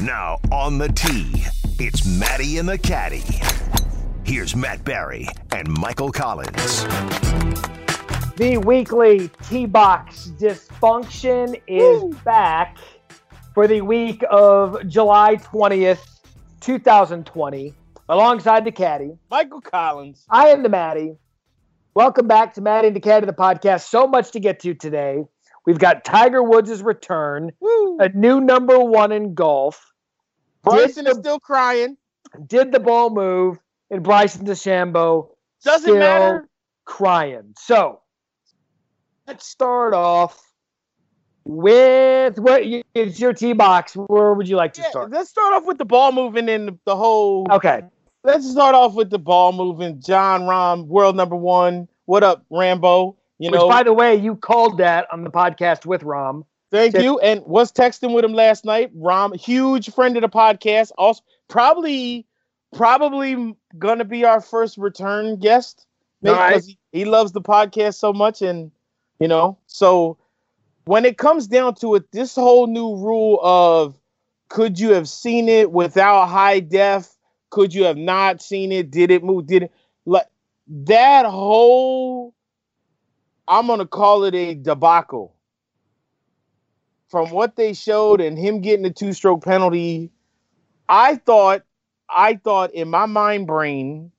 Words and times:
Now 0.00 0.38
on 0.52 0.78
the 0.78 0.86
tee, 0.90 1.44
it's 1.80 2.06
Matty 2.06 2.58
and 2.58 2.68
the 2.68 2.78
Caddy. 2.78 3.24
Here's 4.22 4.54
Matt 4.54 4.84
Barrie 4.84 5.26
and 5.50 5.68
Michael 5.68 6.12
Collins. 6.12 6.84
The 8.36 8.62
weekly 8.64 9.28
T 9.48 9.66
Box 9.66 10.30
dysfunction 10.38 11.60
is 11.66 12.00
Woo. 12.00 12.14
back 12.24 12.78
for 13.54 13.66
the 13.66 13.80
week 13.80 14.22
of 14.30 14.86
July 14.86 15.34
20th, 15.34 16.20
2020, 16.60 17.74
alongside 18.08 18.64
the 18.64 18.70
caddy. 18.70 19.18
Michael 19.32 19.60
Collins. 19.60 20.24
I 20.30 20.50
am 20.50 20.62
the 20.62 20.68
Matty. 20.68 21.16
Welcome 21.94 22.28
back 22.28 22.54
to 22.54 22.60
Matty 22.60 22.86
and 22.86 22.94
the 22.94 23.00
Caddy, 23.00 23.26
the 23.26 23.32
podcast. 23.32 23.88
So 23.88 24.06
much 24.06 24.30
to 24.30 24.38
get 24.38 24.60
to 24.60 24.74
today. 24.74 25.24
We've 25.68 25.78
got 25.78 26.02
Tiger 26.02 26.42
Woods' 26.42 26.82
return, 26.82 27.52
Woo. 27.60 27.98
a 28.00 28.08
new 28.08 28.40
number 28.40 28.78
one 28.78 29.12
in 29.12 29.34
golf. 29.34 29.92
Bryson 30.62 31.04
the, 31.04 31.10
is 31.10 31.18
still 31.18 31.38
crying. 31.38 31.98
Did 32.46 32.72
the 32.72 32.80
ball 32.80 33.10
move? 33.10 33.58
And 33.90 34.02
Bryson 34.02 34.46
DeChambeau 34.46 35.28
doesn't 35.62 35.98
matter. 35.98 36.48
Crying. 36.86 37.52
So 37.58 38.00
let's 39.26 39.46
start 39.46 39.92
off 39.92 40.42
with 41.44 42.38
what 42.38 42.62
is 42.94 43.20
your 43.20 43.34
tee 43.34 43.52
box? 43.52 43.92
Where 43.94 44.32
would 44.32 44.48
you 44.48 44.56
like 44.56 44.72
to 44.72 44.80
yeah, 44.80 44.88
start? 44.88 45.10
Let's 45.10 45.28
start 45.28 45.52
off 45.52 45.66
with 45.66 45.76
the 45.76 45.84
ball 45.84 46.12
moving 46.12 46.48
and 46.48 46.78
the 46.86 46.96
whole. 46.96 47.46
Okay. 47.50 47.82
Let's 48.24 48.50
start 48.50 48.74
off 48.74 48.94
with 48.94 49.10
the 49.10 49.18
ball 49.18 49.52
moving. 49.52 50.00
Jon 50.00 50.44
Rahm, 50.44 50.86
world 50.86 51.14
number 51.14 51.36
one. 51.36 51.88
What 52.06 52.24
up, 52.24 52.46
Rambo? 52.48 53.18
You 53.38 53.50
Which, 53.50 53.60
know, 53.60 53.68
by 53.68 53.82
the 53.82 53.92
way, 53.92 54.16
you 54.16 54.36
called 54.36 54.78
that 54.78 55.06
on 55.12 55.22
the 55.22 55.30
podcast 55.30 55.86
with 55.86 56.02
Rahm. 56.02 56.44
Thank 56.70 56.98
you. 56.98 57.18
And 57.20 57.42
was 57.46 57.72
texting 57.72 58.14
with 58.14 58.24
him 58.24 58.34
last 58.34 58.64
night. 58.64 58.94
Rahm, 58.98 59.34
huge 59.36 59.92
friend 59.92 60.16
of 60.16 60.22
the 60.22 60.28
podcast. 60.28 60.90
Also, 60.98 61.22
probably, 61.48 62.26
probably 62.74 63.56
gonna 63.78 64.04
be 64.04 64.24
our 64.24 64.40
first 64.40 64.76
return 64.76 65.36
guest. 65.36 65.86
Because 66.20 66.66
he, 66.66 66.78
he 66.90 67.04
loves 67.04 67.32
the 67.32 67.40
podcast 67.40 67.94
so 67.94 68.12
much, 68.12 68.42
and 68.42 68.72
you 69.20 69.28
know, 69.28 69.56
so 69.68 70.18
when 70.84 71.04
it 71.04 71.16
comes 71.16 71.46
down 71.46 71.74
to 71.76 71.94
it, 71.94 72.10
this 72.10 72.34
whole 72.34 72.66
new 72.66 72.96
rule 72.96 73.38
of 73.42 73.94
could 74.48 74.80
you 74.80 74.92
have 74.94 75.08
seen 75.08 75.48
it 75.48 75.70
without 75.70 76.26
high 76.26 76.58
def? 76.60 77.14
Could 77.50 77.72
you 77.72 77.84
have 77.84 77.96
not 77.96 78.42
seen 78.42 78.72
it? 78.72 78.90
Did 78.90 79.10
it 79.10 79.22
move? 79.22 79.46
Did 79.46 79.64
it 79.64 79.72
like 80.06 80.26
that 80.66 81.24
whole 81.24 82.34
I'm 83.48 83.66
gonna 83.66 83.86
call 83.86 84.24
it 84.24 84.34
a 84.34 84.54
debacle. 84.54 85.34
From 87.08 87.30
what 87.30 87.56
they 87.56 87.72
showed 87.72 88.20
and 88.20 88.38
him 88.38 88.60
getting 88.60 88.82
the 88.82 88.90
two 88.90 89.14
stroke 89.14 89.42
penalty, 89.42 90.10
I 90.88 91.16
thought, 91.16 91.62
I 92.10 92.34
thought 92.36 92.74
in 92.74 92.88
my 92.88 93.06
mind 93.06 93.46
brain 93.46 94.12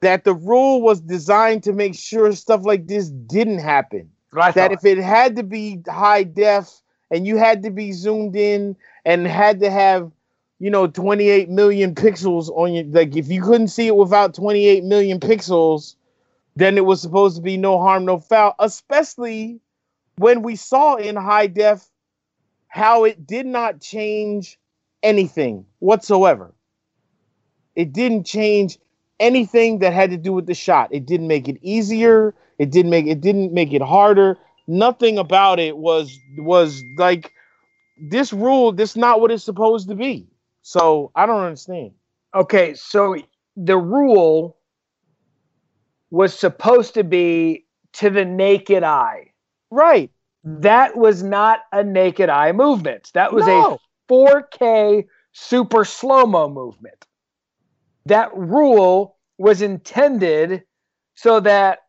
that 0.00 0.24
the 0.24 0.34
rule 0.34 0.82
was 0.82 1.00
designed 1.00 1.62
to 1.64 1.72
make 1.72 1.94
sure 1.94 2.32
stuff 2.32 2.62
like 2.64 2.86
this 2.86 3.08
didn't 3.08 3.60
happen. 3.60 4.10
That 4.54 4.72
if 4.72 4.84
it 4.84 4.98
had 4.98 5.36
to 5.36 5.42
be 5.42 5.82
high 5.88 6.24
def 6.24 6.70
and 7.10 7.26
you 7.26 7.38
had 7.38 7.62
to 7.62 7.70
be 7.70 7.92
zoomed 7.92 8.36
in 8.36 8.76
and 9.04 9.26
had 9.26 9.60
to 9.60 9.70
have, 9.70 10.12
you 10.58 10.70
know, 10.70 10.86
28 10.86 11.48
million 11.48 11.94
pixels 11.94 12.50
on 12.50 12.74
your 12.74 12.84
like 12.84 13.16
if 13.16 13.28
you 13.28 13.42
couldn't 13.42 13.68
see 13.68 13.86
it 13.86 13.96
without 13.96 14.34
28 14.34 14.84
million 14.84 15.18
pixels, 15.18 15.96
then 16.56 16.76
it 16.76 16.84
was 16.84 17.00
supposed 17.00 17.36
to 17.36 17.42
be 17.42 17.56
no 17.56 17.78
harm, 17.78 18.04
no 18.04 18.18
foul, 18.18 18.54
especially 18.58 19.60
when 20.16 20.42
we 20.42 20.56
saw 20.56 20.96
in 20.96 21.16
high 21.16 21.46
def 21.46 21.88
how 22.68 23.04
it 23.04 23.26
did 23.26 23.46
not 23.46 23.80
change 23.80 24.58
anything 25.02 25.66
whatsoever. 25.78 26.54
It 27.74 27.92
didn't 27.92 28.24
change 28.24 28.78
anything 29.18 29.78
that 29.78 29.92
had 29.92 30.10
to 30.10 30.16
do 30.16 30.32
with 30.32 30.46
the 30.46 30.54
shot. 30.54 30.88
It 30.92 31.06
didn't 31.06 31.28
make 31.28 31.48
it 31.48 31.58
easier. 31.62 32.34
It 32.58 32.70
didn't 32.70 32.90
make 32.90 33.06
it 33.06 33.20
didn't 33.20 33.52
make 33.52 33.72
it 33.72 33.82
harder. 33.82 34.36
Nothing 34.66 35.18
about 35.18 35.58
it 35.58 35.76
was 35.76 36.16
was 36.38 36.82
like 36.96 37.32
this 38.10 38.32
rule. 38.32 38.72
This 38.72 38.96
not 38.96 39.20
what 39.20 39.30
it's 39.30 39.44
supposed 39.44 39.88
to 39.88 39.94
be. 39.94 40.26
So 40.62 41.10
I 41.14 41.26
don't 41.26 41.42
understand. 41.42 41.92
Okay, 42.34 42.74
so 42.74 43.16
the 43.56 43.78
rule 43.78 44.56
was 46.10 46.38
supposed 46.38 46.94
to 46.94 47.04
be 47.04 47.66
to 47.94 48.10
the 48.10 48.24
naked 48.24 48.82
eye. 48.82 49.32
Right. 49.70 50.10
That 50.44 50.96
was 50.96 51.22
not 51.22 51.60
a 51.72 51.84
naked 51.84 52.28
eye 52.28 52.52
movement. 52.52 53.10
That 53.14 53.32
was 53.32 53.46
no. 53.46 53.78
a 54.08 54.12
4K 54.12 55.06
super 55.32 55.84
slow 55.84 56.26
mo 56.26 56.48
movement. 56.48 57.06
That 58.06 58.34
rule 58.36 59.16
was 59.38 59.62
intended 59.62 60.64
so 61.14 61.40
that 61.40 61.80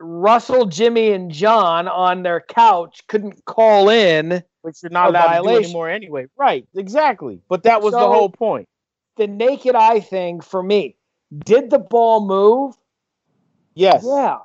Russell, 0.00 0.66
Jimmy, 0.66 1.12
and 1.12 1.30
John 1.30 1.88
on 1.88 2.22
their 2.22 2.40
couch 2.40 3.02
couldn't 3.08 3.44
call 3.44 3.90
in. 3.90 4.42
Which 4.62 4.82
you're 4.82 4.90
not 4.90 5.10
allowed 5.10 5.28
violation. 5.28 5.54
to 5.54 5.60
do 5.60 5.64
anymore 5.64 5.90
anyway. 5.90 6.26
Right, 6.36 6.66
exactly. 6.74 7.40
But 7.48 7.64
that 7.64 7.82
was 7.82 7.92
so, 7.92 8.00
the 8.00 8.06
whole 8.06 8.30
point. 8.30 8.68
The 9.16 9.26
naked 9.26 9.74
eye 9.74 10.00
thing 10.00 10.40
for 10.40 10.62
me. 10.62 10.96
Did 11.44 11.70
the 11.70 11.78
ball 11.78 12.26
move? 12.26 12.76
Yes. 13.78 14.04
Yeah. 14.04 14.38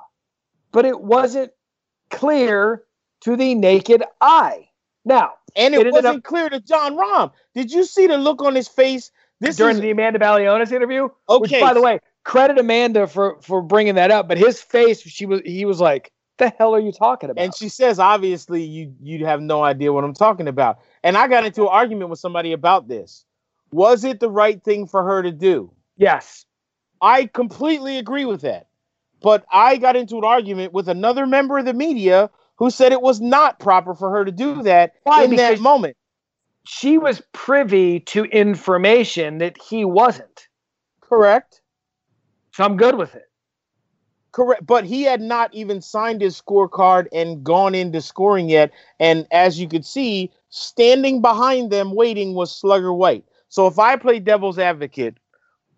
But 0.72 0.84
it 0.84 1.00
wasn't 1.00 1.52
clear 2.10 2.84
to 3.22 3.36
the 3.36 3.54
naked 3.54 4.04
eye. 4.20 4.68
Now, 5.04 5.32
and 5.56 5.74
it, 5.74 5.86
it 5.86 5.92
wasn't 5.92 6.18
up, 6.18 6.22
clear 6.22 6.48
to 6.48 6.60
Jon 6.60 6.96
Rahm. 6.96 7.32
Did 7.54 7.70
you 7.72 7.84
see 7.84 8.06
the 8.06 8.16
look 8.16 8.42
on 8.42 8.54
his 8.54 8.68
face? 8.68 9.10
This 9.40 9.56
during 9.56 9.76
is, 9.76 9.82
the 9.82 9.90
Amanda 9.90 10.18
Balionis 10.18 10.72
interview. 10.72 11.08
Okay. 11.28 11.40
Which, 11.40 11.60
by 11.60 11.74
the 11.74 11.82
way, 11.82 11.98
credit 12.24 12.58
Amanda 12.58 13.06
for 13.06 13.40
for 13.42 13.60
bringing 13.60 13.96
that 13.96 14.10
up. 14.10 14.28
But 14.28 14.38
his 14.38 14.62
face, 14.62 15.02
she 15.02 15.26
was 15.26 15.40
he 15.44 15.64
was 15.64 15.80
like, 15.80 16.12
"The 16.38 16.50
hell 16.50 16.74
are 16.74 16.80
you 16.80 16.92
talking 16.92 17.28
about?" 17.28 17.42
And 17.42 17.54
she 17.54 17.68
says, 17.68 17.98
obviously, 17.98 18.62
you 18.62 18.94
you 19.02 19.26
have 19.26 19.40
no 19.40 19.62
idea 19.62 19.92
what 19.92 20.04
I'm 20.04 20.14
talking 20.14 20.48
about. 20.48 20.78
And 21.02 21.16
I 21.16 21.28
got 21.28 21.44
into 21.44 21.62
an 21.62 21.68
argument 21.68 22.08
with 22.08 22.20
somebody 22.20 22.52
about 22.52 22.88
this. 22.88 23.24
Was 23.72 24.04
it 24.04 24.20
the 24.20 24.30
right 24.30 24.62
thing 24.62 24.86
for 24.86 25.02
her 25.02 25.22
to 25.22 25.32
do? 25.32 25.72
Yes. 25.96 26.46
I 27.00 27.26
completely 27.26 27.98
agree 27.98 28.24
with 28.24 28.42
that. 28.42 28.68
But 29.24 29.46
I 29.50 29.78
got 29.78 29.96
into 29.96 30.18
an 30.18 30.24
argument 30.24 30.74
with 30.74 30.86
another 30.86 31.24
member 31.24 31.56
of 31.56 31.64
the 31.64 31.72
media 31.72 32.28
who 32.56 32.68
said 32.70 32.92
it 32.92 33.00
was 33.00 33.22
not 33.22 33.58
proper 33.58 33.94
for 33.94 34.10
her 34.10 34.22
to 34.22 34.30
do 34.30 34.62
that 34.64 34.92
Why? 35.04 35.24
in 35.24 35.30
because 35.30 35.58
that 35.58 35.62
moment. 35.62 35.96
She 36.66 36.98
was 36.98 37.22
privy 37.32 38.00
to 38.00 38.24
information 38.24 39.38
that 39.38 39.56
he 39.56 39.86
wasn't. 39.86 40.46
Correct. 41.00 41.62
So 42.52 42.64
I'm 42.64 42.76
good 42.76 42.96
with 42.96 43.14
it. 43.14 43.24
Correct. 44.32 44.66
But 44.66 44.84
he 44.84 45.04
had 45.04 45.22
not 45.22 45.54
even 45.54 45.80
signed 45.80 46.20
his 46.20 46.38
scorecard 46.38 47.06
and 47.10 47.42
gone 47.42 47.74
into 47.74 48.02
scoring 48.02 48.50
yet. 48.50 48.72
And 49.00 49.26
as 49.30 49.58
you 49.58 49.68
could 49.68 49.86
see, 49.86 50.32
standing 50.50 51.22
behind 51.22 51.70
them 51.70 51.94
waiting 51.94 52.34
was 52.34 52.54
Slugger 52.54 52.92
White. 52.92 53.24
So 53.48 53.66
if 53.68 53.78
I 53.78 53.96
play 53.96 54.18
devil's 54.18 54.58
advocate, 54.58 55.16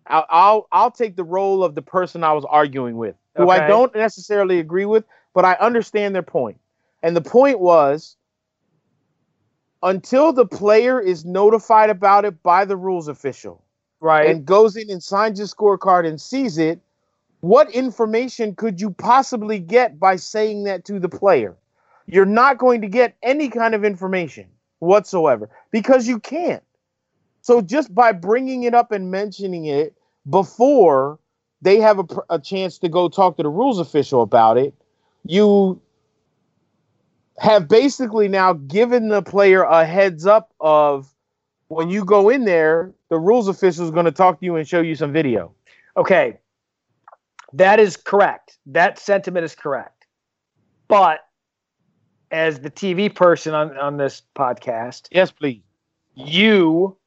I'll, 0.07 0.25
I'll, 0.29 0.67
I'll 0.73 0.91
take 0.91 1.15
the 1.15 1.23
role 1.23 1.63
of 1.63 1.75
the 1.75 1.81
person 1.81 2.25
I 2.25 2.33
was 2.33 2.43
arguing 2.43 2.97
with 2.97 3.15
who 3.37 3.51
okay. 3.51 3.63
I 3.63 3.67
don't 3.67 3.93
necessarily 3.95 4.59
agree 4.59 4.85
with, 4.85 5.05
but 5.33 5.45
I 5.45 5.53
understand 5.53 6.15
their 6.15 6.23
point. 6.23 6.59
And 7.03 7.15
the 7.15 7.21
point 7.21 7.59
was 7.59 8.15
until 9.83 10.33
the 10.33 10.45
player 10.45 10.99
is 10.99 11.23
notified 11.23 11.89
about 11.89 12.25
it 12.25 12.41
by 12.41 12.65
the 12.65 12.75
rules 12.75 13.07
official, 13.07 13.63
right, 13.99 14.29
and 14.29 14.45
goes 14.45 14.75
in 14.75 14.89
and 14.89 15.01
signs 15.01 15.39
his 15.39 15.53
scorecard 15.53 16.07
and 16.07 16.19
sees 16.19 16.57
it, 16.57 16.79
what 17.41 17.69
information 17.71 18.55
could 18.55 18.81
you 18.81 18.91
possibly 18.91 19.59
get 19.59 19.99
by 19.99 20.15
saying 20.15 20.63
that 20.63 20.83
to 20.85 20.99
the 20.99 21.09
player? 21.09 21.55
You're 22.07 22.25
not 22.25 22.57
going 22.57 22.81
to 22.81 22.87
get 22.87 23.15
any 23.21 23.49
kind 23.49 23.75
of 23.75 23.85
information 23.85 24.47
whatsoever 24.79 25.49
because 25.71 26.07
you 26.07 26.19
can't. 26.19 26.63
So 27.41 27.61
just 27.61 27.93
by 27.93 28.11
bringing 28.11 28.63
it 28.63 28.73
up 28.73 28.91
and 28.91 29.11
mentioning 29.11 29.65
it 29.65 29.95
before 30.29 31.19
they 31.61 31.79
have 31.79 31.99
a, 31.99 32.05
a 32.29 32.39
chance 32.39 32.77
to 32.79 32.89
go 32.89 33.09
talk 33.09 33.37
to 33.37 33.43
the 33.43 33.49
rules 33.49 33.79
official 33.79 34.21
about 34.21 34.57
it. 34.57 34.73
You 35.25 35.81
have 37.39 37.67
basically 37.67 38.27
now 38.27 38.53
given 38.53 39.09
the 39.09 39.21
player 39.21 39.63
a 39.63 39.85
heads 39.85 40.25
up 40.25 40.53
of 40.59 41.13
when 41.67 41.89
you 41.89 42.05
go 42.05 42.29
in 42.29 42.45
there, 42.45 42.93
the 43.09 43.19
rules 43.19 43.47
official 43.47 43.85
is 43.85 43.91
going 43.91 44.05
to 44.05 44.11
talk 44.11 44.39
to 44.39 44.45
you 44.45 44.55
and 44.55 44.67
show 44.67 44.81
you 44.81 44.95
some 44.95 45.11
video. 45.11 45.53
Okay. 45.95 46.37
That 47.53 47.79
is 47.79 47.97
correct. 47.97 48.57
That 48.65 48.99
sentiment 48.99 49.45
is 49.45 49.55
correct. 49.55 50.05
But 50.87 51.19
as 52.31 52.59
the 52.59 52.71
TV 52.71 53.13
person 53.13 53.53
on, 53.53 53.77
on 53.77 53.97
this 53.97 54.21
podcast, 54.35 55.07
yes, 55.11 55.31
please. 55.31 55.61
You 56.15 56.97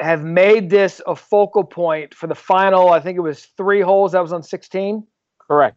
have 0.00 0.22
made 0.22 0.70
this 0.70 1.00
a 1.06 1.16
focal 1.16 1.64
point 1.64 2.14
for 2.14 2.26
the 2.26 2.34
final. 2.34 2.90
I 2.90 3.00
think 3.00 3.16
it 3.18 3.22
was 3.22 3.46
three 3.56 3.80
holes. 3.80 4.12
That 4.12 4.22
was 4.22 4.32
on 4.32 4.42
16. 4.42 5.06
Correct. 5.38 5.76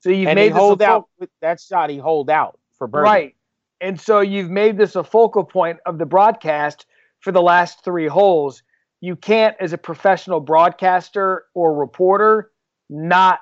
So 0.00 0.10
you've 0.10 0.28
and 0.28 0.36
made 0.36 0.52
hold 0.52 0.82
out 0.82 1.08
with 1.18 1.30
that 1.40 1.60
shot. 1.60 1.90
He 1.90 1.98
hold 1.98 2.30
out 2.30 2.58
for 2.76 2.86
birdie. 2.86 3.04
Right. 3.04 3.36
And 3.80 4.00
so 4.00 4.20
you've 4.20 4.50
made 4.50 4.76
this 4.76 4.96
a 4.96 5.04
focal 5.04 5.44
point 5.44 5.78
of 5.86 5.98
the 5.98 6.06
broadcast 6.06 6.86
for 7.20 7.32
the 7.32 7.42
last 7.42 7.84
three 7.84 8.06
holes, 8.06 8.62
you 9.00 9.16
can't, 9.16 9.56
as 9.60 9.72
a 9.72 9.78
professional 9.78 10.40
broadcaster 10.40 11.44
or 11.54 11.74
reporter, 11.74 12.50
not 12.88 13.40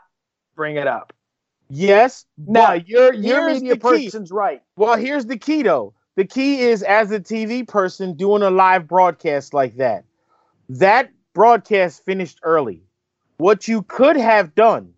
bring 0.55 0.77
it 0.77 0.87
up. 0.87 1.13
Yes. 1.71 2.25
Now 2.37 2.73
your 2.73 3.13
your 3.13 3.47
media 3.47 3.77
person's 3.77 4.31
right. 4.31 4.63
Well, 4.77 4.97
here's 4.97 5.27
the 5.27 5.37
key 5.37 5.63
though. 5.63 5.95
The 6.17 6.25
key 6.25 6.63
is 6.63 6.83
as 6.83 7.13
a 7.13 7.21
TV 7.21 7.67
person 7.67 8.17
doing 8.17 8.43
a 8.43 8.51
live 8.51 8.89
broadcast 8.89 9.55
like 9.55 9.77
that. 9.77 10.05
That 10.69 11.11
broadcast 11.35 12.05
finished 12.05 12.41
early. 12.43 12.83
What 13.39 13.69
you 13.69 13.83
could 13.83 14.17
have 14.17 14.55
done 14.55 14.93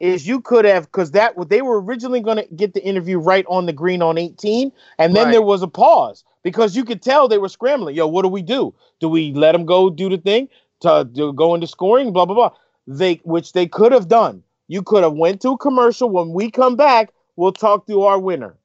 is 0.00 0.26
you 0.26 0.40
could 0.40 0.64
have 0.64 0.86
because 0.86 1.12
that 1.12 1.34
they 1.48 1.62
were 1.62 1.80
originally 1.80 2.20
going 2.20 2.38
to 2.38 2.54
get 2.56 2.74
the 2.74 2.84
interview 2.84 3.18
right 3.18 3.44
on 3.48 3.66
the 3.66 3.72
green 3.72 4.02
on 4.02 4.18
18, 4.18 4.72
and 4.98 5.14
then 5.14 5.26
right. 5.26 5.32
there 5.32 5.42
was 5.42 5.62
a 5.62 5.68
pause 5.68 6.24
because 6.42 6.74
you 6.74 6.84
could 6.84 7.02
tell 7.02 7.28
they 7.28 7.38
were 7.38 7.48
scrambling. 7.48 7.94
Yo, 7.94 8.06
what 8.08 8.22
do 8.22 8.28
we 8.28 8.42
do? 8.42 8.74
Do 8.98 9.08
we 9.08 9.32
let 9.32 9.52
them 9.52 9.64
go 9.64 9.90
do 9.90 10.08
the 10.08 10.18
thing 10.18 10.48
to, 10.80 11.08
to 11.14 11.32
go 11.34 11.54
into 11.54 11.68
scoring? 11.68 12.12
Blah 12.12 12.26
blah 12.26 12.34
blah. 12.34 12.50
They 12.88 13.20
which 13.22 13.52
they 13.52 13.68
could 13.68 13.92
have 13.92 14.08
done. 14.08 14.42
You 14.66 14.82
could 14.82 15.04
have 15.04 15.12
went 15.12 15.40
to 15.42 15.50
a 15.50 15.58
commercial. 15.58 16.10
When 16.10 16.32
we 16.32 16.50
come 16.50 16.74
back, 16.74 17.12
we'll 17.36 17.52
talk 17.52 17.86
to 17.86 18.02
our 18.02 18.18
winner. 18.18 18.56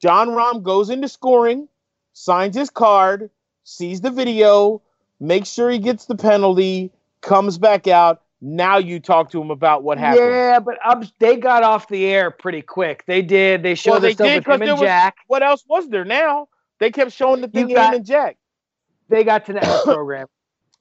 Jon 0.00 0.28
Rahm 0.28 0.62
goes 0.62 0.88
into 0.88 1.08
scoring, 1.08 1.68
signs 2.14 2.56
his 2.56 2.70
card, 2.70 3.28
sees 3.64 4.00
the 4.00 4.10
video, 4.10 4.80
makes 5.20 5.50
sure 5.50 5.70
he 5.70 5.78
gets 5.78 6.06
the 6.06 6.16
penalty, 6.16 6.90
comes 7.20 7.58
back 7.58 7.86
out. 7.86 8.22
Now 8.40 8.78
you 8.78 9.00
talk 9.00 9.30
to 9.32 9.40
him 9.40 9.50
about 9.50 9.82
what 9.82 9.98
happened. 9.98 10.26
Yeah, 10.26 10.60
but 10.60 10.78
um, 10.84 11.06
they 11.18 11.36
got 11.36 11.62
off 11.62 11.88
the 11.88 12.06
air 12.06 12.30
pretty 12.30 12.62
quick. 12.62 13.04
They 13.06 13.20
did. 13.20 13.62
They 13.62 13.74
showed 13.74 13.90
well, 13.92 14.00
they 14.00 14.14
did, 14.14 14.46
with 14.46 14.54
him 14.54 14.62
and 14.62 14.72
was, 14.72 14.80
Jack. 14.80 15.16
What 15.26 15.42
else 15.42 15.62
was 15.68 15.88
there 15.90 16.06
now? 16.06 16.48
They 16.78 16.90
kept 16.90 17.12
showing 17.12 17.42
the 17.42 17.48
thing 17.48 17.68
got, 17.68 17.94
and 17.94 18.04
Jack. 18.04 18.38
They 19.10 19.24
got 19.24 19.44
to 19.46 19.52
that 19.52 19.82
program. 19.84 20.26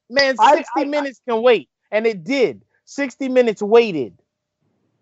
Man, 0.09 0.38
60 0.38 0.41
I, 0.44 0.63
I, 0.81 0.83
minutes 0.86 1.21
can 1.27 1.41
wait. 1.41 1.69
And 1.91 2.07
it 2.07 2.24
did. 2.24 2.63
60 2.86 3.27
minutes 3.30 3.62
waited. 3.62 4.18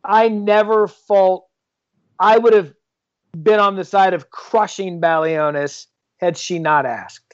I 0.03 0.27
never 0.27 0.87
fault. 0.87 1.47
I 2.19 2.37
would 2.37 2.53
have 2.53 2.73
been 3.41 3.59
on 3.59 3.75
the 3.75 3.85
side 3.85 4.13
of 4.13 4.31
crushing 4.31 4.99
Balionis 4.99 5.85
had 6.17 6.37
she 6.37 6.59
not 6.59 6.85
asked. 6.85 7.26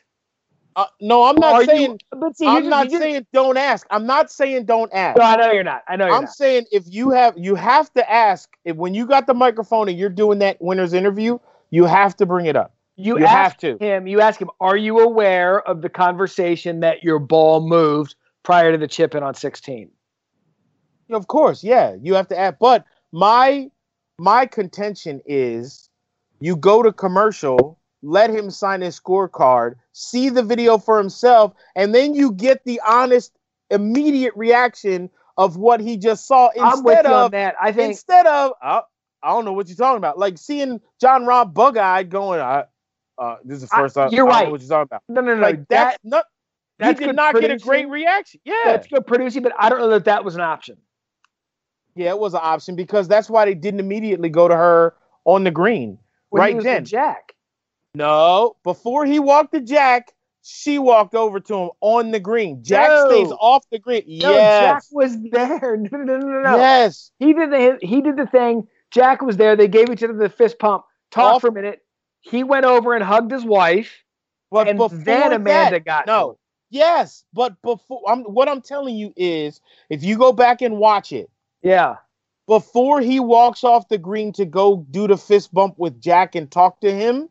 Uh, 0.75 0.86
no, 1.00 1.24
I'm 1.24 1.36
not 1.36 1.54
Are 1.54 1.66
saying. 1.66 2.00
You, 2.14 2.34
see, 2.34 2.48
I'm 2.48 2.68
not 2.68 2.90
saying 2.90 3.28
don't 3.31 3.58
ask. 3.58 3.86
I'm 3.92 4.06
not 4.06 4.31
saying 4.31 4.66
don't 4.66 4.92
ask. 4.94 5.18
No, 5.18 5.24
I 5.24 5.36
know 5.36 5.52
you're 5.52 5.64
not. 5.64 5.84
I 5.88 5.96
know. 5.96 6.06
You're 6.06 6.16
I'm 6.16 6.24
not. 6.24 6.34
saying 6.34 6.66
if 6.72 6.84
you 6.88 7.12
have, 7.12 7.38
you 7.38 7.56
have 7.56 7.92
to 7.94 8.12
ask. 8.12 8.50
If 8.66 8.75
when 8.78 8.94
you 8.94 9.06
got 9.06 9.28
the 9.28 9.34
microphone 9.34 9.90
and 9.90 9.98
you're 9.98 10.10
doing 10.10 10.40
that 10.40 10.62
winner's 10.62 10.94
interview, 10.94 11.38
you 11.70 11.86
have 11.86 12.16
to 12.18 12.25
bring 12.25 12.48
it 12.48 12.56
up. 12.56 12.74
You, 12.96 13.20
you 13.20 13.25
have 13.25 13.58
to. 13.58 13.78
Him. 13.78 14.08
You 14.08 14.22
ask 14.22 14.40
him. 14.40 14.50
Are 14.60 14.78
you 14.78 15.00
aware 15.00 15.62
of 15.62 15.81
the 15.81 15.90
conversation 15.90 16.80
that 16.81 17.04
your 17.04 17.20
ball 17.20 17.68
moved 17.68 18.16
prior 18.44 18.72
to 18.72 18.78
the 18.78 18.88
chip 18.88 19.16
in 19.16 19.24
on 19.24 19.34
16? 19.34 19.90
Of 21.10 21.28
course, 21.28 21.64
yeah, 21.64 21.96
you 22.02 22.16
have 22.16 22.28
to 22.30 22.38
add. 22.38 22.58
But 22.60 22.86
my 23.12 23.70
my 24.18 24.46
contention 24.46 25.22
is, 25.25 25.90
you 26.40 26.56
go 26.56 26.81
to 26.84 26.94
commercial, 26.94 27.80
let 28.03 28.29
him 28.29 28.51
sign 28.51 28.81
his 28.81 29.00
scorecard, 29.00 29.75
see 29.94 30.29
the 30.29 30.44
video 30.44 30.77
for 30.77 30.97
himself, 30.97 31.53
and 31.75 31.95
then 31.95 32.13
you 32.13 32.33
get 32.33 32.63
the 32.65 32.79
honest, 32.85 33.31
immediate 33.71 34.33
reaction 34.35 35.09
of 35.38 35.57
what 35.57 35.79
he 35.79 35.97
just 35.97 36.27
saw. 36.27 36.50
Instead 36.50 37.05
of 37.05 37.31
that, 37.31 37.55
I 37.59 37.71
think 37.71 37.91
instead 37.91 38.27
of 38.27 38.51
uh, 38.61 38.81
I 39.23 39.29
don't 39.29 39.45
know 39.45 39.53
what 39.53 39.67
you're 39.67 39.77
talking 39.77 39.97
about, 39.97 40.19
like 40.19 40.38
seeing 40.38 40.81
Jon 41.00 41.23
Rahm 41.23 41.53
bug-eyed 41.53 42.09
going. 42.09 42.39
Uh, 42.39 42.65
uh, 43.17 43.38
this 43.44 43.63
is 43.63 43.69
the 43.69 43.75
first 43.75 43.95
time. 43.95 44.09
You're 44.11 44.25
right. 44.25 44.51
what 44.51 44.59
you're 44.61 44.69
talking 44.69 44.89
about. 44.89 45.03
No, 45.07 45.21
no, 45.21 45.35
no. 45.35 45.41
Like 45.41 45.67
that, 45.69 45.69
that's 45.69 45.97
not. 46.03 46.25
That 46.79 46.97
did 46.97 47.15
not 47.15 47.31
producing. 47.31 47.57
get 47.57 47.61
a 47.61 47.65
great 47.65 47.88
reaction. 47.88 48.41
Yeah, 48.44 48.55
that's 48.65 48.88
good 48.88 49.07
producing, 49.07 49.44
but 49.44 49.53
I 49.57 49.69
don't 49.69 49.79
know 49.79 49.89
that 49.89 50.05
that 50.05 50.25
was 50.25 50.35
an 50.35 50.41
option. 50.41 50.77
Yeah, 51.95 52.09
it 52.09 52.19
was 52.19 52.33
an 52.33 52.41
option 52.44 52.75
because 52.75 53.07
that's 53.07 53.29
why 53.29 53.45
they 53.45 53.53
didn't 53.53 53.79
immediately 53.79 54.29
go 54.29 54.47
to 54.47 54.55
her 54.55 54.95
on 55.25 55.44
the 55.44 55.51
green 55.51 56.00
when 56.29 56.41
right 56.41 56.63
then. 56.63 56.85
Jack. 56.85 57.32
No, 57.95 58.56
before 58.63 59.06
he 59.06 59.19
walked 59.19 59.54
to 59.54 59.62
Jack, 59.62 60.13
she 60.42 60.80
walked 60.80 61.16
over 61.16 61.40
to 61.40 61.56
him 61.56 61.69
on 61.80 62.12
the 62.12 62.19
green. 62.19 62.63
Jack 62.63 62.90
no. 62.90 63.10
stays 63.10 63.31
off 63.40 63.63
the 63.72 63.80
green. 63.80 64.04
No, 64.07 64.31
yes. 64.31 64.62
Jack 64.62 64.84
was 64.92 65.18
there. 65.30 65.78
No, 65.92 65.98
no, 66.00 66.18
no, 66.18 66.42
no, 66.42 66.57
Yes. 66.57 67.12
He 67.19 67.34
did 67.34 67.51
the 67.51 67.78
he 67.81 68.01
did 68.01 68.18
the 68.18 68.28
thing. 68.28 68.68
Jack 68.92 69.22
was 69.22 69.38
there. 69.38 69.56
They 69.56 69.68
gave 69.68 69.90
each 69.90 70.04
other 70.04 70.13
the 70.13 70.30
fist 70.30 70.60
pump. 70.60 70.84
Talked 71.12 71.42
for 71.42 71.48
a 71.48 71.54
minute. 71.54 71.81
He 72.22 72.44
went 72.44 72.66
over 72.66 72.95
and 72.95 73.04
hugged 73.04 73.31
his 73.31 73.45
wife. 73.45 74.04
But 74.51 74.68
and 74.68 74.80
then 74.80 75.34
Amanda 75.34 75.75
that, 75.75 75.86
got 75.86 76.07
no. 76.07 76.38
Yes, 76.69 77.24
but 77.34 77.62
before 77.62 78.01
I'm 78.07 78.24
what 78.24 78.50
I'm 78.50 78.62
telling 78.62 78.96
you 78.96 79.13
is 79.16 79.62
if 79.89 80.04
you 80.04 80.18
go 80.18 80.34
back 80.34 80.62
and 80.62 80.78
watch 80.78 81.12
it, 81.12 81.30
yeah. 81.62 81.98
Before 82.46 83.00
he 83.00 83.22
walks 83.22 83.63
off 83.63 83.88
the 83.88 83.98
green 83.98 84.34
to 84.34 84.46
go 84.46 84.86
do 84.92 85.07
the 85.07 85.18
fist 85.18 85.54
bump 85.54 85.75
with 85.78 86.01
Jack 86.01 86.36
and 86.36 86.51
talk 86.51 86.81
to 86.81 86.92
him, 86.92 87.30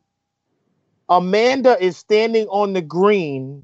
Amanda 1.13 1.77
is 1.83 1.97
standing 1.97 2.47
on 2.49 2.73
the 2.73 2.81
green 2.81 3.63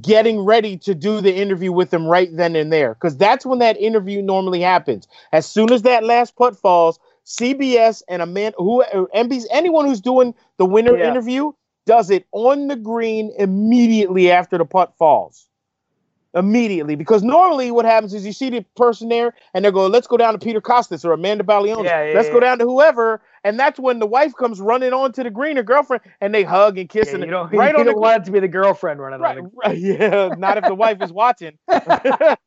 getting 0.00 0.40
ready 0.40 0.76
to 0.76 0.94
do 0.94 1.20
the 1.20 1.34
interview 1.34 1.72
with 1.72 1.92
him 1.92 2.06
right 2.06 2.34
then 2.36 2.56
and 2.56 2.72
there 2.72 2.94
because 2.94 3.16
that's 3.16 3.46
when 3.46 3.58
that 3.60 3.76
interview 3.80 4.22
normally 4.22 4.60
happens. 4.60 5.06
As 5.32 5.46
soon 5.46 5.72
as 5.72 5.82
that 5.82 6.04
last 6.04 6.36
putt 6.36 6.56
falls, 6.56 6.98
CBS 7.26 8.02
and 8.08 8.22
Amanda, 8.22 8.56
who 8.58 8.84
NBC, 9.14 9.44
anyone 9.52 9.86
who's 9.86 10.00
doing 10.00 10.34
the 10.58 10.66
winner 10.66 10.96
yeah. 10.96 11.08
interview 11.08 11.52
does 11.86 12.10
it 12.10 12.26
on 12.32 12.68
the 12.68 12.76
green 12.76 13.32
immediately 13.38 14.30
after 14.30 14.58
the 14.58 14.64
putt 14.64 14.92
falls 14.98 15.48
immediately 16.34 16.94
because 16.94 17.22
normally 17.22 17.70
what 17.70 17.84
happens 17.84 18.14
is 18.14 18.24
you 18.24 18.32
see 18.32 18.50
the 18.50 18.64
person 18.76 19.08
there 19.08 19.34
and 19.54 19.64
they 19.64 19.70
go, 19.70 19.86
let's 19.86 20.06
go 20.06 20.16
down 20.16 20.32
to 20.32 20.38
Peter 20.38 20.60
Kostis 20.60 21.04
or 21.04 21.12
Amanda 21.12 21.44
Balionis. 21.44 21.84
Yeah, 21.84 22.08
yeah, 22.08 22.14
let's 22.14 22.28
yeah. 22.28 22.34
go 22.34 22.40
down 22.40 22.58
to 22.58 22.64
whoever. 22.64 23.20
And 23.42 23.58
that's 23.58 23.80
when 23.80 23.98
the 23.98 24.06
wife 24.06 24.34
comes 24.36 24.60
running 24.60 24.92
onto 24.92 25.22
the 25.22 25.30
green, 25.30 25.56
her 25.56 25.62
girlfriend, 25.62 26.02
and 26.20 26.34
they 26.34 26.42
hug 26.42 26.78
and 26.78 26.88
kiss. 26.88 27.12
and 27.12 27.24
you 27.24 27.30
don't, 27.30 27.52
right 27.54 27.70
you 27.72 27.78
on 27.78 27.86
don't 27.86 27.94
the, 27.94 28.00
want 28.00 28.22
it 28.22 28.24
to 28.26 28.30
be 28.30 28.40
the 28.40 28.48
girlfriend 28.48 29.00
running 29.00 29.20
right, 29.20 29.38
on 29.38 29.44
the 29.44 29.50
right, 29.54 29.78
Yeah, 30.00 30.34
not 30.36 30.58
if 30.58 30.64
the 30.64 30.74
wife 30.74 31.00
is 31.00 31.12
watching. 31.12 31.58
but 31.66 32.38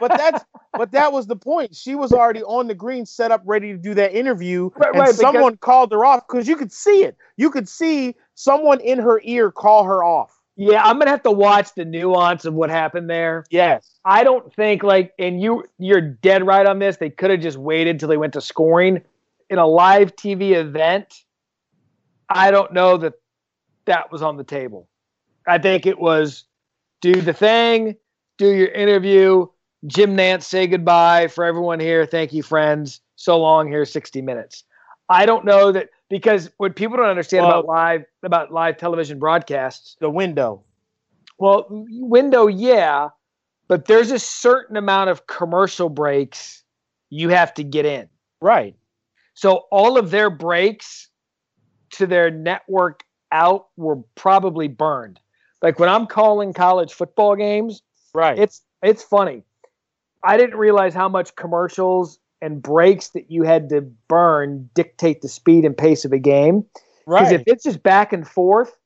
that's 0.00 0.44
but 0.72 0.90
that 0.92 1.12
was 1.12 1.26
the 1.26 1.36
point. 1.36 1.76
She 1.76 1.94
was 1.94 2.12
already 2.12 2.42
on 2.42 2.66
the 2.66 2.74
green, 2.74 3.06
set 3.06 3.30
up, 3.30 3.42
ready 3.44 3.72
to 3.72 3.78
do 3.78 3.94
that 3.94 4.12
interview, 4.14 4.70
right, 4.76 4.90
and 4.90 4.98
right, 4.98 5.14
someone 5.14 5.52
because, 5.52 5.66
called 5.66 5.92
her 5.92 6.04
off 6.04 6.26
because 6.26 6.48
you 6.48 6.56
could 6.56 6.72
see 6.72 7.04
it. 7.04 7.16
You 7.36 7.50
could 7.50 7.68
see 7.68 8.14
someone 8.34 8.80
in 8.80 8.98
her 8.98 9.20
ear 9.24 9.52
call 9.52 9.84
her 9.84 10.02
off. 10.02 10.37
Yeah, 10.60 10.82
I'm 10.82 10.98
gonna 10.98 11.12
have 11.12 11.22
to 11.22 11.30
watch 11.30 11.72
the 11.76 11.84
nuance 11.84 12.44
of 12.44 12.52
what 12.52 12.68
happened 12.68 13.08
there. 13.08 13.44
Yes, 13.48 14.00
I 14.04 14.24
don't 14.24 14.52
think 14.54 14.82
like, 14.82 15.14
and 15.16 15.40
you 15.40 15.64
you're 15.78 16.00
dead 16.00 16.44
right 16.44 16.66
on 16.66 16.80
this. 16.80 16.96
They 16.96 17.10
could 17.10 17.30
have 17.30 17.40
just 17.40 17.56
waited 17.56 18.00
till 18.00 18.08
they 18.08 18.16
went 18.16 18.32
to 18.32 18.40
scoring 18.40 19.02
in 19.48 19.58
a 19.58 19.66
live 19.66 20.16
TV 20.16 20.56
event. 20.56 21.14
I 22.28 22.50
don't 22.50 22.72
know 22.72 22.96
that 22.96 23.14
that 23.84 24.10
was 24.10 24.20
on 24.20 24.36
the 24.36 24.42
table. 24.42 24.88
I 25.46 25.58
think 25.58 25.86
it 25.86 25.98
was 25.98 26.44
do 27.00 27.14
the 27.14 27.32
thing, 27.32 27.94
do 28.36 28.50
your 28.50 28.68
interview. 28.68 29.46
Jim 29.86 30.16
Nantz, 30.16 30.42
say 30.42 30.66
goodbye 30.66 31.28
for 31.28 31.44
everyone 31.44 31.78
here. 31.78 32.04
Thank 32.04 32.32
you, 32.32 32.42
friends. 32.42 33.00
So 33.14 33.38
long 33.38 33.68
here, 33.68 33.84
60 33.84 34.22
minutes. 34.22 34.64
I 35.08 35.26
don't 35.26 35.44
know 35.44 35.72
that 35.72 35.90
because 36.08 36.50
what 36.58 36.76
people 36.76 36.96
don't 36.96 37.06
understand 37.06 37.46
well, 37.46 37.60
about 37.60 37.66
live 37.66 38.04
about 38.22 38.52
live 38.52 38.76
television 38.76 39.18
broadcasts 39.18 39.96
the 40.00 40.10
window. 40.10 40.62
Well 41.38 41.66
window 41.68 42.46
yeah 42.46 43.10
but 43.68 43.84
there's 43.84 44.10
a 44.10 44.18
certain 44.18 44.76
amount 44.76 45.10
of 45.10 45.26
commercial 45.26 45.90
breaks 45.90 46.62
you 47.10 47.28
have 47.28 47.52
to 47.54 47.62
get 47.62 47.84
in. 47.84 48.08
Right. 48.40 48.74
So 49.34 49.66
all 49.70 49.98
of 49.98 50.10
their 50.10 50.30
breaks 50.30 51.08
to 51.90 52.06
their 52.06 52.30
network 52.30 53.04
out 53.30 53.68
were 53.76 53.96
probably 54.14 54.68
burned. 54.68 55.20
Like 55.60 55.78
when 55.78 55.88
i'm 55.88 56.06
calling 56.06 56.52
college 56.52 56.92
football 56.92 57.36
games 57.36 57.82
right. 58.14 58.38
it's 58.38 58.62
it's 58.82 59.02
funny. 59.02 59.42
I 60.22 60.36
didn't 60.36 60.56
realize 60.56 60.94
how 60.94 61.08
much 61.08 61.36
commercials 61.36 62.18
and 62.40 62.62
breaks 62.62 63.08
that 63.08 63.30
you 63.30 63.42
had 63.42 63.68
to 63.70 63.82
burn 64.08 64.70
dictate 64.74 65.22
the 65.22 65.28
speed 65.28 65.64
and 65.64 65.76
pace 65.76 66.04
of 66.04 66.12
a 66.12 66.18
game. 66.18 66.64
Right. 67.06 67.20
Because 67.20 67.32
if 67.32 67.42
it's 67.46 67.64
just 67.64 67.82
back 67.82 68.12
and 68.12 68.26
forth, 68.26 68.76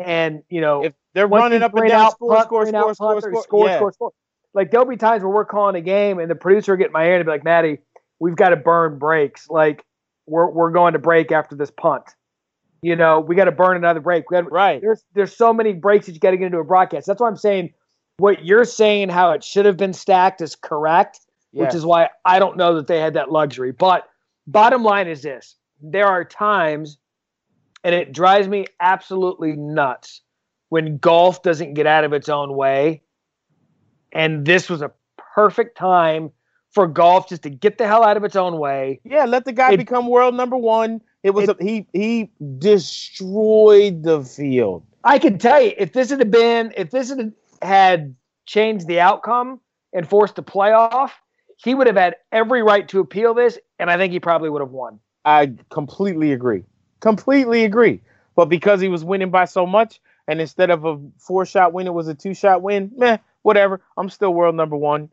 and 0.00 0.42
you 0.48 0.60
know, 0.60 0.84
if 0.84 0.94
they're 1.14 1.26
running 1.26 1.62
up 1.62 1.74
and 1.74 1.88
down, 1.88 2.06
out, 2.06 2.12
score, 2.12 2.34
punt, 2.34 2.46
score, 2.46 2.66
score, 2.66 2.94
score, 2.94 3.20
score, 3.20 3.42
score, 3.42 3.68
yeah. 3.68 3.76
score, 3.76 3.92
score. 3.92 4.12
Like 4.54 4.70
there'll 4.70 4.86
be 4.86 4.96
times 4.96 5.22
where 5.22 5.32
we're 5.32 5.44
calling 5.44 5.76
a 5.76 5.80
game, 5.80 6.18
and 6.18 6.30
the 6.30 6.34
producer 6.34 6.72
will 6.72 6.78
get 6.78 6.92
my 6.92 7.04
ear 7.04 7.16
and 7.16 7.24
be 7.24 7.30
like, 7.30 7.44
"Matty, 7.44 7.78
we've 8.18 8.36
got 8.36 8.50
to 8.50 8.56
burn 8.56 8.98
breaks. 8.98 9.48
Like 9.48 9.84
we're 10.26 10.50
we're 10.50 10.70
going 10.70 10.94
to 10.94 10.98
break 10.98 11.32
after 11.32 11.54
this 11.56 11.70
punt. 11.70 12.04
You 12.80 12.96
know, 12.96 13.20
we 13.20 13.34
got 13.34 13.46
to 13.46 13.52
burn 13.52 13.76
another 13.76 14.00
break. 14.00 14.30
We 14.30 14.36
gotta, 14.36 14.48
right. 14.48 14.80
There's 14.80 15.04
there's 15.14 15.36
so 15.36 15.52
many 15.52 15.72
breaks 15.72 16.06
that 16.06 16.12
you 16.12 16.20
got 16.20 16.30
to 16.30 16.36
get 16.36 16.46
into 16.46 16.58
a 16.58 16.64
broadcast. 16.64 17.06
That's 17.06 17.20
why 17.20 17.28
I'm 17.28 17.36
saying 17.36 17.72
what 18.18 18.44
you're 18.44 18.64
saying, 18.64 19.10
how 19.10 19.32
it 19.32 19.44
should 19.44 19.66
have 19.66 19.76
been 19.76 19.92
stacked, 19.92 20.40
is 20.40 20.56
correct 20.56 21.20
yes. 21.52 21.66
which 21.66 21.74
is 21.74 21.84
why 21.84 22.08
I 22.24 22.38
don't 22.38 22.56
know 22.56 22.74
that 22.76 22.86
they 22.86 23.00
had 23.00 23.14
that 23.14 23.30
luxury. 23.30 23.72
But 23.72 24.08
bottom 24.46 24.82
line 24.82 25.08
is 25.08 25.22
this 25.22 25.56
there 25.80 26.06
are 26.06 26.24
times, 26.24 26.98
and 27.84 27.94
it 27.94 28.12
drives 28.12 28.48
me 28.48 28.66
absolutely 28.80 29.52
nuts 29.52 30.22
when 30.68 30.98
golf 30.98 31.42
doesn't 31.42 31.74
get 31.74 31.86
out 31.86 32.04
of 32.04 32.12
its 32.12 32.28
own 32.28 32.54
way. 32.54 33.02
And 34.12 34.44
this 34.44 34.68
was 34.68 34.82
a 34.82 34.92
perfect 35.34 35.76
time 35.76 36.30
for 36.70 36.86
golf 36.86 37.28
just 37.28 37.42
to 37.42 37.50
get 37.50 37.78
the 37.78 37.86
hell 37.86 38.04
out 38.04 38.16
of 38.16 38.24
its 38.24 38.36
own 38.36 38.58
way. 38.58 39.00
Yeah, 39.04 39.24
let 39.24 39.44
the 39.44 39.52
guy 39.52 39.72
it, 39.72 39.76
become 39.76 40.08
world 40.08 40.34
number 40.34 40.56
one. 40.56 41.00
It 41.22 41.30
was 41.30 41.48
it, 41.48 41.60
a, 41.60 41.64
he 41.64 41.86
he 41.92 42.30
destroyed 42.58 44.02
the 44.02 44.22
field. 44.22 44.84
I 45.04 45.18
can 45.18 45.38
tell 45.38 45.60
you 45.60 45.72
if 45.76 45.92
this 45.92 46.10
had 46.10 46.30
been 46.30 46.72
if 46.76 46.90
this 46.90 47.10
had 47.10 47.32
had 47.62 48.14
changed 48.46 48.86
the 48.86 49.00
outcome 49.00 49.60
and 49.92 50.08
forced 50.08 50.38
a 50.38 50.42
playoff, 50.42 51.10
he 51.58 51.74
would 51.74 51.86
have 51.86 51.96
had 51.96 52.16
every 52.32 52.62
right 52.62 52.88
to 52.88 53.00
appeal 53.00 53.34
this, 53.34 53.58
and 53.78 53.90
I 53.90 53.96
think 53.96 54.12
he 54.12 54.20
probably 54.20 54.48
would 54.48 54.62
have 54.62 54.70
won. 54.70 55.00
I 55.24 55.52
completely 55.70 56.32
agree. 56.32 56.64
Completely 57.00 57.64
agree. 57.64 58.00
But 58.34 58.46
because 58.46 58.80
he 58.80 58.88
was 58.88 59.04
winning 59.04 59.30
by 59.30 59.44
so 59.44 59.66
much, 59.66 60.00
and 60.28 60.40
instead 60.40 60.70
of 60.70 60.84
a 60.84 60.98
four 61.18 61.44
shot 61.44 61.72
win, 61.72 61.86
it 61.86 61.92
was 61.92 62.08
a 62.08 62.14
two 62.14 62.34
shot 62.34 62.62
win, 62.62 62.90
meh, 62.96 63.18
whatever. 63.42 63.80
I'm 63.96 64.08
still 64.08 64.32
world 64.32 64.54
number 64.54 64.76
one. 64.76 65.10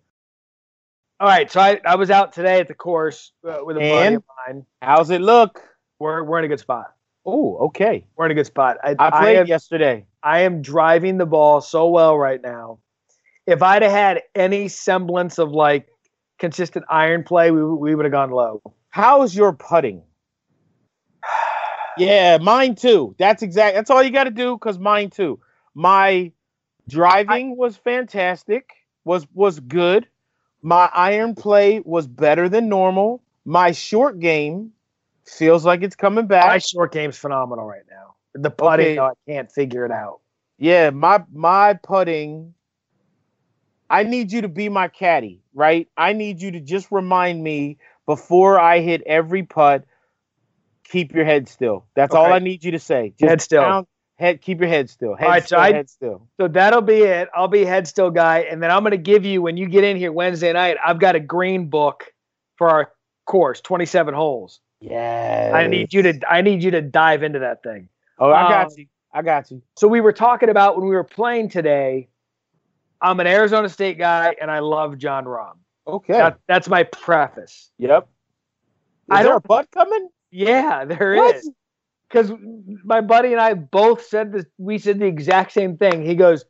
All 1.19 1.27
right, 1.27 1.49
so 1.49 1.61
I, 1.61 1.81
I 1.85 1.95
was 1.95 2.11
out 2.11 2.33
today 2.33 2.59
at 2.59 2.67
the 2.67 2.73
course 2.73 3.31
uh, 3.47 3.59
with 3.63 3.77
a 3.77 3.81
and 3.81 3.91
buddy 3.91 4.15
of 4.15 4.23
mine. 4.47 4.65
How's 4.81 5.09
it 5.09 5.21
look? 5.21 5.63
We're 5.99 6.23
we're 6.23 6.39
in 6.39 6.45
a 6.45 6.49
good 6.49 6.59
spot. 6.59 6.93
Oh, 7.25 7.57
okay. 7.67 8.05
We're 8.15 8.25
in 8.25 8.31
a 8.31 8.35
good 8.35 8.45
spot. 8.45 8.77
I, 8.83 8.95
I 8.99 9.09
played 9.09 9.37
I 9.37 9.41
am, 9.41 9.47
yesterday. 9.47 10.05
I 10.21 10.41
am 10.41 10.61
driving 10.61 11.17
the 11.17 11.25
ball 11.25 11.61
so 11.61 11.87
well 11.87 12.17
right 12.17 12.41
now. 12.41 12.79
If 13.47 13.63
I'd 13.63 13.81
have 13.81 13.91
had 13.91 14.21
any 14.35 14.67
semblance 14.67 15.39
of 15.39 15.51
like 15.51 15.87
consistent 16.39 16.85
iron 16.89 17.23
play, 17.23 17.51
we, 17.51 17.63
we 17.63 17.95
would 17.95 18.05
have 18.05 18.11
gone 18.11 18.31
low. 18.31 18.61
How's 18.89 19.35
your 19.35 19.53
putting? 19.53 20.03
yeah, 21.97 22.37
mine 22.37 22.75
too. 22.75 23.15
That's 23.17 23.43
exact. 23.43 23.75
That's 23.75 23.89
all 23.89 24.03
you 24.03 24.11
got 24.11 24.25
to 24.25 24.31
do. 24.31 24.57
Cause 24.57 24.79
mine 24.79 25.09
too. 25.09 25.39
My 25.73 26.31
driving 26.87 27.51
I, 27.51 27.55
was 27.55 27.77
fantastic. 27.77 28.71
Was 29.03 29.27
was 29.33 29.59
good. 29.59 30.07
My 30.61 30.89
iron 30.93 31.35
play 31.35 31.81
was 31.85 32.07
better 32.07 32.49
than 32.49 32.69
normal. 32.69 33.21
My 33.45 33.71
short 33.71 34.19
game 34.19 34.71
feels 35.25 35.65
like 35.65 35.83
it's 35.83 35.95
coming 35.95 36.25
back. 36.25 36.47
My 36.47 36.57
short 36.57 36.91
game's 36.91 37.17
phenomenal 37.17 37.65
right 37.65 37.83
now. 37.89 38.15
The 38.33 38.49
putting, 38.49 38.99
okay. 38.99 38.99
I 38.99 39.31
can't 39.31 39.51
figure 39.51 39.85
it 39.85 39.91
out. 39.91 40.21
Yeah, 40.57 40.89
my 40.89 41.23
my 41.31 41.73
putting. 41.73 42.53
I 43.89 44.03
need 44.03 44.31
you 44.31 44.41
to 44.41 44.47
be 44.47 44.69
my 44.69 44.87
caddy, 44.87 45.41
right? 45.53 45.87
I 45.97 46.13
need 46.13 46.41
you 46.41 46.51
to 46.51 46.59
just 46.59 46.91
remind 46.91 47.43
me 47.43 47.77
before 48.05 48.59
I 48.59 48.79
hit 48.79 49.03
every 49.05 49.43
putt. 49.43 49.85
Keep 50.85 51.13
your 51.13 51.25
head 51.25 51.49
still. 51.49 51.85
That's 51.95 52.13
okay. 52.13 52.19
all 52.19 52.31
I 52.31 52.39
need 52.39 52.63
you 52.63 52.71
to 52.71 52.79
say. 52.79 53.13
Just 53.17 53.29
head 53.29 53.41
still 53.41 53.87
head 54.17 54.41
keep 54.41 54.59
your 54.59 54.69
head 54.69 54.89
still. 54.89 55.15
Head 55.15 55.25
All 55.25 55.31
right, 55.31 55.45
still, 55.45 55.57
so 55.57 55.61
I, 55.61 55.73
head 55.73 55.89
still. 55.89 56.27
So 56.39 56.47
that'll 56.47 56.81
be 56.81 57.01
it. 57.01 57.29
I'll 57.35 57.47
be 57.47 57.65
head 57.65 57.87
still 57.87 58.09
guy, 58.09 58.39
and 58.39 58.61
then 58.61 58.71
I'm 58.71 58.83
gonna 58.83 58.97
give 58.97 59.25
you 59.25 59.41
when 59.41 59.57
you 59.57 59.67
get 59.67 59.83
in 59.83 59.97
here 59.97 60.11
Wednesday 60.11 60.51
night. 60.53 60.77
I've 60.83 60.99
got 60.99 61.15
a 61.15 61.19
green 61.19 61.69
book 61.69 62.05
for 62.57 62.69
our 62.69 62.91
course, 63.25 63.61
27 63.61 64.13
holes. 64.13 64.59
Yeah. 64.79 65.51
I 65.53 65.67
need 65.67 65.93
you 65.93 66.01
to 66.03 66.19
I 66.29 66.41
need 66.41 66.63
you 66.63 66.71
to 66.71 66.81
dive 66.81 67.23
into 67.23 67.39
that 67.39 67.63
thing. 67.63 67.89
Oh, 68.19 68.31
I 68.31 68.49
got 68.49 68.65
um, 68.67 68.71
you. 68.77 68.85
I 69.13 69.21
got 69.21 69.51
you. 69.51 69.61
So 69.75 69.87
we 69.87 70.01
were 70.01 70.13
talking 70.13 70.49
about 70.49 70.77
when 70.77 70.87
we 70.87 70.95
were 70.95 71.03
playing 71.03 71.49
today. 71.49 72.09
I'm 73.05 73.19
an 73.19 73.27
Arizona 73.27 73.69
State 73.69 73.99
guy, 73.99 74.35
and 74.41 74.49
I 74.49 74.59
love 74.59 74.97
Jon 74.97 75.25
Rahm. 75.25 75.57
Okay. 75.87 76.13
That, 76.13 76.39
that's 76.47 76.67
my 76.67 76.83
preface. 76.83 77.69
Yep. 77.77 78.03
Is 78.03 78.09
I 79.11 79.21
there 79.21 79.35
a 79.35 79.41
butt 79.41 79.69
coming? 79.69 80.09
Yeah, 80.31 80.85
there 80.85 81.15
what? 81.15 81.35
is 81.35 81.51
because 82.09 82.31
my 82.83 83.01
buddy 83.01 83.31
and 83.31 83.39
I 83.39 83.53
both 83.53 84.03
said 84.03 84.31
this. 84.31 84.45
We 84.57 84.79
said 84.79 84.97
the 84.97 85.05
exact 85.05 85.51
same 85.51 85.77
thing. 85.77 86.03
He 86.03 86.15
goes, 86.15 86.45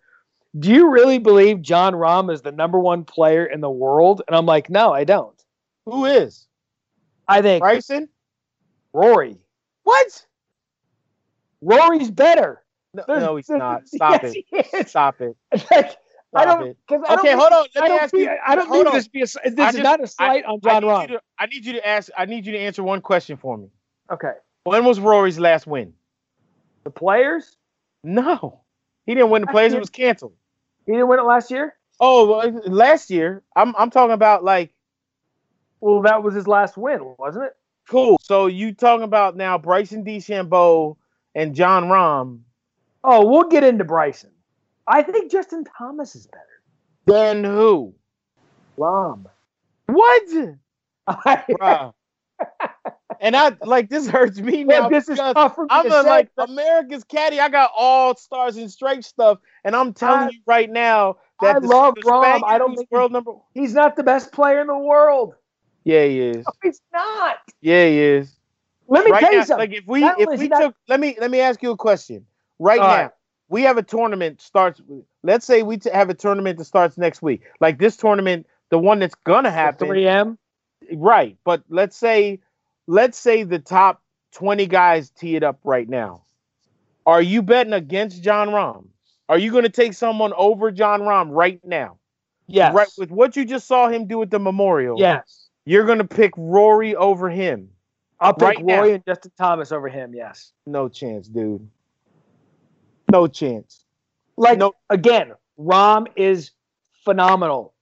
"Do 0.57 0.71
you 0.71 0.89
really 0.89 1.17
believe 1.17 1.61
Jon 1.61 1.93
Rahm 1.93 2.31
is 2.31 2.41
the 2.41 2.53
number 2.53 2.79
one 2.79 3.03
player 3.03 3.45
in 3.45 3.59
the 3.59 3.69
world?" 3.69 4.21
And 4.25 4.35
I'm 4.35 4.45
like, 4.45 4.69
"No, 4.69 4.93
I 4.93 5.03
don't." 5.03 5.35
Who 5.85 6.05
is? 6.05 6.47
I 7.27 7.41
think 7.41 7.61
Bryson, 7.61 8.07
Rory. 8.93 9.37
What? 9.83 10.25
Rory's 11.59 12.11
better. 12.11 12.63
No, 12.93 13.03
no 13.07 13.35
he's 13.35 13.49
not. 13.49 13.89
Stop 13.89 14.23
yes, 14.23 14.35
it. 14.53 14.89
Stop 14.89 15.19
it. 15.19 15.35
Like, 15.69 15.97
I 16.33 16.45
don't. 16.45 16.77
because 16.87 17.19
Okay, 17.19 17.33
hold 17.33 17.51
on. 17.51 17.65
Let 17.75 17.83
I 17.83 17.87
me 17.87 17.95
ask 17.95 18.13
you. 18.13 18.29
I 18.45 18.55
don't 18.55 18.69
need 18.69 18.93
this 18.93 19.05
to 19.05 19.09
be 19.09 19.21
a. 19.21 19.51
This 19.51 19.75
is 19.75 19.81
not 19.81 20.03
a 20.03 20.07
slight 20.07 20.43
I, 20.45 20.51
on 20.51 20.59
Jon 20.61 20.83
Rahm. 20.83 21.07
To, 21.07 21.21
I 21.39 21.45
need 21.45 21.65
you 21.65 21.73
to 21.73 21.87
ask. 21.87 22.09
I 22.17 22.25
need 22.25 22.45
you 22.45 22.51
to 22.53 22.59
answer 22.59 22.83
one 22.83 23.01
question 23.01 23.37
for 23.37 23.57
me. 23.57 23.69
Okay. 24.11 24.33
When 24.63 24.83
was 24.85 24.99
Rory's 24.99 25.39
last 25.39 25.67
win? 25.67 25.93
The 26.83 26.89
players? 26.89 27.55
No, 28.03 28.61
he 29.05 29.13
didn't 29.13 29.29
win 29.29 29.41
the 29.41 29.47
players. 29.47 29.73
It 29.73 29.79
was 29.79 29.89
canceled. 29.89 30.33
He 30.85 30.91
didn't 30.91 31.07
win 31.07 31.19
it 31.19 31.23
last 31.23 31.51
year. 31.51 31.75
Oh, 31.99 32.51
last 32.65 33.09
year. 33.09 33.43
I'm 33.55 33.75
I'm 33.77 33.89
talking 33.89 34.13
about 34.13 34.43
like. 34.43 34.73
Well, 35.79 36.01
that 36.01 36.23
was 36.23 36.33
his 36.33 36.47
last 36.47 36.77
win, 36.77 37.15
wasn't 37.17 37.45
it? 37.45 37.53
Cool. 37.87 38.17
So 38.21 38.47
you 38.47 38.73
talking 38.73 39.03
about 39.03 39.35
now 39.35 39.57
Bryson 39.57 40.03
DeChambeau 40.03 40.97
and 41.35 41.53
Jon 41.53 41.85
Rahm? 41.85 42.39
Oh, 43.03 43.27
we'll 43.27 43.49
get 43.49 43.63
into 43.63 43.83
Bryson. 43.83 44.31
I 44.87 45.01
think 45.01 45.31
Justin 45.31 45.63
Thomas 45.77 46.15
is 46.15 46.27
better. 46.27 46.43
Than 47.05 47.43
who? 47.43 47.93
Rahm. 48.77 49.25
What? 49.87 50.23
and 53.19 53.35
I 53.35 53.55
like 53.63 53.89
this 53.89 54.07
hurts 54.07 54.39
me 54.39 54.63
now. 54.63 54.89
this 54.89 55.07
is 55.07 55.17
tough 55.17 55.55
for 55.55 55.63
me 55.63 55.67
I'm 55.69 55.91
a, 55.91 56.01
like 56.01 56.29
America's 56.37 57.03
caddy. 57.03 57.39
I 57.39 57.49
got 57.49 57.71
all 57.77 58.15
stars 58.15 58.57
and 58.57 58.71
stripes 58.71 59.07
stuff, 59.07 59.37
and 59.63 59.75
I'm 59.75 59.93
telling 59.93 60.19
I, 60.19 60.29
you 60.29 60.39
right 60.47 60.69
now 60.69 61.17
that 61.41 61.57
I 61.57 61.59
the, 61.59 61.67
love 61.67 61.93
Rahm. 62.03 62.41
I 62.45 62.57
don't 62.57 62.75
think 62.75 62.89
world 62.91 63.11
number. 63.11 63.33
He's 63.53 63.73
not 63.73 63.95
the 63.95 64.03
best 64.03 64.31
player 64.31 64.61
in 64.61 64.67
the 64.67 64.77
world. 64.77 65.35
Yeah, 65.83 66.05
he 66.05 66.19
is. 66.19 66.37
No, 66.37 66.53
he's 66.63 66.81
not. 66.91 67.37
Yeah, 67.61 67.87
he 67.87 67.99
is. 67.99 68.35
Let 68.87 69.05
me 69.05 69.11
right 69.11 69.19
tell 69.21 69.31
now, 69.31 69.37
you 69.37 69.45
something. 69.45 69.69
Like 69.69 69.79
if 69.79 69.87
we 69.87 69.99
not 70.01 70.19
if 70.19 70.39
we 70.39 70.49
took, 70.49 70.59
not... 70.59 70.75
let 70.87 70.99
me 70.99 71.15
let 71.19 71.31
me 71.31 71.39
ask 71.39 71.61
you 71.61 71.71
a 71.71 71.77
question. 71.77 72.25
Right 72.57 72.79
all 72.79 72.87
now, 72.87 73.03
right. 73.03 73.11
We 73.47 73.61
have 73.63 73.77
a 73.77 73.83
tournament 73.83 74.41
starts. 74.41 74.81
Let's 75.23 75.45
say 75.45 75.63
we 75.63 75.77
t- 75.77 75.89
have 75.91 76.09
a 76.09 76.13
tournament 76.13 76.57
that 76.57 76.65
starts 76.65 76.97
next 76.97 77.21
week. 77.21 77.43
Like 77.59 77.77
this 77.77 77.95
tournament, 77.95 78.47
the 78.69 78.79
one 78.79 78.99
that's 78.99 79.15
gonna 79.23 79.51
happen. 79.51 79.87
3 79.87 80.07
M. 80.07 80.37
Right, 80.93 81.37
but 81.43 81.63
let's 81.69 81.95
say 81.95 82.39
let's 82.87 83.17
say 83.17 83.43
the 83.43 83.59
top 83.59 84.01
20 84.33 84.67
guys 84.67 85.09
tee 85.09 85.35
it 85.35 85.43
up 85.43 85.59
right 85.63 85.87
now. 85.87 86.23
Are 87.05 87.21
you 87.21 87.41
betting 87.41 87.73
against 87.73 88.23
Jon 88.23 88.49
Rahm? 88.49 88.87
Are 89.29 89.37
you 89.37 89.51
going 89.51 89.63
to 89.63 89.69
take 89.69 89.93
someone 89.93 90.33
over 90.35 90.71
Jon 90.71 91.01
Rahm 91.01 91.29
right 91.31 91.59
now? 91.63 91.97
Yes. 92.47 92.73
Right 92.73 92.87
with 92.97 93.11
what 93.11 93.35
you 93.35 93.45
just 93.45 93.67
saw 93.67 93.87
him 93.87 94.07
do 94.07 94.21
at 94.21 94.29
the 94.29 94.39
Memorial. 94.39 94.99
Yes. 94.99 95.49
You're 95.65 95.85
going 95.85 95.97
to 95.97 96.05
pick 96.05 96.31
Rory 96.37 96.95
over 96.95 97.29
him. 97.29 97.69
I'll 98.19 98.33
pick 98.33 98.43
right 98.43 98.57
Rory 98.59 98.89
now. 98.89 98.95
and 98.95 99.05
Justin 99.05 99.31
Thomas 99.37 99.71
over 99.71 99.87
him. 99.87 100.13
Yes. 100.13 100.51
No 100.65 100.89
chance, 100.89 101.27
dude. 101.27 101.67
No 103.11 103.27
chance. 103.27 103.85
Like 104.37 104.57
no. 104.57 104.73
again, 104.89 105.33
Rahm 105.59 106.07
is 106.15 106.51
phenomenal. 107.03 107.73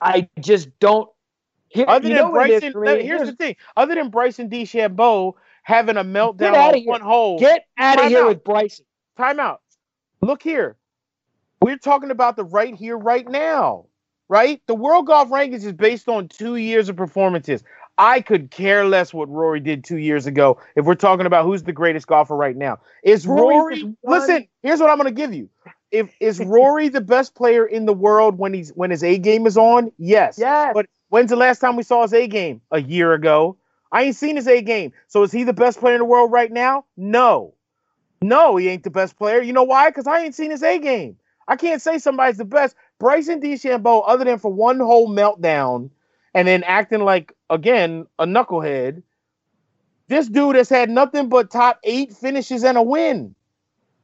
I 0.00 0.28
just 0.40 0.68
don't 0.80 1.08
here, 1.72 1.86
other 1.88 2.08
than 2.08 2.30
Bryson, 2.30 2.72
here's, 2.84 3.02
here's 3.02 3.28
the 3.28 3.36
thing. 3.36 3.56
Other 3.76 3.94
than 3.94 4.10
Bryson 4.10 4.50
DeChambeau 4.50 5.34
having 5.62 5.96
a 5.96 6.04
meltdown 6.04 6.54
on 6.54 6.84
one 6.84 7.00
hole, 7.00 7.38
get 7.38 7.64
out 7.78 7.98
of 7.98 8.08
here 8.08 8.22
out. 8.22 8.28
with 8.28 8.44
Bryson. 8.44 8.84
Time 9.16 9.40
out. 9.40 9.62
Look 10.20 10.42
here. 10.42 10.76
We're 11.62 11.78
talking 11.78 12.10
about 12.10 12.36
the 12.36 12.44
right 12.44 12.74
here, 12.74 12.98
right 12.98 13.26
now. 13.26 13.86
Right? 14.28 14.62
The 14.66 14.74
World 14.74 15.06
Golf 15.06 15.28
Rankings 15.28 15.64
is 15.64 15.72
based 15.72 16.08
on 16.08 16.28
two 16.28 16.56
years 16.56 16.88
of 16.88 16.96
performances. 16.96 17.62
I 17.98 18.20
could 18.20 18.50
care 18.50 18.84
less 18.86 19.12
what 19.12 19.28
Rory 19.28 19.60
did 19.60 19.84
two 19.84 19.98
years 19.98 20.26
ago 20.26 20.58
if 20.76 20.84
we're 20.84 20.94
talking 20.94 21.26
about 21.26 21.44
who's 21.44 21.62
the 21.62 21.72
greatest 21.72 22.06
golfer 22.06 22.34
right 22.34 22.56
now. 22.56 22.78
Is 23.04 23.26
Rory? 23.26 23.82
Rory 23.82 23.96
listen, 24.04 24.48
here's 24.62 24.80
what 24.80 24.90
I'm 24.90 24.96
going 24.96 25.14
to 25.14 25.20
give 25.20 25.34
you. 25.34 25.48
If 25.90 26.14
is 26.20 26.40
Rory 26.44 26.88
the 26.88 27.02
best 27.02 27.34
player 27.34 27.66
in 27.66 27.86
the 27.86 27.92
world 27.92 28.38
when 28.38 28.54
he's 28.54 28.70
when 28.70 28.90
his 28.90 29.04
A 29.04 29.18
game 29.18 29.46
is 29.46 29.56
on? 29.56 29.92
Yes. 29.98 30.38
Yes. 30.38 30.72
But 30.74 30.86
When's 31.12 31.28
the 31.28 31.36
last 31.36 31.58
time 31.58 31.76
we 31.76 31.82
saw 31.82 32.00
his 32.00 32.14
A 32.14 32.26
game? 32.26 32.62
A 32.70 32.80
year 32.80 33.12
ago. 33.12 33.58
I 33.92 34.04
ain't 34.04 34.16
seen 34.16 34.36
his 34.36 34.48
A 34.48 34.62
game. 34.62 34.94
So 35.08 35.22
is 35.24 35.30
he 35.30 35.44
the 35.44 35.52
best 35.52 35.78
player 35.78 35.94
in 35.94 35.98
the 35.98 36.06
world 36.06 36.32
right 36.32 36.50
now? 36.50 36.86
No. 36.96 37.52
No, 38.22 38.56
he 38.56 38.70
ain't 38.70 38.82
the 38.82 38.88
best 38.88 39.18
player. 39.18 39.42
You 39.42 39.52
know 39.52 39.62
why? 39.62 39.90
Because 39.90 40.06
I 40.06 40.20
ain't 40.20 40.34
seen 40.34 40.50
his 40.50 40.62
A 40.62 40.78
game. 40.78 41.18
I 41.46 41.56
can't 41.56 41.82
say 41.82 41.98
somebody's 41.98 42.38
the 42.38 42.46
best. 42.46 42.76
Bryson 42.98 43.42
DeChambeau, 43.42 44.04
other 44.06 44.24
than 44.24 44.38
for 44.38 44.50
one 44.50 44.80
whole 44.80 45.14
meltdown 45.14 45.90
and 46.32 46.48
then 46.48 46.62
acting 46.62 47.00
like, 47.00 47.34
again, 47.52 48.06
a 48.18 48.24
knucklehead, 48.26 49.02
this 50.08 50.26
dude 50.26 50.56
has 50.56 50.68
had 50.68 50.90
nothing 50.90 51.28
but 51.28 51.50
top 51.50 51.78
eight 51.84 52.12
finishes 52.12 52.64
and 52.64 52.76
a 52.76 52.82
win. 52.82 53.34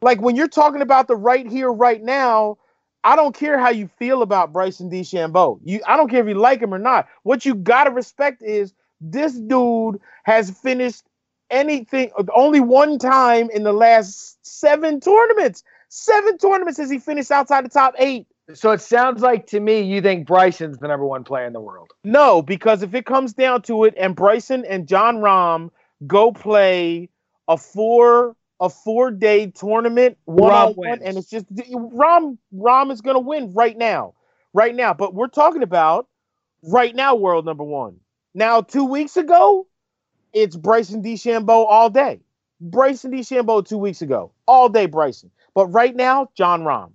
Like 0.01 0.21
when 0.21 0.37
you're 0.37 0.49
talking 0.49 0.83
about 0.83 1.09
the 1.09 1.17
right 1.17 1.47
here, 1.49 1.73
right 1.73 2.03
now, 2.03 2.59
I 3.03 3.17
don't 3.17 3.35
care 3.35 3.59
how 3.59 3.71
you 3.71 3.89
feel 3.99 4.23
about 4.23 4.53
Bryson 4.53 4.91
DeChambeau. 4.91 5.61
You, 5.65 5.81
I 5.87 5.97
don't 5.97 6.11
care 6.11 6.21
if 6.21 6.29
you 6.29 6.35
like 6.35 6.61
him 6.61 6.75
or 6.75 6.79
not. 6.79 7.09
What 7.23 7.45
you 7.45 7.55
gotta 7.55 7.91
respect 7.91 8.43
is 8.43 8.75
this 9.01 9.33
dude 9.33 10.01
has 10.25 10.51
finished 10.51 11.05
anything 11.51 12.11
only 12.35 12.61
one 12.61 12.99
time 12.99 13.49
in 13.51 13.63
the 13.63 13.73
last 13.73 14.45
seven 14.47 15.01
tournaments. 15.01 15.65
Seven 15.89 16.37
tournaments 16.37 16.79
has 16.79 16.91
he 16.91 16.99
finished 16.99 17.31
outside 17.31 17.65
the 17.65 17.71
top 17.71 17.95
eight. 17.99 18.27
So 18.55 18.71
it 18.73 18.81
sounds 18.81 19.21
like 19.21 19.47
to 19.49 19.61
me 19.61 19.83
you 19.83 20.01
think 20.01 20.27
Bryson's 20.27 20.79
the 20.79 20.89
number 20.89 21.05
one 21.05 21.23
player 21.25 21.47
in 21.47 21.53
the 21.53 21.61
world. 21.61 21.91
No, 22.05 22.41
because 22.41 22.83
if 22.83 22.95
it 22.95 23.05
comes 23.05 23.35
down 23.35 23.63
to 23.63 23.85
it, 23.85 23.95
and 23.97 24.17
Bryson 24.17 24.65
and 24.65 24.89
Jon 24.89 25.19
Rahm 25.19 25.71
go 26.07 26.33
play 26.33 27.11
a 27.47 27.57
four 27.57 28.37
a 28.61 28.69
four 28.71 29.11
day 29.11 29.51
tournament 29.51 30.19
one 30.25 30.53
on 30.53 30.73
one, 30.75 31.01
and 31.03 31.19
it's 31.19 31.29
just 31.31 31.47
Rahm 31.55 32.39
Rahm 32.55 32.91
is 32.91 33.01
gonna 33.03 33.21
win 33.21 33.53
right 33.53 33.77
now, 33.77 34.15
right 34.55 34.75
now. 34.75 34.95
But 34.95 35.15
we're 35.15 35.29
talking 35.29 35.63
about 35.63 36.09
right 36.63 36.95
now, 36.95 37.15
world 37.15 37.45
number 37.45 37.65
one. 37.65 38.01
Now, 38.35 38.63
two 38.63 38.85
weeks 38.85 39.17
ago, 39.17 39.67
it's 40.33 40.57
Bryson 40.57 41.03
DeChambeau 41.03 41.67
all 41.69 41.91
day. 41.91 42.21
Bryson 42.61 43.13
DeChambeau 43.13 43.67
two 43.67 43.79
weeks 43.79 44.03
ago, 44.03 44.33
all 44.47 44.69
day 44.69 44.87
Bryson. 44.87 45.31
But 45.55 45.67
right 45.67 45.95
now, 45.95 46.29
Jon 46.35 46.63
Rahm. 46.63 46.93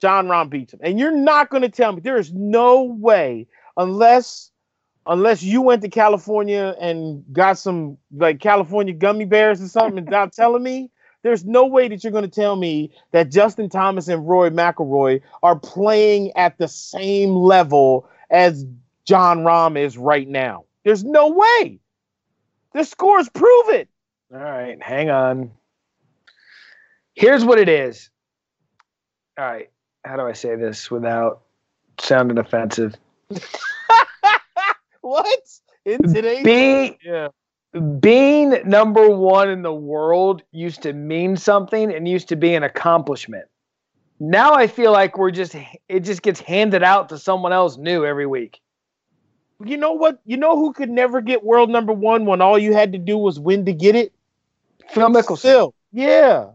Jon 0.00 0.26
Rahm 0.26 0.50
beats 0.50 0.72
him. 0.72 0.80
And 0.82 0.98
you're 0.98 1.16
not 1.16 1.50
going 1.50 1.62
to 1.62 1.68
tell 1.68 1.92
me 1.92 2.00
there 2.00 2.18
is 2.18 2.32
no 2.32 2.82
way 2.82 3.46
unless 3.76 4.50
unless 5.06 5.42
you 5.42 5.62
went 5.62 5.82
to 5.82 5.88
California 5.88 6.74
and 6.80 7.24
got 7.32 7.58
some 7.58 7.96
like 8.12 8.40
California 8.40 8.92
gummy 8.92 9.24
bears 9.24 9.62
or 9.62 9.68
something 9.68 9.98
and 9.98 10.08
not 10.08 10.32
telling 10.32 10.62
me 10.62 10.90
there's 11.22 11.44
no 11.44 11.66
way 11.66 11.88
that 11.88 12.04
you're 12.04 12.12
going 12.12 12.22
to 12.22 12.30
tell 12.30 12.56
me 12.56 12.92
that 13.12 13.30
Justin 13.30 13.68
Thomas 13.68 14.08
and 14.08 14.28
Roy 14.28 14.50
McIlroy 14.50 15.20
are 15.42 15.58
playing 15.58 16.30
at 16.36 16.56
the 16.58 16.68
same 16.68 17.34
level 17.34 18.08
as 18.30 18.64
Jon 19.06 19.38
Rahm 19.40 19.76
is 19.76 19.98
right 19.98 20.28
now. 20.28 20.66
There's 20.84 21.02
no 21.02 21.28
way. 21.28 21.80
The 22.74 22.84
scores 22.84 23.28
prove 23.28 23.70
it. 23.70 23.88
All 24.32 24.38
right, 24.38 24.80
hang 24.82 25.10
on. 25.10 25.50
Here's 27.14 27.44
what 27.44 27.58
it 27.58 27.68
is. 27.68 28.10
All 29.38 29.44
right, 29.44 29.70
how 30.06 30.16
do 30.16 30.22
I 30.22 30.32
say 30.32 30.54
this 30.54 30.90
without 30.90 31.42
sounding 31.98 32.38
offensive? 32.38 32.94
what? 35.00 35.38
In 35.84 36.02
today's 36.02 36.44
being, 36.44 36.96
yeah. 37.04 37.28
being 38.00 38.54
number 38.64 39.08
one 39.10 39.50
in 39.50 39.62
the 39.62 39.72
world 39.72 40.42
used 40.52 40.82
to 40.82 40.92
mean 40.92 41.36
something 41.36 41.92
and 41.92 42.08
used 42.08 42.28
to 42.28 42.36
be 42.36 42.54
an 42.54 42.62
accomplishment. 42.62 43.46
Now 44.18 44.54
I 44.54 44.66
feel 44.66 44.92
like 44.92 45.18
we're 45.18 45.30
just 45.30 45.54
it 45.88 46.00
just 46.00 46.22
gets 46.22 46.40
handed 46.40 46.82
out 46.82 47.10
to 47.10 47.18
someone 47.18 47.52
else 47.52 47.76
new 47.76 48.04
every 48.04 48.26
week. 48.26 48.60
You 49.64 49.76
know 49.76 49.92
what? 49.92 50.20
You 50.24 50.36
know 50.36 50.56
who 50.56 50.72
could 50.72 50.90
never 50.90 51.20
get 51.20 51.44
world 51.44 51.68
number 51.70 51.92
one 51.92 52.26
when 52.26 52.40
all 52.40 52.58
you 52.58 52.72
had 52.72 52.92
to 52.92 52.98
do 52.98 53.18
was 53.18 53.38
win 53.38 53.64
to 53.66 53.72
get 53.72 53.94
it? 53.94 54.12
Phil 54.90 55.08
Mickelson. 55.08 55.42
Phil. 55.42 55.74
Yeah. 55.92 56.46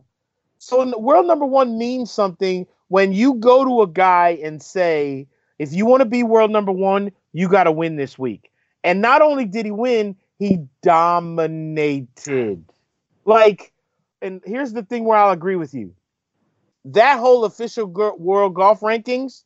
So 0.57 0.97
world 0.97 1.27
number 1.27 1.45
one 1.45 1.77
means 1.77 2.11
something 2.11 2.65
when 2.91 3.13
you 3.13 3.35
go 3.35 3.63
to 3.63 3.83
a 3.83 3.87
guy 3.87 4.37
and 4.43 4.61
say, 4.61 5.25
if 5.59 5.71
you 5.71 5.85
want 5.85 6.01
to 6.01 6.05
be 6.05 6.23
world 6.23 6.51
number 6.51 6.73
one, 6.73 7.09
you 7.31 7.47
got 7.47 7.63
to 7.63 7.71
win 7.71 7.95
this 7.95 8.19
week. 8.19 8.51
And 8.83 9.01
not 9.01 9.21
only 9.21 9.45
did 9.45 9.65
he 9.65 9.71
win, 9.71 10.17
he 10.39 10.65
dominated. 10.83 12.65
Like, 13.23 13.71
and 14.21 14.41
here's 14.45 14.73
the 14.73 14.83
thing 14.83 15.05
where 15.05 15.17
I'll 15.17 15.31
agree 15.31 15.55
with 15.55 15.73
you. 15.73 15.93
That 16.83 17.17
whole 17.17 17.45
official 17.45 17.85
world 17.87 18.55
golf 18.55 18.81
rankings, 18.81 19.43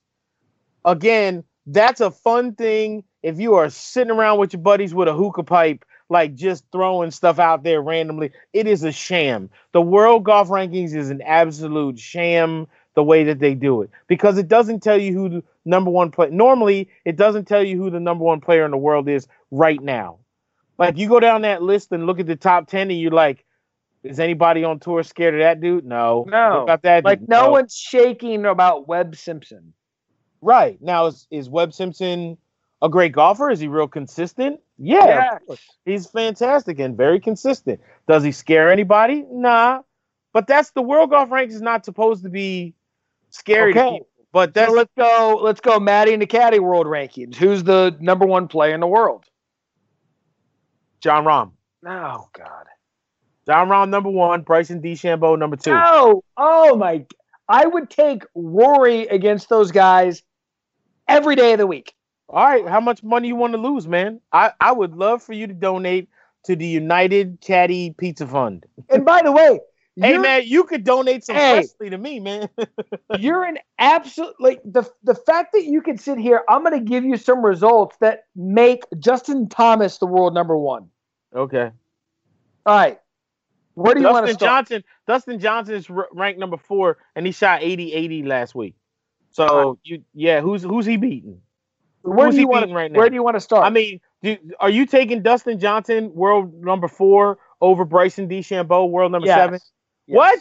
again, 0.83 1.43
that's 1.67 2.01
a 2.01 2.09
fun 2.09 2.55
thing 2.55 3.03
if 3.21 3.39
you 3.39 3.53
are 3.53 3.69
sitting 3.69 4.09
around 4.11 4.39
with 4.39 4.53
your 4.53 4.61
buddies 4.63 4.95
with 4.95 5.07
a 5.07 5.13
hookah 5.13 5.43
pipe 5.43 5.85
like 6.09 6.33
just 6.33 6.65
throwing 6.71 7.11
stuff 7.11 7.37
out 7.39 7.63
there 7.63 7.81
randomly. 7.81 8.31
It 8.53 8.67
is 8.67 8.83
a 8.83 8.91
sham. 8.91 9.49
The 9.71 9.81
world 9.81 10.23
golf 10.23 10.49
rankings 10.49 10.95
is 10.95 11.11
an 11.11 11.21
absolute 11.21 11.99
sham 11.99 12.67
the 12.95 13.03
way 13.03 13.23
that 13.25 13.39
they 13.39 13.53
do 13.53 13.81
it 13.81 13.89
because 14.07 14.37
it 14.37 14.47
doesn't 14.47 14.81
tell 14.81 14.99
you 14.99 15.13
who 15.13 15.29
the 15.29 15.43
number 15.65 15.91
one 15.91 16.11
player. 16.11 16.31
Normally, 16.31 16.89
it 17.03 17.17
doesn't 17.17 17.45
tell 17.45 17.63
you 17.63 17.77
who 17.77 17.89
the 17.89 17.99
number 17.99 18.23
one 18.23 18.41
player 18.41 18.65
in 18.65 18.71
the 18.71 18.77
world 18.77 19.07
is 19.07 19.27
right 19.51 19.81
now. 19.81 20.19
Like 20.77 20.97
you 20.97 21.07
go 21.07 21.19
down 21.19 21.43
that 21.43 21.61
list 21.61 21.91
and 21.91 22.05
look 22.05 22.19
at 22.19 22.27
the 22.27 22.35
top 22.35 22.67
ten, 22.67 22.89
and 22.89 22.99
you're 22.99 23.11
like, 23.11 23.45
is 24.03 24.19
anybody 24.19 24.63
on 24.63 24.79
tour 24.79 25.03
scared 25.03 25.35
of 25.35 25.39
that 25.39 25.61
dude? 25.61 25.85
No, 25.85 26.25
no. 26.27 26.63
About 26.63 26.81
that, 26.83 27.05
like 27.05 27.19
dude? 27.19 27.29
no, 27.29 27.45
no 27.45 27.51
one's 27.51 27.75
shaking 27.75 28.45
about 28.45 28.87
Webb 28.87 29.15
Simpson. 29.15 29.73
Right 30.41 30.81
now, 30.81 31.07
is 31.07 31.27
is 31.31 31.49
Webb 31.49 31.73
Simpson 31.73 32.37
a 32.81 32.89
great 32.89 33.13
golfer? 33.13 33.49
Is 33.49 33.59
he 33.59 33.67
real 33.67 33.87
consistent? 33.87 34.59
Yeah, 34.77 35.37
yes. 35.47 35.59
he's 35.85 36.05
fantastic 36.07 36.79
and 36.79 36.97
very 36.97 37.21
consistent. 37.21 37.79
Does 38.07 38.23
he 38.23 38.33
scare 38.33 38.69
anybody? 38.69 39.25
Nah, 39.31 39.81
but 40.33 40.47
that's 40.47 40.71
the 40.71 40.81
world 40.81 41.11
golf 41.11 41.31
ranks 41.31 41.55
is 41.55 41.61
not 41.61 41.85
supposed 41.85 42.23
to 42.23 42.29
be 42.29 42.73
scary 43.35 43.71
okay. 43.71 44.01
But 44.31 44.53
so 44.53 44.71
let's 44.71 44.91
go. 44.97 45.39
Let's 45.41 45.61
go. 45.61 45.79
Matty 45.79 46.11
and 46.11 46.21
the 46.21 46.25
Caddy 46.25 46.59
World 46.59 46.87
Rankings. 46.87 47.35
Who's 47.35 47.63
the 47.63 47.95
number 48.01 48.25
one 48.25 48.49
player 48.49 48.73
in 48.73 48.81
the 48.81 48.87
world? 48.87 49.23
Jon 50.99 51.23
Rahm. 51.23 51.51
Oh 51.87 52.27
God. 52.33 52.65
Jon 53.45 53.69
Rahm 53.69 53.89
number 53.89 54.09
one. 54.09 54.41
Bryson 54.41 54.81
DeChambeau 54.81 55.39
number 55.39 55.55
two. 55.55 55.71
Oh, 55.73 56.23
oh 56.35 56.75
my! 56.75 57.05
I 57.47 57.65
would 57.65 57.89
take 57.89 58.23
Rory 58.35 59.07
against 59.07 59.47
those 59.47 59.71
guys 59.71 60.23
every 61.07 61.35
day 61.35 61.53
of 61.53 61.59
the 61.59 61.67
week. 61.67 61.93
All 62.27 62.43
right, 62.43 62.67
how 62.67 62.79
much 62.79 63.03
money 63.03 63.27
you 63.27 63.35
want 63.35 63.53
to 63.53 63.59
lose, 63.59 63.87
man? 63.87 64.19
I, 64.33 64.51
I 64.59 64.71
would 64.71 64.95
love 64.95 65.21
for 65.21 65.33
you 65.33 65.45
to 65.45 65.53
donate 65.53 66.09
to 66.45 66.55
the 66.55 66.65
United 66.65 67.39
Caddy 67.39 67.91
Pizza 67.91 68.25
Fund. 68.25 68.65
And 68.89 69.05
by 69.05 69.21
the 69.21 69.31
way, 69.31 69.59
hey 69.95 70.17
man, 70.17 70.43
you 70.45 70.63
could 70.63 70.83
donate 70.83 71.23
some 71.23 71.35
hey, 71.35 71.55
Presley 71.55 71.89
to 71.89 71.97
me, 71.97 72.19
man. 72.19 72.49
you're 73.19 73.43
an 73.43 73.59
absolute 73.79 74.35
like 74.39 74.61
the 74.65 74.83
the 75.03 75.15
fact 75.15 75.53
that 75.53 75.63
you 75.63 75.81
can 75.81 75.97
sit 75.97 76.17
here. 76.17 76.43
I'm 76.49 76.63
going 76.63 76.77
to 76.77 76.85
give 76.85 77.03
you 77.03 77.17
some 77.17 77.43
results 77.43 77.97
that 78.01 78.25
make 78.35 78.83
Justin 78.99 79.47
Thomas 79.47 79.97
the 79.97 80.05
world 80.05 80.33
number 80.33 80.57
one. 80.57 80.89
Okay. 81.35 81.71
All 82.65 82.75
right. 82.75 82.99
Where 83.75 83.93
do 83.93 84.01
you 84.01 84.09
want 84.09 84.27
to 84.27 84.33
start? 84.33 84.67
Johnson? 84.67 84.83
Dustin 85.05 85.39
Johnson 85.39 85.75
is 85.75 85.89
ranked 85.89 86.39
number 86.39 86.57
four, 86.57 86.97
and 87.15 87.25
he 87.25 87.33
shot 87.33 87.61
80-80 87.61 88.25
last 88.25 88.55
week. 88.55 88.75
So 89.31 89.69
right. 89.69 89.77
you, 89.83 90.03
yeah, 90.13 90.39
who's 90.39 90.63
who's 90.63 90.85
he 90.85 90.95
beating? 90.95 91.41
Where 92.01 92.31
do 92.31 92.39
you 92.39 92.47
want 92.47 92.71
right 92.71 92.91
now? 92.91 92.99
Where 92.99 93.09
do 93.09 93.15
you 93.15 93.23
want 93.23 93.35
to 93.35 93.41
start? 93.41 93.65
I 93.65 93.69
mean, 93.69 93.99
do, 94.21 94.37
are 94.59 94.69
you 94.69 94.85
taking 94.85 95.23
Dustin 95.23 95.59
Johnson, 95.59 96.13
world 96.13 96.53
number 96.63 96.87
four, 96.87 97.39
over 97.59 97.83
Bryson 97.83 98.29
DeChambeau, 98.29 98.89
world 98.89 99.11
number 99.11 99.27
yes. 99.27 99.37
seven? 99.37 99.59
Yes. 100.07 100.15
What? 100.15 100.39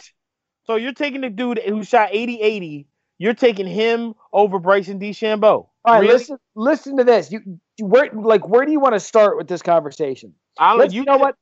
So 0.65 0.75
you're 0.75 0.93
taking 0.93 1.21
the 1.21 1.29
dude 1.29 1.59
who 1.59 1.83
shot 1.83 2.11
80-80, 2.11 2.85
you're 3.17 3.33
taking 3.33 3.67
him 3.67 4.15
over 4.33 4.59
Bryson 4.59 4.99
DeChambeau. 4.99 5.41
All 5.43 5.69
right, 5.85 5.99
really? 5.99 6.13
listen, 6.13 6.37
listen 6.55 6.97
to 6.97 7.03
this. 7.03 7.31
You, 7.31 7.59
you 7.77 7.85
where 7.85 8.09
like 8.11 8.47
where 8.47 8.65
do 8.65 8.71
you 8.71 8.79
want 8.79 8.95
to 8.95 8.99
start 8.99 9.37
with 9.37 9.47
this 9.47 9.61
conversation? 9.61 10.33
I'll, 10.57 10.77
Let's, 10.77 10.93
you, 10.93 11.01
you 11.01 11.05
know 11.05 11.17
what? 11.17 11.35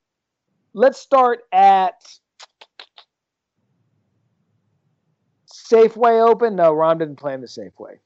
Let's 0.73 0.99
start 0.99 1.39
at 1.51 1.93
Safeway 5.49 6.27
Open. 6.27 6.55
No, 6.55 6.73
Ron 6.73 6.97
didn't 6.97 7.15
play 7.15 7.33
in 7.33 7.41
the 7.41 7.47
Safeway. 7.47 7.99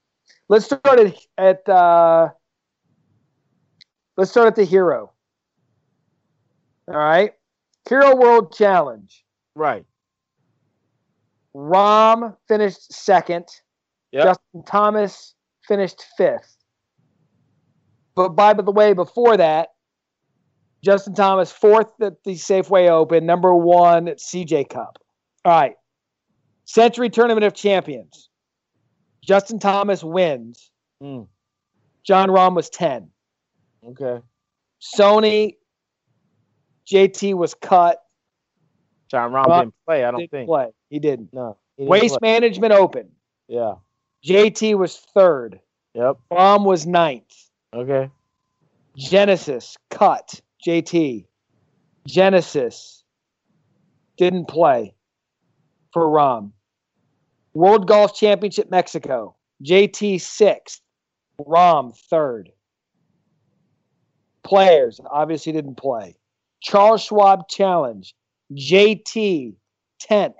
Let's 0.47 0.65
start 0.65 0.99
at, 0.99 1.17
at 1.38 1.69
uh, 1.69 2.30
let's 4.15 4.32
start 4.32 4.47
at 4.47 4.56
the 4.56 4.63
hero. 4.63 5.12
All 6.88 6.95
right. 6.95 7.34
Hero 7.89 8.15
World 8.15 8.56
Challenge. 8.56 9.25
Right. 9.56 9.86
Rahm 11.57 12.35
finished 12.47 12.93
second. 12.93 13.45
Yep. 14.11 14.23
Justin 14.23 14.63
Thomas 14.63 15.33
finished 15.67 16.05
fifth. 16.15 16.55
But 18.15 18.29
by 18.29 18.53
the 18.53 18.71
way, 18.71 18.93
before 18.93 19.37
that, 19.37 19.69
Justin 20.83 21.15
Thomas 21.15 21.51
fourth 21.51 21.91
at 22.01 22.23
the 22.23 22.35
Safeway 22.35 22.89
Open, 22.89 23.25
number 23.25 23.53
one 23.53 24.07
at 24.07 24.19
CJ 24.19 24.69
Cup. 24.69 24.99
All 25.43 25.51
right. 25.51 25.73
Sentry 26.65 27.09
Tournament 27.09 27.43
of 27.43 27.53
Champions. 27.53 28.29
Justin 29.23 29.59
Thomas 29.59 30.03
wins. 30.03 30.71
Mm. 31.01 31.27
Jon 32.05 32.29
Rahm 32.29 32.55
was 32.55 32.69
10. 32.69 33.09
Okay. 33.83 34.21
Sony, 34.81 35.55
JT 36.91 37.33
was 37.33 37.53
cut. 37.53 38.01
Jon 39.09 39.31
Rahm 39.31 39.59
didn't 39.59 39.75
play, 39.85 40.03
I 40.03 40.11
don't 40.11 40.19
didn't 40.19 40.31
think. 40.31 40.47
Play. 40.47 40.67
He 40.89 40.99
didn't. 40.99 41.33
No. 41.33 41.57
He 41.75 41.83
didn't 41.83 41.89
Waste 41.89 42.19
play. 42.19 42.31
Management 42.31 42.73
Open. 42.73 43.09
Yeah. 43.47 43.75
JT 44.25 44.77
was 44.77 44.97
third. 44.97 45.59
Yep. 45.93 46.17
Rahm 46.31 46.65
was 46.65 46.85
ninth. 46.85 47.33
Okay. 47.73 48.09
Genesis 48.95 49.77
cut. 49.89 50.41
JT. 50.65 51.25
Genesis 52.07 53.03
didn't 54.17 54.47
play 54.47 54.93
for 55.93 56.05
Rahm. 56.07 56.51
World 57.53 57.87
Golf 57.87 58.15
Championship 58.15 58.69
Mexico. 58.69 59.35
JT 59.63 60.21
sixth. 60.21 60.81
Rahm 61.39 61.95
third. 62.09 62.51
Players 64.43 64.99
obviously 65.09 65.51
didn't 65.51 65.75
play. 65.75 66.15
Charles 66.61 67.03
Schwab 67.03 67.47
Challenge. 67.49 68.13
JT 68.53 69.55
10th. 70.10 70.33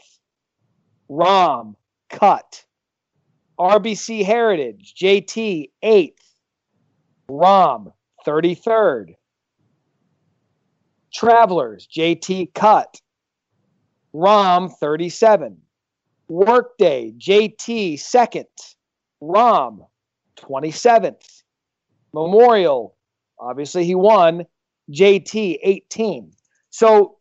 Rahm, 1.10 1.76
cut. 2.10 2.64
RBC 3.60 4.24
Heritage, 4.24 4.94
JT, 5.02 5.72
8th. 5.84 6.14
Rahm, 7.30 7.92
33rd. 8.26 9.16
Travelers, 11.14 11.88
JT, 11.88 12.54
cut. 12.54 13.02
Rahm, 14.14 14.72
37. 14.80 15.58
Workday, 16.30 17.14
JT, 17.18 17.94
2nd. 17.96 18.46
Rahm, 19.22 19.88
27th. 20.38 21.44
Memorial, 22.14 22.96
obviously 23.40 23.86
he 23.86 23.96
won. 23.96 24.46
JT, 24.92 25.60
18. 25.64 26.32
So 26.70 27.17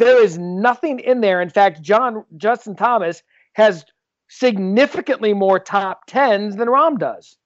there 0.00 0.22
is 0.22 0.38
nothing 0.38 0.98
in 0.98 1.20
there. 1.20 1.40
In 1.40 1.50
fact, 1.50 1.80
John 1.82 2.24
Justin 2.36 2.74
Thomas 2.74 3.22
has 3.52 3.84
significantly 4.28 5.34
more 5.34 5.58
top 5.58 6.06
tens 6.06 6.56
than 6.56 6.68
Rahm 6.68 6.98
does. 6.98 7.36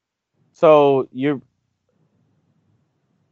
So 0.53 1.09
you're 1.13 1.43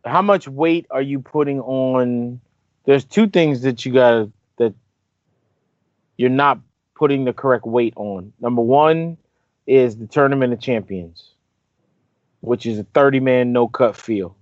how 0.05 0.23
much 0.23 0.49
weight 0.49 0.87
are 0.91 1.03
you 1.03 1.21
putting 1.21 1.61
on 1.61 2.41
there's 2.85 3.05
two 3.05 3.29
things 3.29 3.63
that 3.63 3.87
you 3.87 3.93
gotta 3.93 4.31
that 4.59 4.75
you're 6.17 6.31
not 6.31 6.59
putting 6.95 7.25
the 7.25 7.33
correct 7.33 7.65
weight 7.65 7.95
on. 7.97 8.33
Number 8.41 8.63
1 8.63 9.17
is 9.67 9.97
the 9.97 10.07
tournament 10.07 10.53
of 10.53 10.61
champions, 10.61 11.31
which 12.41 12.67
is 12.67 12.79
a 12.79 12.85
30 12.85 13.21
man 13.21 13.53
no 13.53 13.69
cut 13.69 13.97
field, 13.97 14.35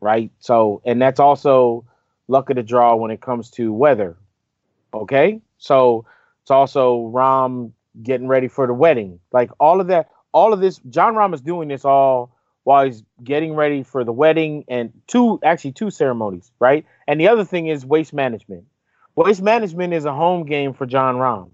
right? 0.00 0.30
So 0.38 0.82
and 0.84 1.02
that's 1.02 1.18
also 1.18 1.84
luck 2.30 2.48
of 2.48 2.56
the 2.56 2.62
draw 2.62 2.94
when 2.94 3.10
it 3.10 3.20
comes 3.20 3.50
to 3.50 3.72
weather. 3.72 4.16
Okay? 4.94 5.40
So 5.58 6.06
it's 6.42 6.50
also 6.50 7.10
Rahm 7.12 7.72
getting 8.02 8.28
ready 8.28 8.48
for 8.48 8.66
the 8.66 8.72
wedding. 8.72 9.18
Like 9.32 9.50
all 9.58 9.80
of 9.80 9.88
that, 9.88 10.10
all 10.32 10.52
of 10.52 10.60
this, 10.60 10.78
Jon 10.88 11.14
Rahm 11.14 11.34
is 11.34 11.40
doing 11.40 11.68
this 11.68 11.84
all 11.84 12.34
while 12.62 12.84
he's 12.84 13.02
getting 13.24 13.54
ready 13.54 13.82
for 13.82 14.04
the 14.04 14.12
wedding 14.12 14.64
and 14.68 14.92
two, 15.06 15.40
actually 15.42 15.72
two 15.72 15.90
ceremonies, 15.90 16.52
right? 16.60 16.86
And 17.08 17.20
the 17.20 17.28
other 17.28 17.44
thing 17.44 17.66
is 17.66 17.84
waste 17.84 18.12
management. 18.12 18.64
Waste 19.16 19.42
management 19.42 19.92
is 19.92 20.04
a 20.04 20.12
home 20.12 20.46
game 20.46 20.72
for 20.72 20.86
Jon 20.86 21.16
Rahm. 21.16 21.50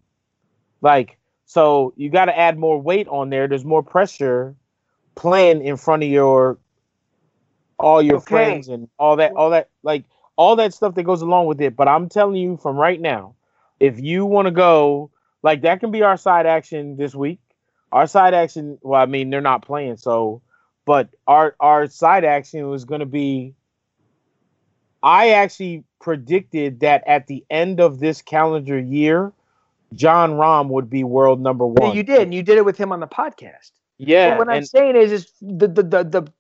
Like, 0.83 1.17
so 1.47 1.95
you 1.97 2.11
got 2.11 2.27
to 2.27 2.39
add 2.39 2.59
more 2.59 2.81
weight 2.81 3.09
on 3.09 3.31
there. 3.31 3.49
There's 3.49 3.65
more 3.65 3.83
pressure 3.83 4.55
playing 5.15 5.65
in 5.65 5.77
front 5.77 6.03
of 6.03 6.11
your 6.11 6.59
all 7.79 8.03
your 8.03 8.17
okay. 8.17 8.27
friends 8.27 8.69
and 8.69 8.89
all 8.99 9.17
that, 9.17 9.33
all 9.33 9.51
that, 9.51 9.71
like 9.83 10.05
all 10.37 10.57
that 10.57 10.75
stuff 10.75 10.95
that 10.95 11.03
goes 11.03 11.23
along 11.23 11.47
with 11.47 11.61
it. 11.61 11.77
But 11.77 11.89
I'm 11.89 12.09
telling 12.09 12.37
you 12.37 12.57
from 12.57 12.77
right 12.77 13.01
now, 13.01 13.35
if 13.81 14.01
you 14.01 14.25
want 14.25 14.47
to 14.47 14.53
go 14.53 15.11
like 15.43 15.63
that 15.63 15.81
can 15.81 15.91
be 15.91 16.03
our 16.03 16.17
side 16.17 16.47
action 16.47 16.97
this 16.97 17.15
week. 17.15 17.41
Our 17.93 18.07
side 18.07 18.35
action, 18.35 18.79
well, 18.83 19.01
I 19.01 19.07
mean, 19.07 19.31
they're 19.31 19.41
not 19.41 19.65
playing, 19.65 19.97
so 19.97 20.43
but 20.85 21.09
our 21.27 21.55
our 21.61 21.87
side 21.89 22.25
action 22.25 22.69
was 22.69 22.85
going 22.85 23.01
to 23.01 23.07
be 23.07 23.55
I 25.03 25.31
actually 25.31 25.85
predicted 26.01 26.81
that 26.81 27.05
at 27.07 27.29
the 27.29 27.45
end 27.49 27.81
of 27.81 28.01
this 28.01 28.23
calendar 28.23 28.79
year, 28.79 29.33
Jon 29.95 30.33
Rahm 30.33 30.69
would 30.69 30.91
be 30.91 31.05
world 31.05 31.41
number 31.41 31.67
one. 31.67 31.91
Yeah, 31.91 31.95
you 31.95 32.03
did, 32.03 32.23
and 32.23 32.35
you 32.35 32.43
did 32.43 32.59
it 32.59 32.65
with 32.65 32.77
him 32.77 32.93
on 32.93 33.01
the 33.01 33.07
podcast. 33.07 33.71
Yeah. 33.99 34.31
But 34.31 34.39
what 34.39 34.49
I'm 34.57 34.65
saying 34.65 34.97
is, 34.97 35.13
is 35.13 35.33
the 35.41 35.69
the 35.69 35.83
the 35.83 36.05
the 36.05 36.33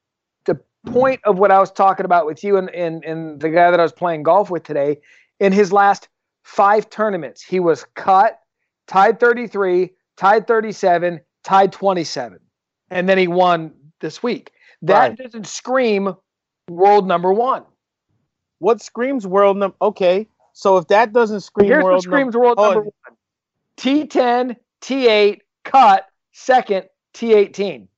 point 0.87 1.20
of 1.25 1.38
what 1.38 1.51
I 1.51 1.59
was 1.59 1.70
talking 1.70 2.07
about 2.07 2.27
with 2.27 2.42
you 2.42 2.57
and, 2.57 2.70
and 2.70 3.05
and 3.05 3.40
the 3.40 3.51
guy 3.51 3.70
that 3.70 3.79
I 3.79 3.83
was 3.83 3.92
playing 3.92 4.22
golf 4.22 4.51
with 4.51 4.62
today. 4.62 5.01
In 5.38 5.53
his 5.53 5.72
last 5.72 6.09
five 6.44 6.88
tournaments, 6.88 7.42
he 7.42 7.61
was 7.61 7.85
cut, 7.94 8.40
tied 8.87 9.20
33, 9.20 9.90
tied 10.16 10.46
37, 10.46 11.20
tied 11.44 11.72
27. 11.72 12.38
And 12.90 13.09
then 13.09 13.18
he 13.18 13.29
won 13.29 13.75
this 14.01 14.22
week. 14.22 14.53
That 14.83 14.99
right. 14.99 15.18
doesn't 15.18 15.46
scream 15.46 16.14
world 16.68 17.07
number 17.07 17.33
one. 17.33 17.64
What 18.59 18.81
screams 18.81 19.27
world 19.27 19.57
number? 19.59 19.77
Okay. 19.83 20.29
So 20.53 20.79
if 20.79 20.88
that 20.88 21.12
doesn't 21.12 21.40
scream 21.40 21.68
Here's 21.68 21.85
world 21.85 21.96
what 21.96 22.03
screams 22.05 22.35
num- 22.35 22.42
world 22.42 22.55
oh, 22.59 22.64
number 22.64 22.81
one 22.81 23.16
T10, 23.77 24.57
T8, 24.81 25.40
cut, 25.64 26.07
second, 26.33 26.87
T18. 27.14 27.88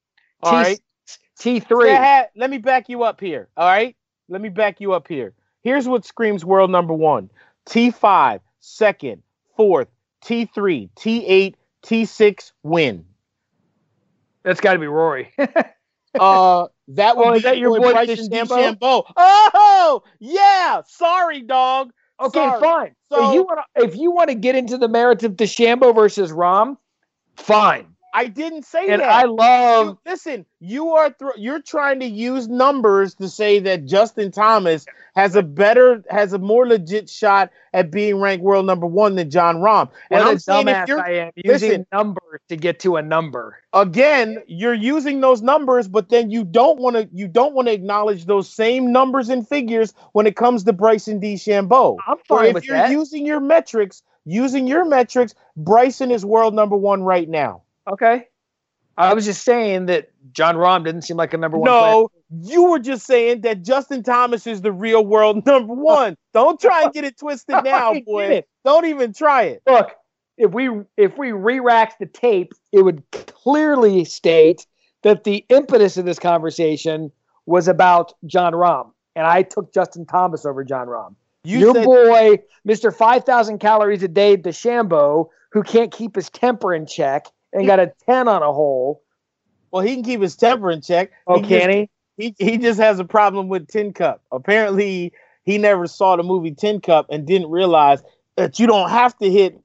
All 0.43 0.51
T- 0.51 0.57
right. 0.57 0.81
T3. 1.39 2.27
let 2.37 2.51
me 2.51 2.59
back 2.59 2.89
you 2.89 3.03
up 3.05 3.21
here. 3.21 3.49
All 3.57 3.67
right. 3.67 3.97
Let 4.29 4.41
me 4.41 4.49
back 4.49 4.81
you 4.81 4.93
up 4.93 5.09
here. 5.09 5.33
Here's 5.63 5.89
what 5.89 6.05
screams 6.05 6.45
world 6.45 6.71
number 6.71 6.95
one 6.95 7.31
T5, 7.67 8.41
second, 8.61 9.23
fourth, 9.57 9.89
T3, 10.25 10.91
T8, 10.97 11.55
T6 11.85 12.53
win. 12.63 13.05
That's 14.43 14.61
got 14.61 14.75
to 14.75 14.79
be 14.79 14.87
Rory. 14.87 15.33
uh, 16.19 16.67
that 16.89 17.17
would 17.17 17.27
oh, 17.27 17.33
be 17.35 17.41
that 17.41 17.59
your 17.59 17.79
boy 17.79 17.93
Bryson 17.93 18.29
DeChambeau. 18.29 19.05
Oh, 19.17 20.03
yeah. 20.21 20.83
Sorry, 20.87 21.43
dog. 21.43 21.93
Okay, 22.21 22.39
Sorry. 22.39 22.61
fine. 22.61 22.95
So 23.13 23.29
if 23.29 23.35
you 23.35 23.43
want 23.43 23.61
to, 23.77 23.85
if 23.85 23.97
you 23.97 24.11
want 24.11 24.29
to 24.31 24.35
get 24.35 24.57
into 24.57 24.77
the 24.77 24.89
merits 24.89 25.23
of 25.23 25.33
DeChambeau 25.33 25.95
versus 25.95 26.33
Rahm, 26.33 26.77
fine. 27.37 27.95
I 28.15 28.27
didn't 28.27 28.65
say 28.65 28.89
and 28.89 29.03
that. 29.03 29.09
I 29.09 29.25
love. 29.25 29.87
You, 29.87 29.99
listen, 30.11 30.47
you 30.61 30.91
are 30.91 31.11
th- 31.11 31.33
you're 31.37 31.61
trying 31.61 32.01
to 32.01 32.07
use 32.07 32.49
numbers 32.49 33.15
to 33.17 33.29
say 33.29 33.59
that 33.61 33.85
Justin 33.85 34.31
Thomas 34.31 34.87
has 35.15 35.37
a 35.37 35.43
better, 35.43 36.03
has 36.09 36.33
a 36.33 36.39
more 36.39 36.67
legit 36.67 37.11
shot 37.11 37.51
at 37.73 37.91
being 37.91 38.21
ranked 38.21 38.45
world 38.45 38.67
number 38.67 38.87
one 38.87 39.15
than 39.17 39.31
Jon 39.31 39.57
Rahm. 39.57 39.91
And 40.11 40.21
what 40.21 40.29
I'm 40.31 40.39
saying, 40.39 40.67
dumbass 40.67 40.99
I 40.99 41.11
am 41.13 41.33
using 41.37 41.71
listen, 41.71 41.87
numbers 41.93 42.41
to 42.49 42.57
get 42.57 42.81
to 42.81 42.97
a 42.97 43.03
number. 43.03 43.61
Again, 43.73 44.39
you're 44.47 44.75
using 44.75 45.21
those 45.21 45.43
numbers, 45.43 45.87
but 45.87 46.09
then 46.09 46.31
you 46.31 46.45
don't 46.45 46.79
want 46.79 46.97
to 46.97 47.09
you 47.13 47.29
don't 47.29 47.55
want 47.55 47.69
to 47.69 47.73
acknowledge 47.73 48.25
those 48.27 48.49
same 48.49 48.91
numbers 48.91 49.29
and 49.29 49.47
figures 49.47 49.93
when 50.13 50.27
it 50.27 50.37
comes 50.37 50.65
to 50.65 50.73
Bryson 50.73 51.21
DeChambeau. 51.21 51.99
I'm 52.07 52.17
fine 52.27 52.39
or 52.39 52.45
if 52.47 52.55
with 52.55 52.65
you're 52.65 52.77
that. 52.77 52.91
using 52.91 53.27
your 53.27 53.41
metrics, 53.41 54.03
using 54.25 54.67
your 54.67 54.85
metrics, 54.85 55.35
Bryson 55.57 56.11
is 56.11 56.25
world 56.25 56.55
number 56.55 56.77
one 56.77 57.03
right 57.03 57.29
now. 57.29 57.63
Okay. 57.89 58.27
I 58.97 59.15
was 59.15 59.25
just 59.25 59.45
saying 59.45 59.87
that 59.87 60.11
Jon 60.33 60.57
Rahm 60.57 60.85
didn't 60.85 61.03
seem 61.03 61.17
like 61.17 61.33
a 61.33 61.37
number 61.39 61.57
one. 61.57 61.71
No, 61.71 62.09
player. 62.09 62.53
you 62.53 62.65
were 62.65 62.81
just 62.81 63.07
saying 63.07 63.43
that 63.43 63.63
Justin 63.63 64.03
Thomas 64.03 64.45
is 64.47 64.61
the 64.61 64.73
real 64.73 65.07
world 65.07 65.47
number 65.47 65.73
one. 65.73 66.17
Don't 66.35 66.61
try 66.61 66.83
and 66.83 66.93
get 66.93 67.05
it 67.05 67.17
twisted 67.17 67.57
now, 67.65 67.95
boy. 68.01 68.43
Don't 68.65 68.87
even 68.87 69.13
try 69.13 69.45
it. 69.45 69.63
Look, 69.67 69.93
if 70.37 70.53
we 70.53 70.69
if 70.97 71.17
we 71.17 71.31
re-racked 71.31 72.01
the 72.01 72.07
tape, 72.07 72.53
it 72.73 72.83
would 72.83 73.03
clearly 73.13 74.05
state 74.05 74.67
that 75.03 75.23
the 75.23 75.45
impetus 75.49 75.97
of 75.97 76.05
this 76.05 76.19
conversation 76.19 77.13
was 77.47 77.69
about 77.69 78.13
Jon 78.27 78.53
Rahm, 78.53 78.91
and 79.15 79.27
I 79.27 79.43
took 79.43 79.73
Justin 79.73 80.07
Thomas 80.07 80.45
over 80.45 80.65
Jon 80.65 80.89
Rahm. 80.89 81.15
You 81.45 81.61
Your 81.61 81.75
said- 81.75 81.85
boy, 81.85 82.39
Mister 82.65 82.91
Five 82.91 83.25
Thousand 83.25 83.59
Calories 83.59 84.03
a 84.03 84.09
Day, 84.09 84.35
the 84.35 84.51
DeChambeau, 84.51 85.29
who 85.53 85.63
can't 85.63 85.93
keep 85.93 86.17
his 86.17 86.29
temper 86.31 86.75
in 86.75 86.85
check 86.85 87.29
and 87.53 87.67
got 87.67 87.81
a 87.81 87.93
10 88.07 88.29
on 88.29 88.43
a 88.43 88.53
hole. 88.53 89.03
Well, 89.71 89.83
he 89.83 89.95
can 89.95 90.05
keep 90.05 90.21
his 90.21 90.37
temper 90.37 90.71
in 90.71 90.81
check. 90.81 91.11
Oh, 91.27 91.37
he 91.37 91.43
can 91.43 91.69
just, 91.69 91.89
he? 92.17 92.35
He 92.39 92.51
he 92.51 92.59
just 92.59 92.81
has 92.81 92.99
a 92.99 93.05
problem 93.05 93.49
with 93.49 93.69
Tin 93.69 93.93
Cup. 93.93 94.23
Apparently, 94.33 95.13
he 95.45 95.59
never 95.59 95.87
saw 95.87 96.17
the 96.17 96.23
movie 96.23 96.53
Tin 96.53 96.81
Cup 96.81 97.07
and 97.11 97.27
didn't 97.27 97.51
realize 97.51 98.03
that 98.37 98.59
you 98.59 98.67
don't 98.67 98.91
have 98.91 99.17
to 99.19 99.31
hit 99.31 99.61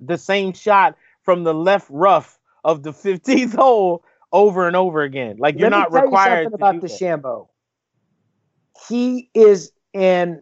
the 0.00 0.16
same 0.16 0.52
shot 0.52 0.96
from 1.22 1.44
the 1.44 1.54
left 1.54 1.88
rough 1.90 2.38
of 2.64 2.82
the 2.82 2.90
15th 2.92 3.54
hole 3.54 4.04
over 4.32 4.66
and 4.66 4.76
over 4.76 5.02
again. 5.02 5.36
Like 5.38 5.58
you're 5.58 5.70
Let 5.70 5.90
not 5.90 5.92
required 5.92 6.48
you 6.50 6.54
about 6.54 6.76
DeChambeau. 6.76 7.48
He 8.88 9.30
is 9.34 9.72
and 9.92 10.40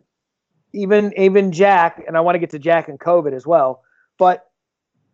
even 0.72 1.12
even 1.16 1.52
Jack, 1.52 2.02
and 2.06 2.16
I 2.16 2.20
want 2.20 2.36
to 2.36 2.38
get 2.38 2.50
to 2.50 2.58
Jack 2.58 2.88
and 2.88 2.98
COVID 2.98 3.32
as 3.32 3.46
well, 3.46 3.82
but 4.18 4.49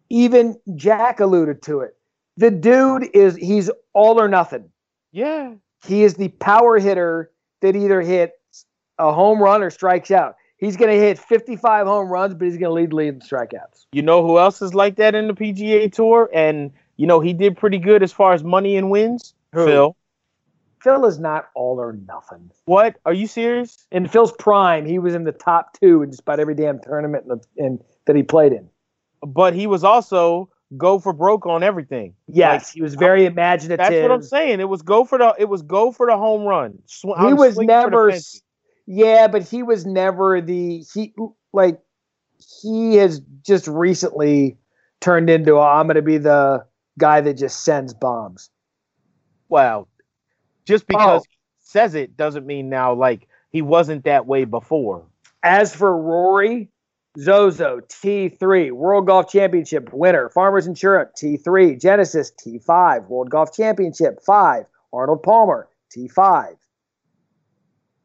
even 0.08 0.58
Jack 0.74 1.20
alluded 1.20 1.62
to 1.62 1.80
it. 1.80 1.96
The 2.36 2.50
dude 2.50 3.08
is 3.14 3.36
he's 3.36 3.70
all 3.92 4.20
or 4.20 4.28
nothing. 4.28 4.70
Yeah. 5.12 5.54
He 5.86 6.02
is 6.02 6.14
the 6.14 6.28
power 6.28 6.78
hitter 6.78 7.30
that 7.62 7.76
either 7.76 8.00
hits 8.02 8.66
a 8.98 9.12
home 9.12 9.42
run 9.42 9.62
or 9.62 9.70
strikes 9.70 10.10
out. 10.10 10.36
He's 10.58 10.76
going 10.76 10.90
to 10.90 10.98
hit 10.98 11.18
55 11.18 11.86
home 11.86 12.08
runs, 12.08 12.34
but 12.34 12.46
he's 12.46 12.56
going 12.56 12.70
to 12.70 12.72
lead 12.72 12.92
lead 12.92 13.08
in 13.08 13.20
strikeouts. 13.20 13.86
You 13.92 14.02
know 14.02 14.26
who 14.26 14.38
else 14.38 14.62
is 14.62 14.74
like 14.74 14.96
that 14.96 15.14
in 15.14 15.28
the 15.28 15.34
PGA 15.34 15.92
Tour? 15.92 16.30
And 16.32 16.72
you 16.96 17.06
know 17.06 17.20
he 17.20 17.32
did 17.32 17.56
pretty 17.56 17.78
good 17.78 18.02
as 18.02 18.12
far 18.12 18.32
as 18.32 18.42
money 18.42 18.76
and 18.76 18.90
wins. 18.90 19.34
Who? 19.52 19.66
Phil. 19.66 19.96
Phil 20.80 21.04
is 21.06 21.18
not 21.18 21.48
all 21.54 21.80
or 21.80 21.98
nothing. 22.06 22.50
What? 22.66 22.96
Are 23.04 23.12
you 23.12 23.26
serious? 23.26 23.86
In 23.90 24.06
Phil's 24.06 24.32
prime, 24.32 24.86
he 24.86 24.98
was 24.98 25.14
in 25.14 25.24
the 25.24 25.32
top 25.32 25.78
two 25.80 26.02
in 26.02 26.10
just 26.10 26.20
about 26.20 26.38
every 26.38 26.54
damn 26.54 26.78
tournament 26.80 27.24
in 27.24 27.28
the, 27.28 27.40
in, 27.56 27.84
that 28.04 28.14
he 28.14 28.22
played 28.22 28.52
in 28.52 28.68
but 29.32 29.54
he 29.54 29.66
was 29.66 29.84
also 29.84 30.50
go 30.76 30.98
for 30.98 31.12
broke 31.12 31.46
on 31.46 31.62
everything. 31.62 32.14
Yes, 32.28 32.64
like, 32.64 32.74
he 32.74 32.82
was 32.82 32.94
very 32.94 33.26
imaginative. 33.26 33.78
That's 33.78 34.02
what 34.02 34.10
I'm 34.10 34.22
saying. 34.22 34.60
It 34.60 34.68
was 34.68 34.82
go 34.82 35.04
for 35.04 35.18
the 35.18 35.34
it 35.38 35.48
was 35.48 35.62
go 35.62 35.92
for 35.92 36.06
the 36.06 36.16
home 36.16 36.42
run. 36.42 36.78
Sw- 36.86 37.18
he 37.18 37.34
was 37.34 37.58
never 37.58 38.12
Yeah, 38.86 39.28
but 39.28 39.42
he 39.42 39.62
was 39.62 39.86
never 39.86 40.40
the 40.40 40.84
he 40.94 41.14
like 41.52 41.80
he 42.62 42.96
has 42.96 43.20
just 43.44 43.66
recently 43.66 44.56
turned 45.00 45.30
into 45.30 45.52
oh, 45.52 45.62
I'm 45.62 45.86
going 45.86 45.96
to 45.96 46.02
be 46.02 46.18
the 46.18 46.64
guy 46.98 47.20
that 47.20 47.34
just 47.34 47.64
sends 47.64 47.94
bombs. 47.94 48.50
Well, 49.48 49.88
just 50.64 50.84
oh. 50.84 50.86
because 50.88 51.22
oh. 51.22 51.30
he 51.30 51.36
says 51.60 51.94
it 51.94 52.16
doesn't 52.16 52.46
mean 52.46 52.68
now 52.68 52.94
like 52.94 53.28
he 53.50 53.62
wasn't 53.62 54.04
that 54.04 54.26
way 54.26 54.44
before. 54.44 55.06
As 55.42 55.74
for 55.74 55.96
Rory, 55.96 56.70
Zozo, 57.18 57.80
T3, 57.80 58.72
World 58.72 59.06
Golf 59.06 59.30
Championship 59.30 59.92
winner, 59.92 60.28
Farmers 60.28 60.66
Insurance, 60.66 61.10
T3, 61.20 61.80
Genesis, 61.80 62.32
T5, 62.32 63.08
World 63.08 63.30
Golf 63.30 63.54
Championship, 63.54 64.20
5, 64.22 64.66
Arnold 64.92 65.22
Palmer, 65.22 65.68
T5. 65.94 66.56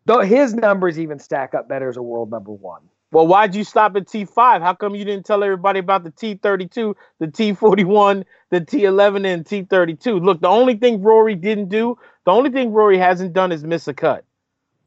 Though 0.06 0.22
his 0.22 0.54
numbers 0.54 1.00
even 1.00 1.20
stack 1.20 1.54
up 1.54 1.68
better 1.68 1.90
as 1.90 1.98
a 1.98 2.02
world 2.02 2.32
number 2.32 2.52
one. 2.52 2.82
Well, 3.12 3.28
why'd 3.28 3.54
you 3.54 3.66
stop 3.66 3.96
at 3.98 4.08
T5? 4.08 4.62
How 4.62 4.74
come 4.74 4.96
you 4.96 5.04
didn't 5.04 5.26
tell 5.26 5.44
everybody 5.44 5.80
about 5.80 6.06
the 6.06 6.12
T32, 6.12 6.96
the 7.20 7.28
T41, 7.28 8.24
the 8.50 8.62
T11, 8.62 9.26
and 9.26 9.46
T32? 9.46 10.24
Look, 10.24 10.40
the 10.40 10.48
only 10.48 10.76
thing 10.76 11.02
Rory 11.02 11.36
didn't 11.36 11.68
do, 11.68 11.98
the 12.26 12.32
only 12.32 12.50
thing 12.50 12.72
Rory 12.72 12.98
hasn't 12.98 13.34
done 13.34 13.52
is 13.52 13.66
miss 13.66 13.90
a 13.90 13.94
cut. 13.94 14.24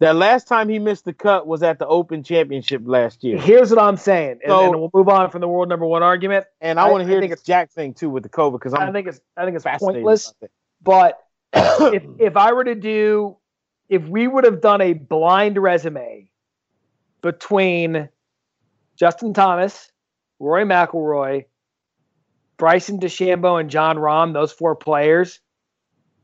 That 0.05 0.17
last 0.17 0.47
time 0.47 0.69
he 0.69 0.79
missed 0.79 1.07
the 1.07 1.15
cut 1.15 1.47
was 1.47 1.63
at 1.63 1.79
the 1.79 1.87
Open 1.87 2.23
Championship 2.23 2.83
last 2.85 3.25
year. 3.25 3.39
Here's 3.39 3.71
what 3.71 3.79
I'm 3.79 3.97
saying, 3.97 4.41
and, 4.45 4.51
so, 4.51 4.65
and 4.65 4.79
we'll 4.79 4.91
move 4.93 5.09
on 5.09 5.31
from 5.31 5.41
the 5.41 5.49
world 5.49 5.71
number 5.71 5.87
one 5.87 6.03
argument. 6.03 6.45
And 6.61 6.79
I, 6.79 6.89
I 6.89 6.91
want 6.91 7.05
to 7.05 7.09
hear 7.09 7.27
this 7.27 7.41
Jack 7.41 7.71
thing 7.71 7.95
too 7.95 8.11
with 8.11 8.23
the 8.23 8.29
COVID 8.29 8.53
because 8.53 8.75
I 8.75 8.93
think 8.93 9.07
it's 9.07 9.19
I 9.35 9.47
think 9.47 9.57
it's 9.57 9.65
pointless. 9.79 10.35
But 10.83 11.19
if 11.55 12.03
if 12.19 12.37
I 12.37 12.53
were 12.53 12.65
to 12.65 12.75
do, 12.75 13.39
if 13.89 14.07
we 14.07 14.29
would 14.29 14.45
have 14.45 14.61
done 14.61 14.83
a 14.83 14.93
blind 14.93 15.57
resume 15.57 16.29
between 17.23 18.11
Justin 18.97 19.33
Thomas, 19.33 19.91
Rory 20.39 20.67
McIlroy, 20.67 21.47
Bryson 22.59 23.01
DeChambeau, 23.01 23.59
and 23.59 23.71
Jon 23.71 23.97
Rahm, 23.97 24.35
those 24.35 24.53
four 24.53 24.77
players, 24.77 25.41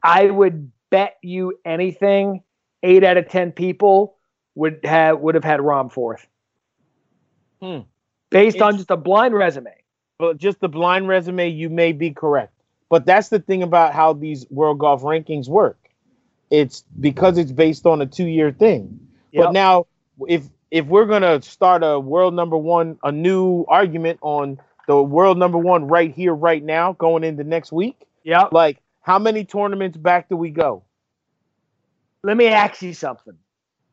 I 0.02 0.26
would 0.26 0.70
bet 0.90 1.16
you 1.22 1.58
anything 1.64 2.42
eight 2.82 3.04
out 3.04 3.16
of 3.16 3.28
ten 3.28 3.52
people 3.52 4.16
would 4.54 4.80
have 4.84 5.20
would 5.20 5.34
have 5.34 5.44
had 5.44 5.60
Rahm 5.60 5.90
fourth. 5.92 6.26
Hmm. 7.62 7.80
Based 8.30 8.56
it's, 8.56 8.62
on 8.62 8.76
just 8.76 8.90
a 8.90 8.96
blind 8.96 9.34
resume. 9.34 9.74
But 10.18 10.36
just 10.38 10.60
the 10.60 10.68
blind 10.68 11.08
resume, 11.08 11.48
you 11.48 11.68
may 11.70 11.92
be 11.92 12.10
correct. 12.10 12.52
But 12.88 13.06
that's 13.06 13.28
the 13.28 13.38
thing 13.38 13.62
about 13.62 13.94
how 13.94 14.12
these 14.12 14.46
world 14.50 14.78
golf 14.78 15.02
rankings 15.02 15.48
work. 15.48 15.78
It's 16.50 16.84
because 16.98 17.38
it's 17.38 17.52
based 17.52 17.86
on 17.86 18.02
a 18.02 18.06
two-year 18.06 18.52
thing. 18.52 18.98
Yep. 19.32 19.44
But 19.44 19.52
now 19.52 19.86
if 20.28 20.48
if 20.70 20.86
we're 20.86 21.06
gonna 21.06 21.42
start 21.42 21.82
a 21.82 21.98
world 21.98 22.34
number 22.34 22.56
one, 22.56 22.98
a 23.02 23.12
new 23.12 23.64
argument 23.68 24.18
on 24.22 24.60
the 24.86 25.02
world 25.02 25.38
number 25.38 25.58
one 25.58 25.86
right 25.86 26.12
here, 26.12 26.34
right 26.34 26.62
now, 26.62 26.92
going 26.94 27.24
into 27.24 27.44
next 27.44 27.72
week. 27.72 28.06
Yeah. 28.24 28.48
Like, 28.50 28.82
how 29.02 29.18
many 29.18 29.44
tournaments 29.44 29.96
back 29.96 30.28
do 30.28 30.36
we 30.36 30.50
go? 30.50 30.82
Let 32.22 32.36
me 32.36 32.48
ask 32.48 32.82
you 32.82 32.94
something. 32.94 33.34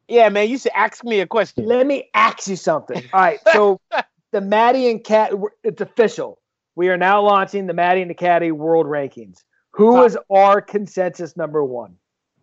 Yeah, 0.08 0.30
man, 0.30 0.50
you 0.50 0.58
should 0.58 0.72
ask 0.74 1.04
me 1.04 1.20
a 1.20 1.28
question. 1.28 1.66
Let 1.66 1.86
me 1.86 2.10
ask 2.14 2.48
you 2.48 2.56
something. 2.56 3.04
All 3.14 3.20
right, 3.20 3.40
so 3.54 3.82
the 4.32 4.42
Matty 4.42 4.90
and 4.90 5.04
Cat, 5.04 5.34
it's 5.64 5.82
official. 5.82 6.40
We 6.76 6.90
are 6.90 6.98
now 6.98 7.22
launching 7.22 7.68
the 7.68 7.74
Matty 7.74 8.02
and 8.02 8.10
the 8.10 8.16
Caddy 8.16 8.52
World 8.52 8.86
Rankings. 8.86 9.44
Who 9.72 9.96
top. 9.96 10.06
is 10.06 10.18
our 10.30 10.62
consensus 10.62 11.36
number 11.36 11.64
one? 11.64 11.96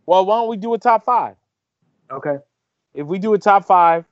Well, 0.07 0.27
why 0.27 0.39
don't 0.39 0.49
we 0.49 0.57
do 0.57 0.75
a 0.75 0.79
top 0.79 1.05
five? 1.05 1.37
Okay. 2.11 2.37
If 2.95 3.07
we 3.07 3.19
do 3.19 3.35
a 3.35 3.39
top 3.39 3.65
five 3.65 4.05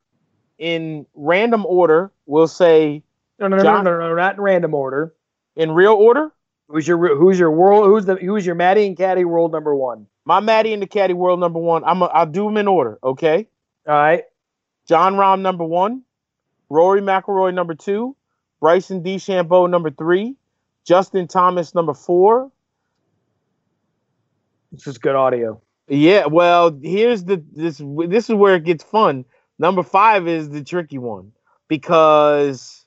in 0.59 1.07
random 1.15 1.67
order, 1.67 2.11
we'll 2.27 2.49
say 2.49 3.03
no, 3.39 3.49
no, 3.49 3.57
no, 3.57 3.63
John, 3.63 3.85
no, 3.85 3.99
no, 3.99 4.09
no, 4.09 4.15
not 4.15 4.37
in 4.37 4.41
random 4.41 4.75
order. 4.75 5.15
In 5.57 5.73
real 5.73 5.93
order. 5.93 6.33
Who's 6.69 6.89
your 6.89 7.17
Who's 7.17 7.39
your 7.39 7.51
world? 7.51 7.87
Who's 7.87 8.07
the 8.07 8.15
Who's 8.17 8.47
your 8.47 8.55
Matty 8.55 8.87
and 8.87 8.97
Caddy 8.97 9.25
World 9.25 9.53
number 9.53 9.75
one? 9.75 10.07
My 10.25 10.41
Matty 10.41 10.73
and 10.73 10.83
the 10.83 10.87
Caddy 10.87 11.15
World 11.15 11.41
number 11.41 11.59
one. 11.59 11.85
I'm 11.85 12.03
a, 12.03 12.07
I'll 12.07 12.27
do 12.27 12.45
them 12.45 12.57
in 12.57 12.69
order. 12.69 12.99
Okay. 13.03 13.49
All 13.87 13.95
right. 13.95 14.25
Jon 14.89 15.15
Rahm 15.15 15.41
number 15.41 15.65
one, 15.65 16.03
Rory 16.69 17.01
McIlroy 17.01 17.55
number 17.55 17.75
two, 17.75 18.17
Bryson 18.61 19.03
DeChambeau 19.03 19.71
number 19.71 19.91
three, 19.91 20.37
Justin 20.85 21.29
Thomas 21.29 21.75
number 21.75 21.95
four. 21.95 22.51
This 24.73 24.87
is 24.87 24.99
good 24.99 25.15
audio. 25.15 25.61
Yeah, 25.89 26.27
well, 26.27 26.79
here's 26.83 27.25
the 27.25 27.45
this 27.53 27.81
this 28.09 28.31
is 28.31 28.35
where 28.35 28.57
it 28.57 28.65
gets 28.65 28.83
fun. 28.83 29.25
Number 29.59 29.83
five 29.83 30.27
is 30.27 30.49
the 30.49 30.65
tricky 30.65 30.99
one 30.99 31.33
because 31.69 32.85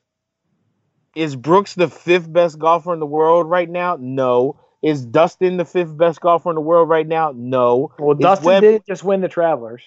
is 1.16 1.36
Brooks 1.36 1.76
the 1.76 1.88
fifth 1.88 2.32
best 2.32 2.60
golfer 2.60 2.94
in 2.94 3.00
the 3.00 3.06
world 3.06 3.50
right 3.50 3.70
now? 3.70 3.98
No. 4.00 4.60
Is 4.86 5.04
Dustin 5.04 5.58
the 5.58 5.66
fifth 5.66 5.98
best 5.98 6.22
golfer 6.22 6.52
in 6.52 6.56
the 6.56 6.62
world 6.62 6.88
right 6.88 7.08
now? 7.08 7.34
No. 7.36 7.92
Well, 7.98 8.12
is 8.12 8.20
Dustin 8.20 8.46
Webb... 8.46 8.62
did 8.62 8.86
just 8.86 9.04
win 9.04 9.22
the 9.22 9.28
Travelers. 9.28 9.82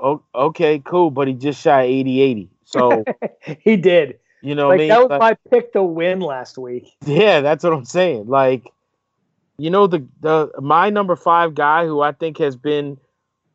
Oh, 0.00 0.20
okay, 0.34 0.80
cool, 0.84 1.12
but 1.12 1.28
he 1.28 1.34
just 1.34 1.62
shot 1.62 1.84
80-80. 1.84 2.48
So 2.64 3.04
he 3.60 3.76
did. 3.76 4.18
You 4.42 4.56
know, 4.56 4.68
like, 4.68 4.74
I 4.74 4.78
mean? 4.78 4.88
that 4.88 5.08
was 5.08 5.20
my 5.20 5.36
pick 5.48 5.72
to 5.74 5.84
win 5.84 6.18
last 6.18 6.58
week. 6.58 6.90
Yeah, 7.06 7.40
that's 7.40 7.62
what 7.62 7.72
I'm 7.72 7.84
saying. 7.84 8.26
Like, 8.26 8.68
you 9.58 9.70
know, 9.70 9.86
the 9.86 10.04
the 10.22 10.50
my 10.60 10.90
number 10.90 11.14
five 11.14 11.54
guy 11.54 11.86
who 11.86 12.00
I 12.00 12.10
think 12.10 12.38
has 12.38 12.56
been 12.56 12.98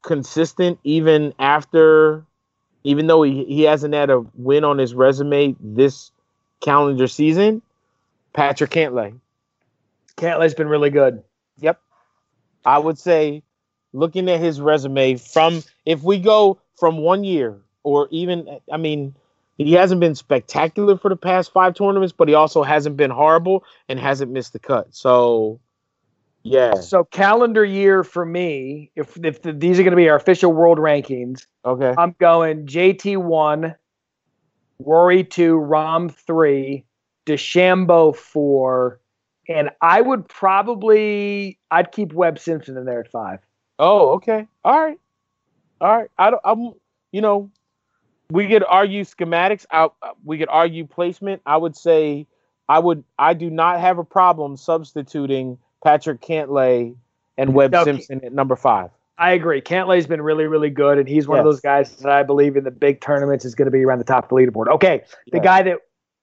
consistent 0.04 0.80
even 0.86 1.34
after, 1.38 2.24
even 2.86 3.08
though 3.08 3.24
he, 3.24 3.44
he 3.44 3.64
hasn't 3.64 3.94
had 3.94 4.10
a 4.10 4.24
win 4.36 4.64
on 4.64 4.78
his 4.78 4.94
resume 4.94 5.56
this 5.60 6.12
calendar 6.62 7.08
season, 7.08 7.62
Patrick 8.32 8.72
Cantlay. 8.72 9.20
Cantlay's 10.18 10.54
been 10.54 10.68
really 10.68 10.90
good. 10.90 11.24
Yep. 11.60 11.80
I 12.66 12.78
would 12.78 12.98
say 12.98 13.44
looking 13.94 14.30
at 14.30 14.40
his 14.40 14.60
resume 14.60 15.16
from 15.16 15.64
if 15.86 16.04
we 16.04 16.20
go 16.20 16.60
from 16.78 16.98
one 16.98 17.24
year 17.24 17.62
or 17.84 18.08
even 18.12 18.60
I 18.72 18.78
mean 18.78 19.16
he 19.58 19.74
hasn't 19.74 20.02
been 20.02 20.16
spectacular 20.16 20.98
for 20.98 21.10
the 21.10 21.16
past 21.16 21.54
five 21.54 21.76
tournaments, 21.76 22.14
but 22.16 22.28
he 22.28 22.34
also 22.34 22.64
hasn't 22.64 22.98
been 22.98 23.12
horrible 23.12 23.64
and 23.88 24.00
hasn't 24.00 24.32
missed 24.32 24.54
the 24.54 24.60
cut. 24.60 24.94
So 24.94 25.60
yeah. 26.44 26.76
So 26.76 27.04
calendar 27.06 27.66
year 27.66 28.04
for 28.04 28.26
me, 28.26 28.92
if 28.96 29.18
if 29.24 29.42
the, 29.42 29.54
these 29.54 29.80
are 29.80 29.84
going 29.84 29.92
to 29.92 29.98
be 29.98 30.10
our 30.10 30.16
official 30.16 30.52
world 30.52 30.78
rankings, 30.78 31.48
okay, 31.64 31.94
I'm 31.98 32.16
going 32.20 32.68
JT 32.68 33.18
one, 33.18 33.76
Rory 34.80 35.24
two, 35.24 35.56
Rahm 35.56 36.14
three, 36.14 36.86
DeChambeau 37.26 38.16
four, 38.16 39.00
and 39.48 39.70
I 39.82 40.02
would 40.02 40.28
probably 40.28 41.60
I'd 41.72 41.92
keep 41.92 42.14
Webb 42.14 42.40
Simpson 42.40 42.78
in 42.78 42.86
there 42.86 43.00
at 43.00 43.12
five. 43.12 43.40
Oh, 43.80 44.10
okay. 44.16 44.48
All 44.64 44.80
right. 44.80 45.00
All 45.82 45.98
right. 45.98 46.10
I 46.18 46.32
don't 46.32 46.42
I'm 46.44 46.74
you 47.12 47.22
know, 47.22 47.50
we 48.30 48.48
could 48.48 48.64
argue 48.68 49.04
schematics. 49.04 49.66
I, 49.72 49.88
we 50.24 50.38
could 50.38 50.50
argue 50.50 50.86
placement. 50.86 51.42
I 51.46 51.58
would 51.58 51.76
say 51.76 52.28
I 52.68 52.80
would 52.80 53.04
I 53.18 53.34
do 53.34 53.50
not 53.50 53.80
have 53.80 53.98
a 53.98 54.04
problem 54.04 54.58
substituting 54.58 55.58
Patrick 55.84 56.22
Cantlay 56.22 56.96
and 57.38 57.54
Webb 57.54 57.72
no, 57.72 57.84
Simpson 57.84 58.24
at 58.26 58.34
number 58.34 58.56
five. 58.56 58.90
I 59.18 59.32
agree. 59.32 59.62
Cantlay's 59.62 60.08
been 60.08 60.22
really, 60.22 60.46
really 60.46 60.70
good, 60.70 60.98
and 60.98 61.08
he's 61.08 61.28
one 61.28 61.38
yes. 61.38 61.42
of 61.42 61.46
those 61.46 61.62
guys 61.62 61.96
that 61.98 62.12
I 62.12 62.24
believe 62.24 62.58
in 62.58 62.66
the 62.66 62.72
big 62.72 63.00
tournaments 63.00 63.46
is 63.46 63.56
going 63.56 63.68
to 63.68 63.72
be 63.72 63.86
around 63.86 64.00
the 64.00 64.06
top 64.06 64.26
of 64.26 64.30
the 64.30 64.36
leaderboard. 64.36 64.68
Okay, 64.68 65.04
the 65.32 65.40
guy 65.40 65.62
that 65.64 65.78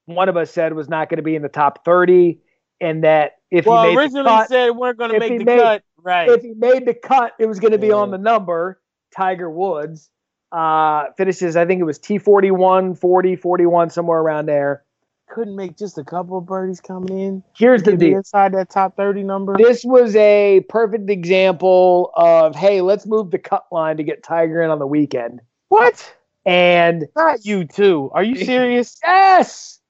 one 0.05 0.29
of 0.29 0.37
us 0.37 0.51
said 0.51 0.75
was 0.75 0.89
not 0.89 1.09
going 1.09 1.17
to 1.17 1.23
be 1.23 1.35
in 1.35 1.43
the 1.43 1.49
top 1.49 1.85
thirty 1.85 2.39
and 2.83 3.05
that 3.05 3.39
if 3.51 3.65
well, 3.65 3.85
he 3.85 3.91
made 3.91 3.99
originally 3.99 4.25
the 4.25 4.29
cut, 4.29 4.49
said 4.49 4.71
we're 4.71 4.93
going 4.93 5.13
to 5.13 5.19
make 5.19 5.39
the 5.39 5.45
made, 5.45 5.61
cut, 5.61 5.83
right? 6.03 6.29
If 6.29 6.43
he 6.43 6.53
made 6.55 6.85
the 6.85 6.95
cut, 6.95 7.33
it 7.39 7.47
was 7.47 7.61
going 7.61 7.73
to 7.73 7.79
be 7.79 7.89
yeah. 7.89 7.95
on 7.95 8.11
the 8.11 8.19
number. 8.19 8.81
Tiger 9.15 9.49
Woods 9.49 10.11
uh, 10.51 11.07
finishes, 11.17 11.57
I 11.57 11.65
think 11.65 11.81
it 11.81 11.85
was 11.85 11.99
T 11.99 12.19
41, 12.19 12.95
40, 12.95 13.37
41, 13.37 13.91
somewhere 13.91 14.19
around 14.19 14.47
there. 14.47 14.85
Couldn't 15.29 15.57
make 15.57 15.79
just 15.79 15.97
a 15.97 16.05
couple 16.05 16.37
of 16.37 16.45
birdies 16.45 16.81
coming 16.81 17.19
in. 17.19 17.43
Here's 17.57 17.83
the 17.83 17.97
deal: 17.97 18.19
inside 18.19 18.53
that 18.53 18.69
top 18.69 18.97
thirty 18.97 19.23
number. 19.23 19.57
This 19.57 19.83
was 19.83 20.15
a 20.17 20.61
perfect 20.69 21.09
example 21.09 22.11
of 22.17 22.55
hey, 22.55 22.83
let's 22.83 23.07
move 23.07 23.31
the 23.31 23.39
cut 23.39 23.65
line 23.73 23.97
to 23.97 24.03
get 24.03 24.23
Tiger 24.23 24.61
in 24.61 24.71
on 24.71 24.79
the 24.79 24.87
weekend. 24.87 25.41
What? 25.69 26.15
And 26.45 27.07
not 27.17 27.47
you 27.47 27.65
too. 27.65 28.11
Are 28.13 28.23
you 28.23 28.45
serious? 28.45 28.99
yes. 29.05 29.81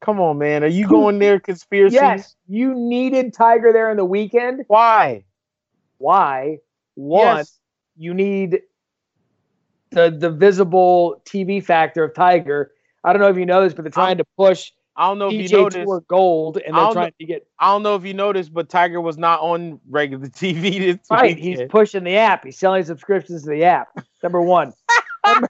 Come 0.00 0.20
on, 0.20 0.38
man. 0.38 0.64
Are 0.64 0.68
you 0.68 0.88
going 0.88 1.18
there 1.18 1.38
conspiracy? 1.38 1.94
Yes. 1.94 2.34
You 2.48 2.74
needed 2.74 3.34
Tiger 3.34 3.72
there 3.72 3.90
in 3.90 3.96
the 3.96 4.04
weekend. 4.04 4.64
Why? 4.68 5.24
Why? 5.98 6.58
One, 6.94 7.38
yes. 7.38 7.58
you 7.96 8.14
need 8.14 8.62
the 9.90 10.10
the 10.10 10.30
visible 10.30 11.22
TV 11.24 11.62
factor 11.62 12.04
of 12.04 12.14
Tiger. 12.14 12.72
I 13.04 13.12
don't 13.12 13.20
know 13.20 13.28
if 13.28 13.36
you 13.36 13.46
know 13.46 13.62
this, 13.62 13.74
but 13.74 13.82
they're 13.82 13.92
trying 13.92 14.18
to 14.18 14.24
push 14.36 14.72
I 15.00 15.06
don't 15.08 15.18
know 15.18 15.28
if 15.28 15.34
PJ 15.34 15.50
you 15.50 15.56
noticed. 15.56 15.84
Tour 15.86 16.04
Gold, 16.08 16.58
and 16.58 16.76
they're 16.76 16.92
trying 16.92 17.14
to 17.18 17.26
get. 17.26 17.46
I 17.58 17.68
don't 17.68 17.82
know 17.82 17.94
if 17.94 18.04
you 18.04 18.12
noticed, 18.12 18.52
but 18.52 18.68
Tiger 18.68 19.00
was 19.00 19.16
not 19.16 19.40
on 19.40 19.80
regular 19.88 20.26
TV 20.28 20.78
this 20.78 20.98
right, 21.10 21.34
weekend. 21.36 21.60
he's 21.60 21.68
pushing 21.70 22.04
the 22.04 22.16
app. 22.16 22.44
He's 22.44 22.58
selling 22.58 22.84
subscriptions 22.84 23.44
to 23.44 23.50
the 23.50 23.64
app. 23.64 23.88
Number 24.22 24.42
one. 24.42 24.74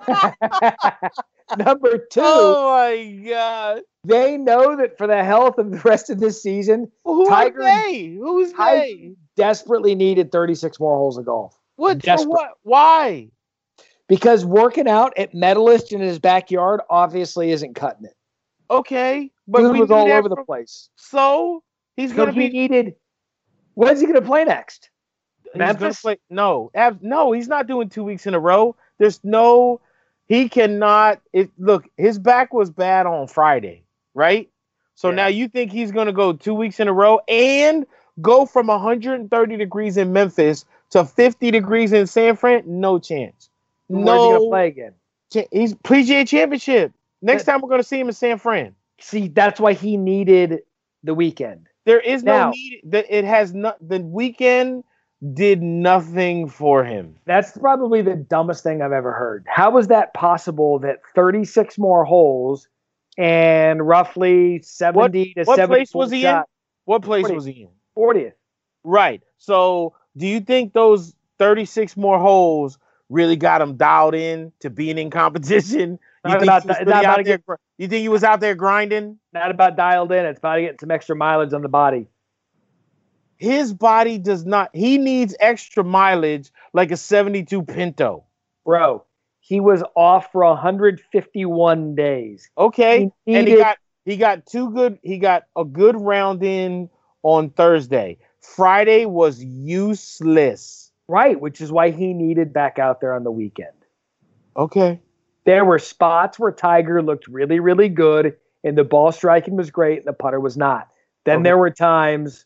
Number 1.58 1.98
two. 1.98 2.20
Oh 2.22 2.72
my 2.72 3.28
god. 3.28 3.82
They 4.04 4.36
know 4.36 4.76
that 4.76 4.96
for 4.96 5.06
the 5.06 5.22
health 5.24 5.58
of 5.58 5.70
the 5.70 5.78
rest 5.78 6.10
of 6.10 6.20
this 6.20 6.42
season, 6.42 6.90
Who 7.04 7.28
Tiger, 7.28 7.62
are 7.62 7.64
they? 7.64 8.16
Who's 8.18 8.52
Tiger 8.52 8.80
they? 8.80 9.12
Desperately 9.36 9.94
needed 9.94 10.32
36 10.32 10.80
more 10.80 10.96
holes 10.96 11.18
of 11.18 11.26
golf. 11.26 11.58
What? 11.76 12.04
What? 12.04 12.50
Why? 12.62 13.28
Because 14.06 14.44
working 14.44 14.88
out 14.88 15.12
at 15.16 15.34
Medalist 15.34 15.92
in 15.92 16.00
his 16.00 16.18
backyard 16.18 16.80
obviously 16.90 17.52
isn't 17.52 17.74
cutting 17.74 18.06
it. 18.06 18.14
Okay, 18.70 19.30
but 19.48 19.60
Dude 19.60 19.78
was 19.78 19.90
all 19.90 20.10
over 20.10 20.28
from, 20.28 20.36
the 20.36 20.44
place. 20.44 20.88
So 20.96 21.62
he's 21.96 22.12
going 22.12 22.28
to 22.28 22.34
be 22.34 22.48
needed. 22.48 22.94
When's 23.74 24.00
he 24.00 24.06
going 24.06 24.20
to 24.20 24.26
play 24.26 24.44
next? 24.44 24.90
Memphis? 25.54 26.00
Play, 26.00 26.18
no, 26.28 26.70
no, 27.00 27.32
he's 27.32 27.48
not 27.48 27.66
doing 27.66 27.88
two 27.88 28.04
weeks 28.04 28.26
in 28.26 28.34
a 28.34 28.40
row. 28.40 28.76
There's 28.98 29.20
no. 29.24 29.80
He 30.30 30.48
cannot. 30.48 31.20
It 31.32 31.50
look. 31.58 31.88
His 31.96 32.16
back 32.16 32.54
was 32.54 32.70
bad 32.70 33.04
on 33.04 33.26
Friday, 33.26 33.82
right? 34.14 34.48
So 34.94 35.08
yeah. 35.08 35.16
now 35.16 35.26
you 35.26 35.48
think 35.48 35.72
he's 35.72 35.90
going 35.90 36.06
to 36.06 36.12
go 36.12 36.32
two 36.32 36.54
weeks 36.54 36.78
in 36.78 36.86
a 36.86 36.92
row 36.92 37.18
and 37.26 37.84
go 38.22 38.46
from 38.46 38.68
130 38.68 39.56
degrees 39.56 39.96
in 39.96 40.12
Memphis 40.12 40.64
to 40.90 41.04
50 41.04 41.50
degrees 41.50 41.92
in 41.92 42.06
San 42.06 42.36
Fran? 42.36 42.62
No 42.64 43.00
chance. 43.00 43.50
Where's 43.88 44.06
no. 44.06 44.38
he 44.38 44.48
play 44.48 44.68
again? 44.68 44.94
He's 45.50 45.74
PGA 45.74 46.28
Championship. 46.28 46.92
Next 47.22 47.42
time 47.42 47.60
we're 47.60 47.68
going 47.68 47.82
to 47.82 47.88
see 47.88 47.98
him 47.98 48.06
in 48.06 48.14
San 48.14 48.38
Fran. 48.38 48.76
See, 49.00 49.26
that's 49.26 49.58
why 49.58 49.72
he 49.72 49.96
needed 49.96 50.60
the 51.02 51.12
weekend. 51.12 51.66
There 51.86 51.98
is 51.98 52.22
no 52.22 52.50
need. 52.50 52.82
That 52.84 53.06
it 53.10 53.24
has 53.24 53.52
not. 53.52 53.78
The 53.80 53.98
weekend 53.98 54.84
did 55.34 55.62
nothing 55.62 56.48
for 56.48 56.84
him. 56.84 57.16
That's 57.26 57.56
probably 57.56 58.02
the 58.02 58.16
dumbest 58.16 58.62
thing 58.62 58.80
I've 58.80 58.92
ever 58.92 59.12
heard. 59.12 59.44
How 59.48 59.70
was 59.70 59.88
that 59.88 60.14
possible 60.14 60.78
that 60.80 61.00
36 61.14 61.78
more 61.78 62.04
holes 62.04 62.68
and 63.18 63.86
roughly 63.86 64.62
70 64.62 65.34
what, 65.36 65.44
to 65.44 65.50
what 65.50 65.68
place 65.68 65.94
was 65.94 66.10
he 66.10 66.26
in? 66.26 66.42
What 66.86 67.02
place 67.02 67.26
40th. 67.26 67.34
was 67.34 67.44
he 67.44 67.62
in? 67.62 67.68
40th. 67.96 68.32
Right. 68.82 69.22
So, 69.36 69.94
do 70.16 70.26
you 70.26 70.40
think 70.40 70.72
those 70.72 71.14
36 71.38 71.96
more 71.96 72.18
holes 72.18 72.78
really 73.10 73.36
got 73.36 73.60
him 73.60 73.76
dialed 73.76 74.14
in 74.14 74.52
to 74.60 74.70
being 74.70 74.96
in 74.96 75.10
competition? 75.10 75.98
You 76.24 76.32
think, 76.32 76.42
about, 76.42 76.64
really 76.66 76.92
out 76.92 77.24
there, 77.24 77.40
you 77.78 77.88
think 77.88 78.02
he 78.02 78.08
was 78.08 78.24
out 78.24 78.40
there 78.40 78.54
grinding? 78.54 79.18
Not 79.32 79.50
about 79.50 79.76
dialed 79.76 80.12
in. 80.12 80.24
It's 80.26 80.38
about 80.38 80.58
getting 80.58 80.78
some 80.78 80.90
extra 80.90 81.16
mileage 81.16 81.52
on 81.52 81.62
the 81.62 81.68
body 81.68 82.08
his 83.40 83.72
body 83.72 84.18
does 84.18 84.44
not 84.44 84.70
he 84.74 84.98
needs 84.98 85.34
extra 85.40 85.82
mileage 85.82 86.52
like 86.74 86.90
a 86.92 86.96
72 86.96 87.62
pinto. 87.64 88.24
Bro 88.64 89.04
he 89.40 89.58
was 89.58 89.82
off 89.96 90.30
for 90.30 90.44
151 90.44 91.94
days. 91.96 92.50
Okay 92.56 93.10
he 93.24 93.34
and 93.34 93.48
he 93.48 93.56
got 93.56 93.78
he 94.04 94.16
got 94.16 94.46
two 94.46 94.70
good 94.70 94.98
he 95.02 95.18
got 95.18 95.44
a 95.56 95.64
good 95.64 95.96
round 95.98 96.44
in 96.44 96.90
on 97.22 97.50
thursday. 97.50 98.18
Friday 98.40 99.06
was 99.06 99.42
useless. 99.42 100.92
Right 101.08 101.40
which 101.40 101.60
is 101.60 101.72
why 101.72 101.90
he 101.90 102.12
needed 102.12 102.52
back 102.52 102.78
out 102.78 103.00
there 103.00 103.14
on 103.14 103.24
the 103.24 103.32
weekend. 103.32 103.72
Okay. 104.56 105.00
There 105.46 105.64
were 105.64 105.78
spots 105.78 106.38
where 106.38 106.52
tiger 106.52 107.02
looked 107.02 107.26
really 107.26 107.58
really 107.58 107.88
good 107.88 108.36
and 108.62 108.76
the 108.76 108.84
ball 108.84 109.10
striking 109.12 109.56
was 109.56 109.70
great 109.70 110.00
and 110.00 110.06
the 110.06 110.12
putter 110.12 110.38
was 110.38 110.58
not. 110.58 110.88
Then 111.24 111.38
okay. 111.38 111.44
there 111.44 111.58
were 111.58 111.70
times 111.70 112.44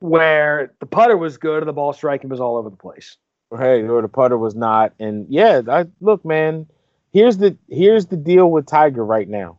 where 0.00 0.72
the 0.80 0.86
putter 0.86 1.16
was 1.16 1.36
good 1.36 1.58
and 1.58 1.68
the 1.68 1.72
ball 1.72 1.92
striking 1.92 2.30
was 2.30 2.40
all 2.40 2.56
over 2.56 2.70
the 2.70 2.76
place. 2.76 3.16
Hey, 3.50 3.82
or 3.82 4.02
the 4.02 4.08
putter 4.08 4.36
was 4.36 4.54
not. 4.54 4.92
And 4.98 5.26
yeah, 5.28 5.62
I 5.68 5.86
look, 6.00 6.24
man. 6.24 6.66
Here's 7.12 7.38
the 7.38 7.56
here's 7.68 8.06
the 8.06 8.16
deal 8.16 8.50
with 8.50 8.66
Tiger 8.66 9.04
right 9.04 9.28
now. 9.28 9.58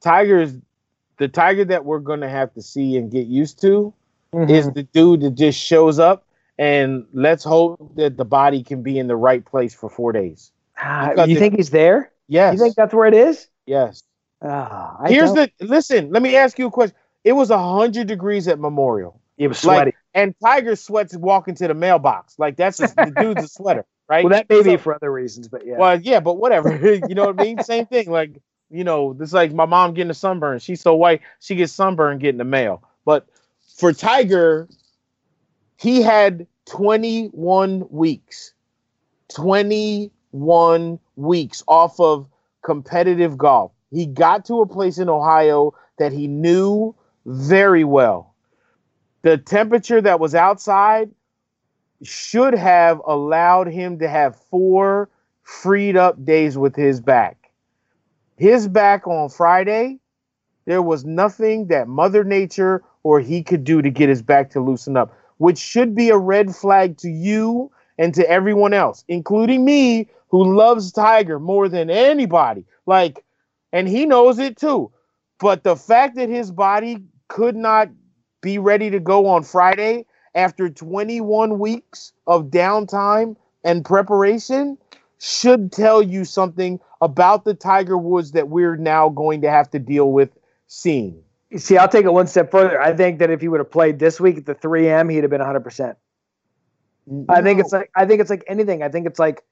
Tiger's 0.00 0.54
the 1.16 1.28
Tiger 1.28 1.64
that 1.66 1.84
we're 1.84 2.00
gonna 2.00 2.28
have 2.28 2.52
to 2.54 2.62
see 2.62 2.96
and 2.96 3.10
get 3.10 3.26
used 3.26 3.60
to 3.62 3.94
mm-hmm. 4.34 4.50
is 4.50 4.70
the 4.72 4.82
dude 4.82 5.22
that 5.22 5.34
just 5.34 5.58
shows 5.58 5.98
up 5.98 6.26
and 6.58 7.06
let's 7.12 7.44
hope 7.44 7.96
that 7.96 8.16
the 8.16 8.24
body 8.24 8.62
can 8.62 8.82
be 8.82 8.98
in 8.98 9.06
the 9.06 9.16
right 9.16 9.44
place 9.44 9.74
for 9.74 9.88
four 9.88 10.12
days. 10.12 10.52
Uh, 10.82 11.24
you 11.26 11.38
think 11.38 11.56
he's 11.56 11.70
there? 11.70 12.12
Yes. 12.28 12.54
You 12.54 12.60
think 12.60 12.74
that's 12.74 12.92
where 12.92 13.06
it 13.06 13.14
is? 13.14 13.48
Yes. 13.66 14.02
Uh, 14.40 15.04
Here's 15.06 15.32
don't. 15.32 15.52
the 15.58 15.66
listen. 15.66 16.10
Let 16.10 16.22
me 16.22 16.36
ask 16.36 16.58
you 16.58 16.66
a 16.66 16.70
question. 16.70 16.96
It 17.24 17.32
was 17.32 17.50
hundred 17.50 18.08
degrees 18.08 18.48
at 18.48 18.58
Memorial. 18.58 19.20
It 19.38 19.48
was 19.48 19.58
sweaty. 19.58 19.88
Like, 19.88 19.96
and 20.14 20.34
Tiger 20.42 20.76
sweats 20.76 21.16
walking 21.16 21.54
to 21.56 21.68
the 21.68 21.74
mailbox. 21.74 22.38
Like 22.38 22.56
that's 22.56 22.78
just, 22.78 22.96
the 22.96 23.12
dude's 23.16 23.44
a 23.44 23.48
sweater, 23.48 23.84
right? 24.08 24.24
Well, 24.24 24.30
that 24.30 24.48
may 24.48 24.58
so, 24.58 24.64
be 24.64 24.76
for 24.76 24.94
other 24.94 25.10
reasons, 25.10 25.48
but 25.48 25.66
yeah. 25.66 25.76
Well, 25.78 26.00
yeah, 26.00 26.20
but 26.20 26.34
whatever. 26.34 26.74
you 27.08 27.14
know 27.14 27.26
what 27.26 27.40
I 27.40 27.44
mean? 27.44 27.62
Same 27.62 27.86
thing. 27.86 28.10
Like, 28.10 28.40
you 28.70 28.84
know, 28.84 29.12
this 29.14 29.32
like 29.32 29.52
my 29.52 29.66
mom 29.66 29.94
getting 29.94 30.10
a 30.10 30.14
sunburn. 30.14 30.58
She's 30.58 30.80
so 30.80 30.94
white, 30.94 31.22
she 31.40 31.54
gets 31.54 31.72
sunburn 31.72 32.18
getting 32.18 32.38
the 32.38 32.44
mail. 32.44 32.82
But 33.04 33.26
for 33.76 33.92
Tiger, 33.92 34.68
he 35.76 36.02
had 36.02 36.46
21 36.66 37.86
weeks. 37.90 38.52
21 39.34 40.98
weeks 41.16 41.64
off 41.66 41.98
of 41.98 42.28
competitive 42.62 43.38
golf. 43.38 43.72
He 43.90 44.06
got 44.06 44.44
to 44.46 44.60
a 44.60 44.66
place 44.66 44.98
in 44.98 45.08
Ohio 45.08 45.74
that 45.98 46.12
he 46.12 46.26
knew 46.26 46.94
very 47.26 47.84
well 47.84 48.31
the 49.22 49.38
temperature 49.38 50.00
that 50.00 50.20
was 50.20 50.34
outside 50.34 51.10
should 52.02 52.54
have 52.54 53.00
allowed 53.06 53.68
him 53.68 53.98
to 54.00 54.08
have 54.08 54.36
four 54.36 55.08
freed 55.42 55.96
up 55.96 56.24
days 56.24 56.58
with 56.58 56.74
his 56.74 57.00
back. 57.00 57.50
His 58.36 58.66
back 58.66 59.06
on 59.06 59.28
Friday, 59.28 59.98
there 60.64 60.82
was 60.82 61.04
nothing 61.04 61.68
that 61.68 61.88
Mother 61.88 62.24
Nature 62.24 62.82
or 63.04 63.20
he 63.20 63.42
could 63.42 63.64
do 63.64 63.82
to 63.82 63.90
get 63.90 64.08
his 64.08 64.22
back 64.22 64.50
to 64.50 64.60
loosen 64.60 64.96
up, 64.96 65.16
which 65.38 65.58
should 65.58 65.94
be 65.94 66.10
a 66.10 66.18
red 66.18 66.54
flag 66.54 66.96
to 66.98 67.08
you 67.08 67.70
and 67.98 68.14
to 68.14 68.28
everyone 68.28 68.72
else, 68.72 69.04
including 69.08 69.64
me, 69.64 70.08
who 70.28 70.56
loves 70.56 70.92
Tiger 70.92 71.38
more 71.38 71.68
than 71.68 71.90
anybody. 71.90 72.64
Like, 72.86 73.24
and 73.72 73.86
he 73.86 74.06
knows 74.06 74.38
it 74.38 74.56
too. 74.56 74.90
But 75.38 75.62
the 75.62 75.76
fact 75.76 76.16
that 76.16 76.28
his 76.28 76.50
body 76.50 77.02
could 77.28 77.56
not 77.56 77.88
be 78.42 78.58
ready 78.58 78.90
to 78.90 79.00
go 79.00 79.26
on 79.26 79.42
Friday 79.42 80.04
after 80.34 80.68
21 80.68 81.58
weeks 81.58 82.12
of 82.26 82.46
downtime 82.46 83.36
and 83.64 83.84
preparation 83.84 84.76
should 85.18 85.72
tell 85.72 86.02
you 86.02 86.24
something 86.24 86.80
about 87.00 87.44
the 87.44 87.54
Tiger 87.54 87.96
Woods 87.96 88.32
that 88.32 88.48
we're 88.48 88.76
now 88.76 89.08
going 89.08 89.40
to 89.42 89.50
have 89.50 89.70
to 89.70 89.78
deal 89.78 90.12
with 90.12 90.30
seeing. 90.66 91.22
See, 91.56 91.78
I'll 91.78 91.88
take 91.88 92.04
it 92.04 92.12
one 92.12 92.26
step 92.26 92.50
further. 92.50 92.80
I 92.80 92.92
think 92.94 93.18
that 93.20 93.30
if 93.30 93.40
he 93.40 93.48
would 93.48 93.60
have 93.60 93.70
played 93.70 93.98
this 93.98 94.20
week 94.20 94.38
at 94.38 94.46
the 94.46 94.54
3M, 94.54 95.12
he'd 95.12 95.22
have 95.22 95.30
been 95.30 95.40
100%. 95.40 95.94
No. 97.06 97.24
I 97.28 97.42
think 97.42 97.60
it's 97.60 97.72
like 97.72 97.90
I 97.96 98.06
think 98.06 98.20
it's 98.20 98.30
like 98.30 98.44
anything. 98.46 98.82
I 98.82 98.88
think 98.88 99.06
it's 99.06 99.18
like 99.18 99.42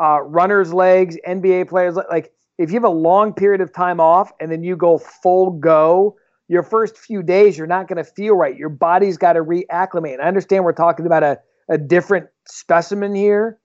uh, 0.00 0.20
runners' 0.22 0.72
legs, 0.72 1.16
NBA 1.26 1.68
players. 1.68 1.96
Like 1.96 2.32
if 2.56 2.70
you 2.70 2.74
have 2.74 2.84
a 2.84 2.88
long 2.88 3.32
period 3.32 3.60
of 3.60 3.72
time 3.72 4.00
off 4.00 4.32
and 4.40 4.50
then 4.50 4.62
you 4.62 4.76
go 4.76 4.98
full 4.98 5.50
go 5.50 6.16
your 6.50 6.64
first 6.64 6.98
few 6.98 7.22
days, 7.22 7.56
you're 7.56 7.68
not 7.68 7.86
going 7.86 7.96
to 7.96 8.04
feel 8.04 8.34
right. 8.34 8.56
Your 8.56 8.68
body's 8.68 9.16
got 9.16 9.34
to 9.34 9.40
reacclimate. 9.40 10.14
And 10.14 10.20
I 10.20 10.26
understand 10.26 10.64
we're 10.64 10.72
talking 10.72 11.06
about 11.06 11.22
a, 11.22 11.38
a 11.68 11.78
different 11.78 12.26
specimen 12.48 13.14
here, 13.14 13.60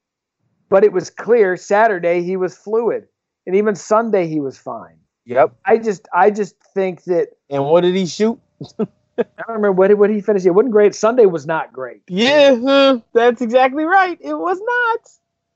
but 0.69 0.83
it 0.83 0.93
was 0.93 1.09
clear 1.09 1.57
Saturday 1.57 2.21
he 2.21 2.37
was 2.37 2.55
fluid. 2.55 3.07
And 3.47 3.55
even 3.55 3.73
Sunday 3.73 4.27
he 4.27 4.39
was 4.39 4.59
fine. 4.59 4.99
Yep. 5.25 5.55
I 5.65 5.79
just 5.79 6.07
I 6.13 6.29
just 6.29 6.57
think 6.75 7.05
that 7.05 7.29
And 7.49 7.65
what 7.65 7.81
did 7.81 7.95
he 7.95 8.05
shoot? 8.05 8.39
I 8.79 8.85
don't 9.17 9.27
remember 9.47 9.71
what, 9.71 9.97
what 9.97 10.11
he 10.11 10.21
finished. 10.21 10.45
It 10.45 10.51
wasn't 10.51 10.71
great. 10.71 10.93
Sunday 10.93 11.25
was 11.25 11.47
not 11.47 11.73
great. 11.73 12.03
Yeah, 12.07 12.99
that's 13.13 13.41
exactly 13.41 13.85
right. 13.85 14.19
It 14.21 14.35
was 14.35 14.59
not. 14.61 15.09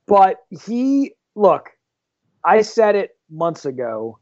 But 0.08 0.38
he 0.66 1.14
look, 1.36 1.70
I 2.44 2.64
said 2.64 2.96
it 2.96 3.12
months 3.30 3.66
ago 3.66 4.18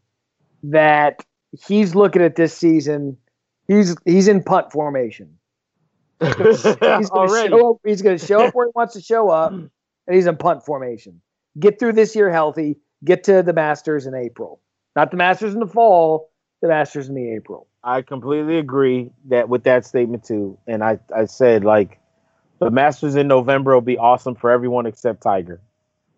that 0.63 1.23
he's 1.65 1.95
looking 1.95 2.21
at 2.21 2.35
this 2.35 2.55
season. 2.55 3.17
He's 3.67 3.95
he's 4.05 4.27
in 4.27 4.43
punt 4.43 4.71
formation. 4.71 5.37
he's 6.19 6.33
going 6.33 8.17
to 8.17 8.17
show 8.17 8.41
up 8.41 8.55
where 8.55 8.67
he 8.67 8.71
wants 8.75 8.93
to 8.93 9.01
show 9.01 9.29
up, 9.29 9.51
and 9.51 9.69
he's 10.11 10.27
in 10.27 10.37
punt 10.37 10.65
formation. 10.65 11.21
Get 11.59 11.79
through 11.79 11.93
this 11.93 12.15
year 12.15 12.31
healthy. 12.31 12.77
Get 13.03 13.23
to 13.25 13.43
the 13.43 13.53
Masters 13.53 14.05
in 14.05 14.15
April. 14.15 14.59
Not 14.95 15.11
the 15.11 15.17
Masters 15.17 15.53
in 15.53 15.59
the 15.59 15.67
fall. 15.67 16.31
The 16.61 16.67
Masters 16.67 17.07
in 17.07 17.15
the 17.15 17.31
April. 17.31 17.67
I 17.83 18.01
completely 18.01 18.57
agree 18.57 19.11
that 19.29 19.47
with 19.49 19.63
that 19.63 19.85
statement 19.85 20.23
too. 20.23 20.57
And 20.67 20.83
I 20.83 20.99
I 21.15 21.25
said 21.25 21.63
like 21.63 21.99
the 22.59 22.71
Masters 22.71 23.15
in 23.15 23.27
November 23.27 23.73
will 23.73 23.81
be 23.81 23.97
awesome 23.97 24.35
for 24.35 24.49
everyone 24.49 24.85
except 24.85 25.21
Tiger. 25.21 25.61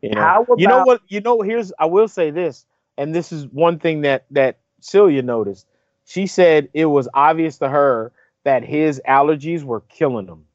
You 0.01 0.11
know, 0.11 0.21
about, 0.21 0.59
you 0.59 0.67
know 0.67 0.83
what? 0.83 1.01
You 1.09 1.19
know, 1.19 1.41
here's 1.41 1.73
I 1.77 1.85
will 1.85 2.07
say 2.07 2.31
this, 2.31 2.65
and 2.97 3.13
this 3.13 3.31
is 3.31 3.47
one 3.47 3.79
thing 3.79 4.01
that 4.01 4.25
that 4.31 4.59
Celia 4.81 5.21
noticed. 5.21 5.67
She 6.05 6.27
said 6.27 6.69
it 6.73 6.85
was 6.85 7.07
obvious 7.13 7.57
to 7.59 7.69
her 7.69 8.11
that 8.43 8.63
his 8.63 9.01
allergies 9.07 9.63
were 9.63 9.81
killing 9.81 10.27
him. 10.27 10.45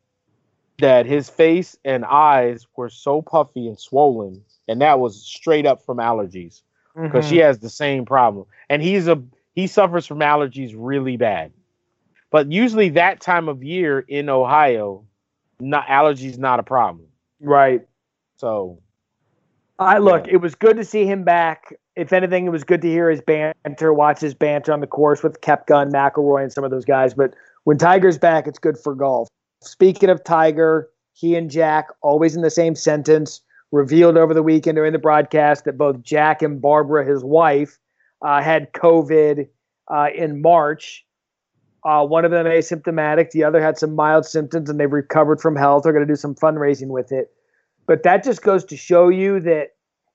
That 0.78 1.06
his 1.06 1.28
face 1.28 1.76
and 1.84 2.04
eyes 2.04 2.66
were 2.76 2.88
so 2.88 3.22
puffy 3.22 3.68
and 3.68 3.78
swollen, 3.78 4.42
and 4.66 4.80
that 4.80 4.98
was 4.98 5.22
straight 5.22 5.66
up 5.66 5.84
from 5.84 5.98
allergies. 5.98 6.62
because 6.94 7.24
mm-hmm. 7.24 7.34
she 7.34 7.40
has 7.40 7.58
the 7.58 7.70
same 7.70 8.04
problem, 8.04 8.46
and 8.68 8.82
he's 8.82 9.08
a 9.08 9.22
he 9.54 9.66
suffers 9.66 10.06
from 10.06 10.20
allergies 10.20 10.74
really 10.76 11.16
bad. 11.16 11.52
But 12.30 12.50
usually 12.50 12.88
that 12.90 13.20
time 13.20 13.48
of 13.48 13.62
year 13.62 14.00
in 14.00 14.28
Ohio, 14.28 15.04
not 15.60 15.86
allergies 15.86 16.38
not 16.38 16.58
a 16.58 16.64
problem. 16.64 17.06
Right. 17.40 17.86
So 18.36 18.80
I 19.78 19.98
look, 19.98 20.26
yeah. 20.26 20.34
it 20.34 20.36
was 20.38 20.54
good 20.54 20.76
to 20.76 20.84
see 20.84 21.06
him 21.06 21.24
back. 21.24 21.72
If 21.96 22.12
anything, 22.12 22.46
it 22.46 22.50
was 22.50 22.64
good 22.64 22.82
to 22.82 22.88
hear 22.88 23.08
his 23.08 23.20
banter, 23.20 23.92
watch 23.92 24.20
his 24.20 24.34
banter 24.34 24.72
on 24.72 24.80
the 24.80 24.86
course 24.86 25.22
with 25.22 25.40
Koepka, 25.40 25.90
McIlroy, 25.92 26.42
and 26.42 26.52
some 26.52 26.64
of 26.64 26.70
those 26.70 26.84
guys. 26.84 27.14
But 27.14 27.34
when 27.64 27.78
Tiger's 27.78 28.18
back, 28.18 28.46
it's 28.46 28.58
good 28.58 28.76
for 28.76 28.94
golf. 28.94 29.28
Speaking 29.62 30.10
of 30.10 30.24
Tiger, 30.24 30.88
he 31.12 31.36
and 31.36 31.50
Jack 31.50 31.86
always 32.02 32.34
in 32.34 32.42
the 32.42 32.50
same 32.50 32.74
sentence 32.74 33.40
revealed 33.70 34.16
over 34.16 34.34
the 34.34 34.42
weekend 34.42 34.76
during 34.76 34.92
the 34.92 34.98
broadcast 34.98 35.64
that 35.64 35.78
both 35.78 36.02
Jack 36.02 36.42
and 36.42 36.60
Barbara, 36.60 37.04
his 37.04 37.24
wife, 37.24 37.78
uh, 38.22 38.42
had 38.42 38.72
COVID 38.72 39.48
uh, 39.88 40.08
in 40.14 40.42
March. 40.42 41.04
Uh, 41.84 42.04
one 42.04 42.24
of 42.24 42.30
them 42.30 42.46
asymptomatic, 42.46 43.30
the 43.30 43.44
other 43.44 43.62
had 43.62 43.78
some 43.78 43.94
mild 43.94 44.24
symptoms, 44.24 44.70
and 44.70 44.80
they've 44.80 44.90
recovered 44.90 45.40
from 45.40 45.54
health. 45.54 45.82
They're 45.82 45.92
going 45.92 46.06
to 46.06 46.10
do 46.12 46.16
some 46.16 46.34
fundraising 46.34 46.88
with 46.88 47.12
it. 47.12 47.30
But 47.86 48.02
that 48.04 48.24
just 48.24 48.42
goes 48.42 48.64
to 48.66 48.76
show 48.76 49.08
you 49.08 49.40
that 49.40 49.73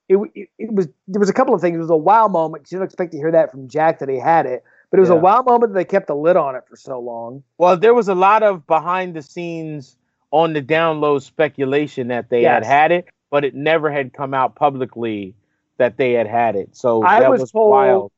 it, 0.09 0.17
it, 0.33 0.49
it, 0.57 0.73
was 0.73 0.87
there 1.07 1.19
was 1.19 1.29
a 1.29 1.33
couple 1.33 1.53
of 1.53 1.61
things. 1.61 1.75
It 1.75 1.79
was 1.79 1.89
a 1.89 1.95
wow 1.95 2.27
moment. 2.27 2.71
You 2.71 2.79
don't 2.79 2.85
expect 2.85 3.11
to 3.11 3.17
hear 3.17 3.31
that 3.31 3.51
from 3.51 3.69
Jack 3.69 3.99
that 3.99 4.09
he 4.09 4.19
had 4.19 4.45
it, 4.45 4.63
but 4.89 4.97
it 4.97 5.01
was 5.01 5.09
yeah. 5.09 5.15
a 5.15 5.19
wow 5.19 5.43
moment 5.43 5.71
that 5.71 5.79
they 5.79 5.85
kept 5.85 6.07
the 6.07 6.15
lid 6.15 6.35
on 6.35 6.55
it 6.55 6.63
for 6.67 6.75
so 6.75 6.99
long. 6.99 7.43
Well, 7.57 7.77
there 7.77 7.93
was 7.93 8.09
a 8.09 8.15
lot 8.15 8.41
of 8.41 8.65
behind 8.65 9.15
the 9.15 9.21
scenes 9.21 9.95
on 10.31 10.53
the 10.53 10.61
down 10.61 10.99
low 10.99 11.19
speculation 11.19 12.07
that 12.09 12.29
they 12.29 12.41
yes. 12.41 12.65
had 12.65 12.65
had 12.65 12.91
it, 12.91 13.07
but 13.29 13.45
it 13.45 13.53
never 13.53 13.91
had 13.91 14.13
come 14.13 14.33
out 14.33 14.55
publicly 14.55 15.35
that 15.77 15.97
they 15.97 16.13
had 16.13 16.27
had 16.27 16.55
it. 16.55 16.75
So 16.75 17.03
I 17.03 17.19
that 17.19 17.29
was, 17.29 17.41
was 17.41 17.51
told 17.51 17.71
wild. 17.71 18.11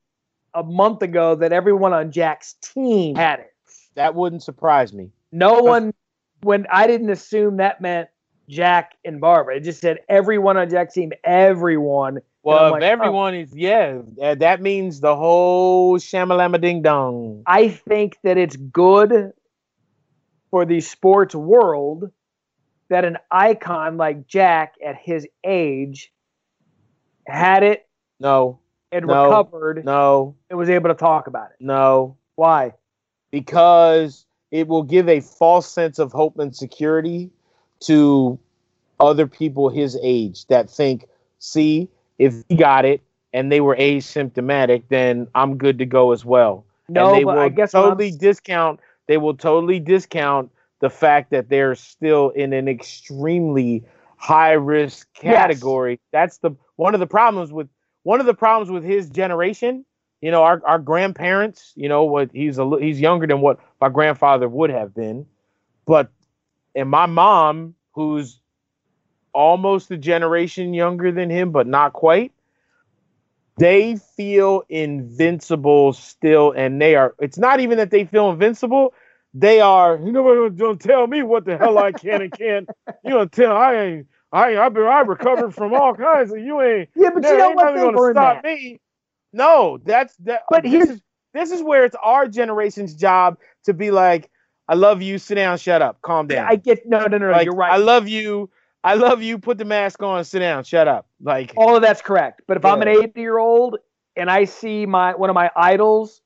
a 0.54 0.62
month 0.62 1.02
ago 1.02 1.34
that 1.36 1.52
everyone 1.52 1.92
on 1.92 2.10
Jack's 2.10 2.54
team 2.54 3.16
had 3.16 3.40
it. 3.40 3.54
That 3.94 4.14
wouldn't 4.14 4.42
surprise 4.42 4.92
me. 4.92 5.10
No 5.30 5.60
one, 5.60 5.92
when 6.42 6.66
I 6.70 6.86
didn't 6.86 7.10
assume 7.10 7.58
that 7.58 7.80
meant 7.80 8.08
Jack 8.52 8.96
and 9.02 9.20
Barbara. 9.20 9.56
It 9.56 9.60
just 9.60 9.80
said 9.80 10.00
everyone 10.10 10.58
on 10.58 10.68
Jack's 10.68 10.92
team, 10.92 11.12
everyone. 11.24 12.18
Well, 12.42 12.66
if 12.66 12.72
like, 12.72 12.82
everyone 12.82 13.34
oh. 13.34 13.38
is, 13.38 13.54
yeah, 13.54 14.02
that 14.18 14.60
means 14.60 15.00
the 15.00 15.16
whole 15.16 15.98
shamalama 15.98 16.60
ding 16.60 16.82
dong. 16.82 17.44
I 17.46 17.68
think 17.68 18.18
that 18.24 18.36
it's 18.36 18.56
good 18.56 19.32
for 20.50 20.66
the 20.66 20.80
sports 20.82 21.34
world 21.34 22.10
that 22.90 23.06
an 23.06 23.16
icon 23.30 23.96
like 23.96 24.26
Jack 24.26 24.74
at 24.84 24.96
his 24.96 25.26
age 25.44 26.12
had 27.26 27.62
it. 27.62 27.88
No. 28.20 28.60
And 28.90 29.06
no, 29.06 29.24
recovered. 29.24 29.82
No. 29.84 30.36
And 30.50 30.58
was 30.58 30.68
able 30.68 30.90
to 30.90 30.94
talk 30.94 31.26
about 31.26 31.52
it. 31.52 31.56
No. 31.58 32.18
Why? 32.34 32.74
Because 33.30 34.26
it 34.50 34.68
will 34.68 34.82
give 34.82 35.08
a 35.08 35.20
false 35.20 35.66
sense 35.66 35.98
of 35.98 36.12
hope 36.12 36.38
and 36.38 36.54
security 36.54 37.30
to 37.86 38.38
other 39.00 39.26
people 39.26 39.68
his 39.68 39.98
age 40.02 40.46
that 40.46 40.70
think, 40.70 41.06
see, 41.38 41.88
if 42.18 42.34
he 42.48 42.56
got 42.56 42.84
it 42.84 43.02
and 43.32 43.50
they 43.50 43.60
were 43.60 43.76
asymptomatic, 43.76 44.84
then 44.88 45.26
I'm 45.34 45.56
good 45.56 45.78
to 45.78 45.86
go 45.86 46.12
as 46.12 46.24
well. 46.24 46.64
No, 46.88 47.08
and 47.08 47.16
they 47.16 47.24
but 47.24 47.36
will 47.36 47.42
I 47.42 47.48
guess 47.48 47.72
totally 47.72 48.10
discount. 48.10 48.80
They 49.08 49.16
will 49.16 49.34
totally 49.34 49.80
discount 49.80 50.50
the 50.80 50.90
fact 50.90 51.30
that 51.30 51.48
they're 51.48 51.74
still 51.74 52.30
in 52.30 52.52
an 52.52 52.68
extremely 52.68 53.84
high 54.16 54.52
risk 54.52 55.12
category. 55.14 55.92
Yes. 55.92 55.98
That's 56.12 56.38
the 56.38 56.50
one 56.76 56.94
of 56.94 57.00
the 57.00 57.06
problems 57.06 57.52
with 57.52 57.68
one 58.04 58.20
of 58.20 58.26
the 58.26 58.34
problems 58.34 58.70
with 58.70 58.84
his 58.84 59.08
generation. 59.10 59.84
You 60.20 60.30
know, 60.30 60.44
our, 60.44 60.62
our 60.64 60.78
grandparents. 60.78 61.72
You 61.74 61.88
know, 61.88 62.04
what 62.04 62.30
he's 62.32 62.58
a 62.58 62.70
he's 62.78 63.00
younger 63.00 63.26
than 63.26 63.40
what 63.40 63.58
my 63.80 63.88
grandfather 63.88 64.48
would 64.48 64.70
have 64.70 64.94
been, 64.94 65.26
but 65.86 66.10
and 66.74 66.88
my 66.88 67.06
mom, 67.06 67.74
who's 67.92 68.40
almost 69.32 69.90
a 69.90 69.96
generation 69.96 70.74
younger 70.74 71.10
than 71.12 71.30
him, 71.30 71.52
but 71.52 71.66
not 71.66 71.92
quite, 71.92 72.32
they 73.58 73.96
feel 74.16 74.62
invincible 74.68 75.92
still. 75.92 76.52
And 76.52 76.80
they 76.80 76.96
are, 76.96 77.14
it's 77.18 77.38
not 77.38 77.60
even 77.60 77.78
that 77.78 77.90
they 77.90 78.04
feel 78.04 78.30
invincible. 78.30 78.94
They 79.34 79.60
are, 79.60 79.96
you 79.96 80.12
know, 80.12 80.50
gonna 80.50 80.76
tell 80.76 81.06
me 81.06 81.22
what 81.22 81.44
the 81.44 81.56
hell 81.56 81.78
I 81.78 81.92
can 81.92 82.20
and 82.20 82.32
can't. 82.32 82.68
You 83.04 83.12
gonna 83.12 83.26
tell 83.26 83.56
I 83.56 83.74
ain't, 83.74 84.06
I 84.32 84.50
ain't, 84.50 84.58
I've 84.58 84.74
been, 84.74 84.84
I 84.84 85.00
recovered 85.00 85.54
from 85.54 85.72
all 85.74 85.94
kinds 85.94 86.32
of, 86.32 86.38
you 86.38 86.60
ain't, 86.60 86.88
yeah, 86.94 87.10
but 87.14 87.24
you 87.24 87.36
know 87.36 87.50
what? 87.50 87.74
Gonna 87.74 88.10
stop 88.12 88.42
that. 88.42 88.44
me. 88.44 88.80
No, 89.32 89.78
that's 89.84 90.14
that. 90.16 90.42
But 90.50 90.64
this 90.64 90.90
is, 90.90 91.02
this 91.32 91.50
is 91.50 91.62
where 91.62 91.84
it's 91.86 91.96
our 92.02 92.28
generation's 92.28 92.94
job 92.94 93.38
to 93.64 93.72
be 93.72 93.90
like, 93.90 94.30
I 94.68 94.74
love 94.74 95.02
you. 95.02 95.18
Sit 95.18 95.36
down. 95.36 95.58
Shut 95.58 95.82
up. 95.82 96.00
Calm 96.02 96.26
down. 96.26 96.46
I 96.48 96.56
get 96.56 96.86
no, 96.86 97.04
no, 97.06 97.18
no. 97.18 97.30
Like, 97.30 97.44
you're 97.44 97.54
right. 97.54 97.72
I 97.72 97.76
love 97.76 98.08
you. 98.08 98.50
I 98.84 98.94
love 98.94 99.22
you. 99.22 99.38
Put 99.38 99.58
the 99.58 99.64
mask 99.64 100.02
on. 100.02 100.24
Sit 100.24 100.40
down. 100.40 100.64
Shut 100.64 100.88
up. 100.88 101.06
Like 101.20 101.52
all 101.56 101.76
of 101.76 101.82
that's 101.82 102.02
correct. 102.02 102.42
But 102.46 102.56
if 102.56 102.64
yeah. 102.64 102.72
I'm 102.72 102.82
an 102.82 102.88
80 102.88 103.20
year 103.20 103.38
old 103.38 103.78
and 104.16 104.30
I 104.30 104.44
see 104.44 104.86
my 104.86 105.14
one 105.14 105.30
of 105.30 105.34
my 105.34 105.50
idols 105.56 106.20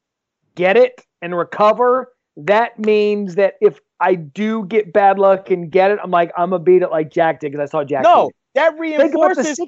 get 0.55 0.77
it 0.77 1.05
and 1.23 1.37
recover, 1.37 2.13
that 2.37 2.79
means 2.79 3.35
that 3.35 3.55
if 3.61 3.81
I 4.01 4.15
do 4.15 4.65
get 4.67 4.93
bad 4.93 5.19
luck 5.19 5.51
and 5.51 5.71
get 5.71 5.91
it, 5.91 5.99
I'm 6.03 6.11
like 6.11 6.33
I'm 6.37 6.51
gonna 6.51 6.63
beat 6.63 6.83
it 6.83 6.91
like 6.91 7.11
Jack 7.11 7.41
did 7.41 7.53
because 7.53 7.69
I 7.69 7.71
saw 7.71 7.85
Jack. 7.85 8.05
No, 8.05 8.31
that 8.55 8.79
reinforces. 8.79 9.59
Oh, 9.61 9.67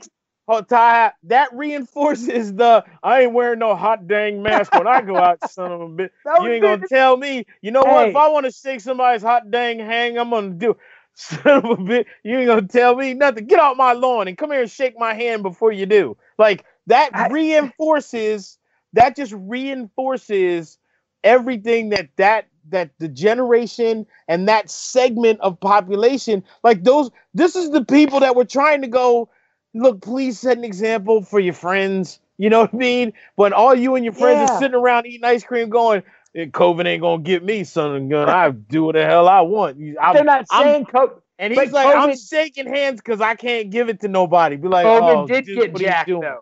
Ty, 0.48 1.12
that 1.24 1.50
reinforces 1.52 2.54
the 2.54 2.84
I 3.02 3.22
ain't 3.22 3.32
wearing 3.34 3.58
no 3.58 3.74
hot 3.76 4.08
dang 4.08 4.42
mask 4.42 4.72
when 4.72 4.86
I 4.86 5.02
go 5.02 5.16
out, 5.16 5.42
son 5.50 5.70
of 5.70 5.80
a 5.82 5.88
bitch. 5.88 6.10
You 6.40 6.48
ain't 6.48 6.62
gonna 6.62 6.88
tell 6.88 7.16
me. 7.16 7.44
You 7.60 7.70
know 7.70 7.84
hey. 7.84 7.92
what? 7.92 8.08
If 8.08 8.16
I 8.16 8.28
want 8.28 8.46
to 8.46 8.52
shake 8.52 8.80
somebody's 8.80 9.22
hot 9.22 9.50
dang 9.50 9.78
hang, 9.78 10.18
I'm 10.18 10.30
gonna 10.30 10.50
do. 10.50 10.76
Son 11.20 11.40
of 11.48 11.64
a 11.64 11.76
bitch, 11.76 12.06
you 12.22 12.38
ain't 12.38 12.46
gonna 12.46 12.68
tell 12.68 12.94
me 12.94 13.12
nothing. 13.12 13.48
Get 13.48 13.58
off 13.58 13.76
my 13.76 13.92
lawn 13.92 14.28
and 14.28 14.38
come 14.38 14.52
here 14.52 14.60
and 14.62 14.70
shake 14.70 14.96
my 14.96 15.14
hand 15.14 15.42
before 15.42 15.72
you 15.72 15.84
do. 15.84 16.16
Like 16.38 16.64
that 16.86 17.10
I, 17.12 17.28
reinforces. 17.28 18.56
That 18.92 19.16
just 19.16 19.34
reinforces 19.36 20.78
everything 21.24 21.88
that 21.90 22.08
that 22.16 22.46
that 22.68 22.90
the 23.00 23.08
generation 23.08 24.06
and 24.28 24.48
that 24.48 24.70
segment 24.70 25.40
of 25.40 25.58
population 25.58 26.44
like 26.62 26.84
those 26.84 27.10
this 27.34 27.56
is 27.56 27.70
the 27.70 27.84
people 27.84 28.20
that 28.20 28.36
were 28.36 28.44
trying 28.44 28.80
to 28.82 28.86
go 28.88 29.28
look, 29.74 30.00
please 30.02 30.38
set 30.38 30.58
an 30.58 30.64
example 30.64 31.22
for 31.22 31.40
your 31.40 31.54
friends. 31.54 32.20
You 32.36 32.50
know 32.50 32.62
what 32.62 32.74
I 32.74 32.76
mean? 32.76 33.12
But 33.36 33.52
all 33.52 33.74
you 33.74 33.94
and 33.96 34.04
your 34.04 34.14
friends 34.14 34.48
yeah. 34.48 34.56
are 34.56 34.60
sitting 34.60 34.74
around 34.74 35.06
eating 35.06 35.24
ice 35.24 35.44
cream 35.44 35.68
going, 35.68 36.02
eh, 36.34 36.46
COVID 36.46 36.86
ain't 36.86 37.02
gonna 37.02 37.22
get 37.22 37.44
me, 37.44 37.64
son. 37.64 38.12
I 38.12 38.50
do 38.50 38.84
what 38.84 38.94
the 38.94 39.04
hell 39.04 39.28
I 39.28 39.40
want. 39.40 39.78
I'm, 40.00 40.14
They're 40.14 40.24
not 40.24 40.48
saying 40.48 40.86
COVID. 40.86 41.20
And 41.40 41.52
he's 41.52 41.72
like, 41.72 41.86
COVID, 41.86 42.10
I'm 42.10 42.16
shaking 42.16 42.66
hands 42.66 43.00
because 43.00 43.20
I 43.20 43.34
can't 43.36 43.70
give 43.70 43.88
it 43.88 44.00
to 44.00 44.08
nobody. 44.08 44.56
Be 44.56 44.68
like, 44.68 44.86
COVID 44.86 45.16
oh, 45.16 45.26
did 45.26 45.46
dude, 45.46 45.56
get 45.56 45.76
Jack 45.76 46.06
though. 46.06 46.40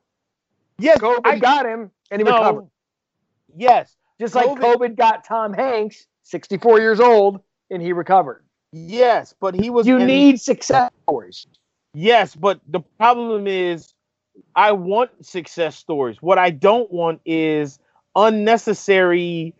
Yes, 0.78 0.98
COVID 0.98 1.20
I, 1.24 1.38
got 1.38 1.66
him 1.66 1.90
and 2.10 2.20
he 2.20 2.24
no, 2.24 2.36
recovered. 2.36 2.66
Yes, 3.56 3.94
just 4.20 4.34
like 4.34 4.46
COVID, 4.46 4.58
COVID 4.58 4.96
got 4.96 5.24
Tom 5.24 5.52
Hanks, 5.52 6.06
64 6.22 6.80
years 6.80 7.00
old, 7.00 7.40
and 7.70 7.82
he 7.82 7.92
recovered. 7.92 8.44
Yes, 8.72 9.34
but 9.40 9.54
he 9.54 9.70
was. 9.70 9.86
You 9.86 9.98
need 9.98 10.40
success 10.40 10.90
stories. 11.04 11.46
Yes, 11.98 12.36
but 12.36 12.60
the 12.68 12.80
problem 12.80 13.46
is 13.46 13.94
I 14.54 14.72
want 14.72 15.24
success 15.24 15.76
stories. 15.76 16.18
What 16.20 16.36
I 16.36 16.50
don't 16.50 16.92
want 16.92 17.22
is 17.24 17.78
unnecessary 18.14 19.54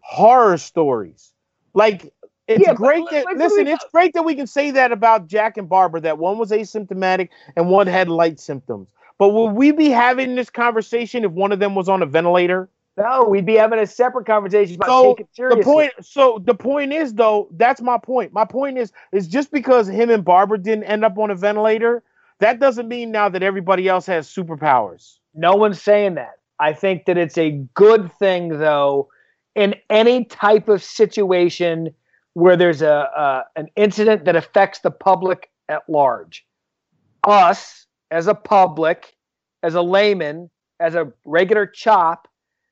horror 0.00 0.56
stories. 0.56 1.34
Like 1.74 2.14
it's 2.48 2.66
yeah, 2.66 2.72
great 2.72 3.04
that 3.10 3.26
like, 3.26 3.36
listen, 3.36 3.66
it's 3.66 3.84
great 3.92 4.14
that 4.14 4.24
we 4.24 4.34
can 4.36 4.46
say 4.46 4.70
that 4.70 4.90
about 4.90 5.26
Jack 5.26 5.58
and 5.58 5.68
Barbara 5.68 6.00
that 6.00 6.16
one 6.16 6.38
was 6.38 6.50
asymptomatic 6.50 7.28
and 7.56 7.68
one 7.68 7.86
had 7.86 8.08
light 8.08 8.40
symptoms. 8.40 8.88
But 9.18 9.28
would 9.28 9.52
we 9.52 9.72
be 9.72 9.90
having 9.90 10.36
this 10.36 10.48
conversation 10.48 11.24
if 11.24 11.32
one 11.32 11.52
of 11.52 11.58
them 11.58 11.74
was 11.74 11.90
on 11.90 12.00
a 12.00 12.06
ventilator? 12.06 12.70
No, 13.00 13.24
we'd 13.24 13.46
be 13.46 13.54
having 13.54 13.78
a 13.78 13.86
separate 13.86 14.26
conversation 14.26 14.76
about 14.76 14.88
so 14.88 15.14
taking 15.14 15.28
seriously. 15.32 15.60
The 15.60 15.64
point, 15.64 15.92
so 16.02 16.42
the 16.44 16.54
point 16.54 16.92
is 16.92 17.14
though, 17.14 17.48
that's 17.52 17.80
my 17.80 17.98
point. 17.98 18.32
My 18.32 18.44
point 18.44 18.78
is, 18.78 18.92
is 19.12 19.26
just 19.26 19.50
because 19.50 19.88
him 19.88 20.10
and 20.10 20.24
Barbara 20.24 20.58
didn't 20.58 20.84
end 20.84 21.04
up 21.04 21.18
on 21.18 21.30
a 21.30 21.34
ventilator, 21.34 22.02
that 22.38 22.60
doesn't 22.60 22.88
mean 22.88 23.10
now 23.10 23.28
that 23.28 23.42
everybody 23.42 23.88
else 23.88 24.06
has 24.06 24.28
superpowers. 24.28 25.18
No 25.34 25.54
one's 25.54 25.80
saying 25.80 26.14
that. 26.14 26.38
I 26.58 26.72
think 26.72 27.06
that 27.06 27.16
it's 27.16 27.38
a 27.38 27.52
good 27.74 28.12
thing 28.18 28.58
though, 28.58 29.08
in 29.54 29.74
any 29.88 30.24
type 30.26 30.68
of 30.68 30.82
situation 30.82 31.94
where 32.34 32.56
there's 32.56 32.82
a, 32.82 33.44
an 33.56 33.68
incident 33.76 34.24
that 34.24 34.36
affects 34.36 34.80
the 34.80 34.90
public 34.90 35.50
at 35.68 35.82
large. 35.88 36.46
Us 37.24 37.86
as 38.10 38.26
a 38.26 38.34
public, 38.34 39.16
as 39.62 39.74
a 39.74 39.82
layman, 39.82 40.50
as 40.78 40.94
a 40.94 41.12
regular 41.24 41.66
chop 41.66 42.28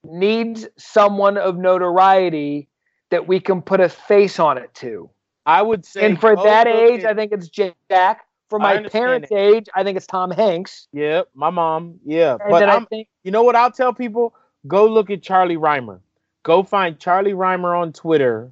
needs 0.08 0.66
someone 0.76 1.36
of 1.36 1.56
notoriety 1.56 2.68
that 3.10 3.26
we 3.26 3.40
can 3.40 3.62
put 3.62 3.80
a 3.80 3.88
face 3.88 4.38
on 4.38 4.58
it 4.58 4.72
to. 4.74 5.10
I 5.46 5.62
would 5.62 5.84
say, 5.86 6.04
and 6.04 6.20
for 6.20 6.36
that 6.36 6.66
age, 6.66 7.04
I 7.04 7.14
think 7.14 7.32
it's 7.32 7.48
Jack. 7.48 8.26
for 8.48 8.58
my 8.58 8.82
parents' 8.88 9.30
it. 9.30 9.34
age, 9.34 9.66
I 9.74 9.82
think 9.82 9.96
it's 9.96 10.06
Tom 10.06 10.30
Hanks. 10.30 10.88
Yep, 10.92 11.28
my 11.34 11.50
mom. 11.50 11.98
Yeah, 12.04 12.32
and 12.32 12.50
but 12.50 12.68
I'm, 12.68 12.86
think, 12.86 13.08
you 13.24 13.30
know 13.30 13.42
what 13.42 13.56
I'll 13.56 13.72
tell 13.72 13.94
people? 13.94 14.34
Go 14.66 14.86
look 14.86 15.10
at 15.10 15.22
Charlie 15.22 15.56
Rymer. 15.56 16.00
Go 16.42 16.62
find 16.62 16.98
Charlie 16.98 17.32
Rymer 17.32 17.74
on 17.74 17.92
Twitter 17.92 18.50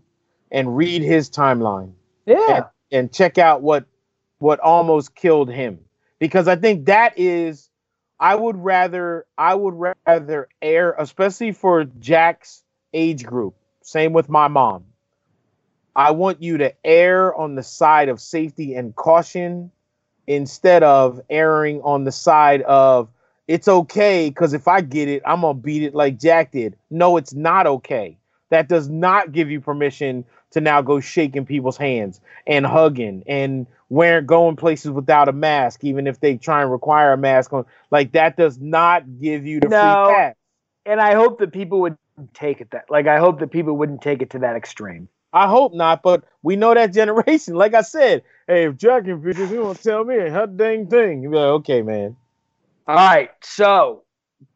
and 0.50 0.76
read 0.76 1.02
his 1.02 1.28
timeline. 1.28 1.92
Yeah, 2.24 2.56
and, 2.56 2.64
and 2.92 3.12
check 3.12 3.36
out 3.36 3.62
what 3.62 3.84
what 4.38 4.58
almost 4.60 5.14
killed 5.14 5.50
him 5.50 5.78
because 6.18 6.48
I 6.48 6.56
think 6.56 6.86
that 6.86 7.18
is. 7.18 7.68
I 8.18 8.34
would 8.34 8.56
rather 8.56 9.26
I 9.36 9.54
would 9.54 9.94
rather 10.06 10.48
air, 10.62 10.94
especially 10.98 11.52
for 11.52 11.84
Jack's 11.84 12.62
age 12.92 13.24
group. 13.24 13.54
Same 13.82 14.12
with 14.12 14.28
my 14.28 14.48
mom. 14.48 14.84
I 15.94 16.10
want 16.10 16.42
you 16.42 16.58
to 16.58 16.74
err 16.84 17.34
on 17.34 17.54
the 17.54 17.62
side 17.62 18.08
of 18.08 18.20
safety 18.20 18.74
and 18.74 18.94
caution 18.94 19.70
instead 20.26 20.82
of 20.82 21.20
erring 21.30 21.80
on 21.82 22.04
the 22.04 22.12
side 22.12 22.62
of 22.62 23.08
it's 23.48 23.68
okay 23.68 24.28
because 24.28 24.52
if 24.54 24.66
I 24.66 24.80
get 24.80 25.08
it, 25.08 25.22
I'm 25.24 25.42
gonna 25.42 25.54
beat 25.54 25.82
it 25.82 25.94
like 25.94 26.18
Jack 26.18 26.52
did. 26.52 26.76
No, 26.90 27.16
it's 27.16 27.34
not 27.34 27.66
okay. 27.66 28.18
That 28.50 28.68
does 28.68 28.88
not 28.88 29.32
give 29.32 29.50
you 29.50 29.60
permission 29.60 30.24
to 30.50 30.60
now 30.60 30.82
go 30.82 31.00
shaking 31.00 31.46
people's 31.46 31.76
hands 31.76 32.20
and 32.46 32.66
hugging 32.66 33.22
and 33.26 33.66
wearing 33.88 34.26
going 34.26 34.56
places 34.56 34.90
without 34.90 35.28
a 35.28 35.32
mask, 35.32 35.84
even 35.84 36.06
if 36.06 36.20
they 36.20 36.36
try 36.36 36.62
and 36.62 36.70
require 36.70 37.12
a 37.12 37.16
mask 37.16 37.52
on. 37.52 37.64
Like 37.90 38.12
that 38.12 38.36
does 38.36 38.58
not 38.58 39.18
give 39.18 39.46
you 39.46 39.60
the 39.60 39.68
no, 39.68 40.06
free 40.06 40.14
pass. 40.14 40.34
And 40.84 41.00
I 41.00 41.14
hope 41.14 41.38
that 41.38 41.52
people 41.52 41.80
would 41.80 41.96
take 42.32 42.60
it 42.60 42.70
that 42.70 42.86
like 42.90 43.06
I 43.06 43.18
hope 43.18 43.40
that 43.40 43.50
people 43.50 43.76
wouldn't 43.76 44.02
take 44.02 44.22
it 44.22 44.30
to 44.30 44.38
that 44.40 44.56
extreme. 44.56 45.08
I 45.32 45.48
hope 45.48 45.74
not, 45.74 46.02
but 46.02 46.24
we 46.42 46.56
know 46.56 46.74
that 46.74 46.92
generation. 46.94 47.54
Like 47.54 47.74
I 47.74 47.82
said, 47.82 48.22
hey, 48.46 48.66
if 48.66 48.76
Jack 48.76 49.06
and 49.06 49.24
it, 49.26 49.36
he 49.36 49.58
won't 49.58 49.82
tell 49.82 50.04
me 50.04 50.16
a 50.16 50.32
hot 50.32 50.56
dang 50.56 50.86
thing. 50.86 51.22
you 51.22 51.30
be 51.30 51.36
like, 51.36 51.44
okay, 51.44 51.82
man. 51.82 52.16
All 52.88 52.94
right, 52.94 53.30
so 53.42 54.04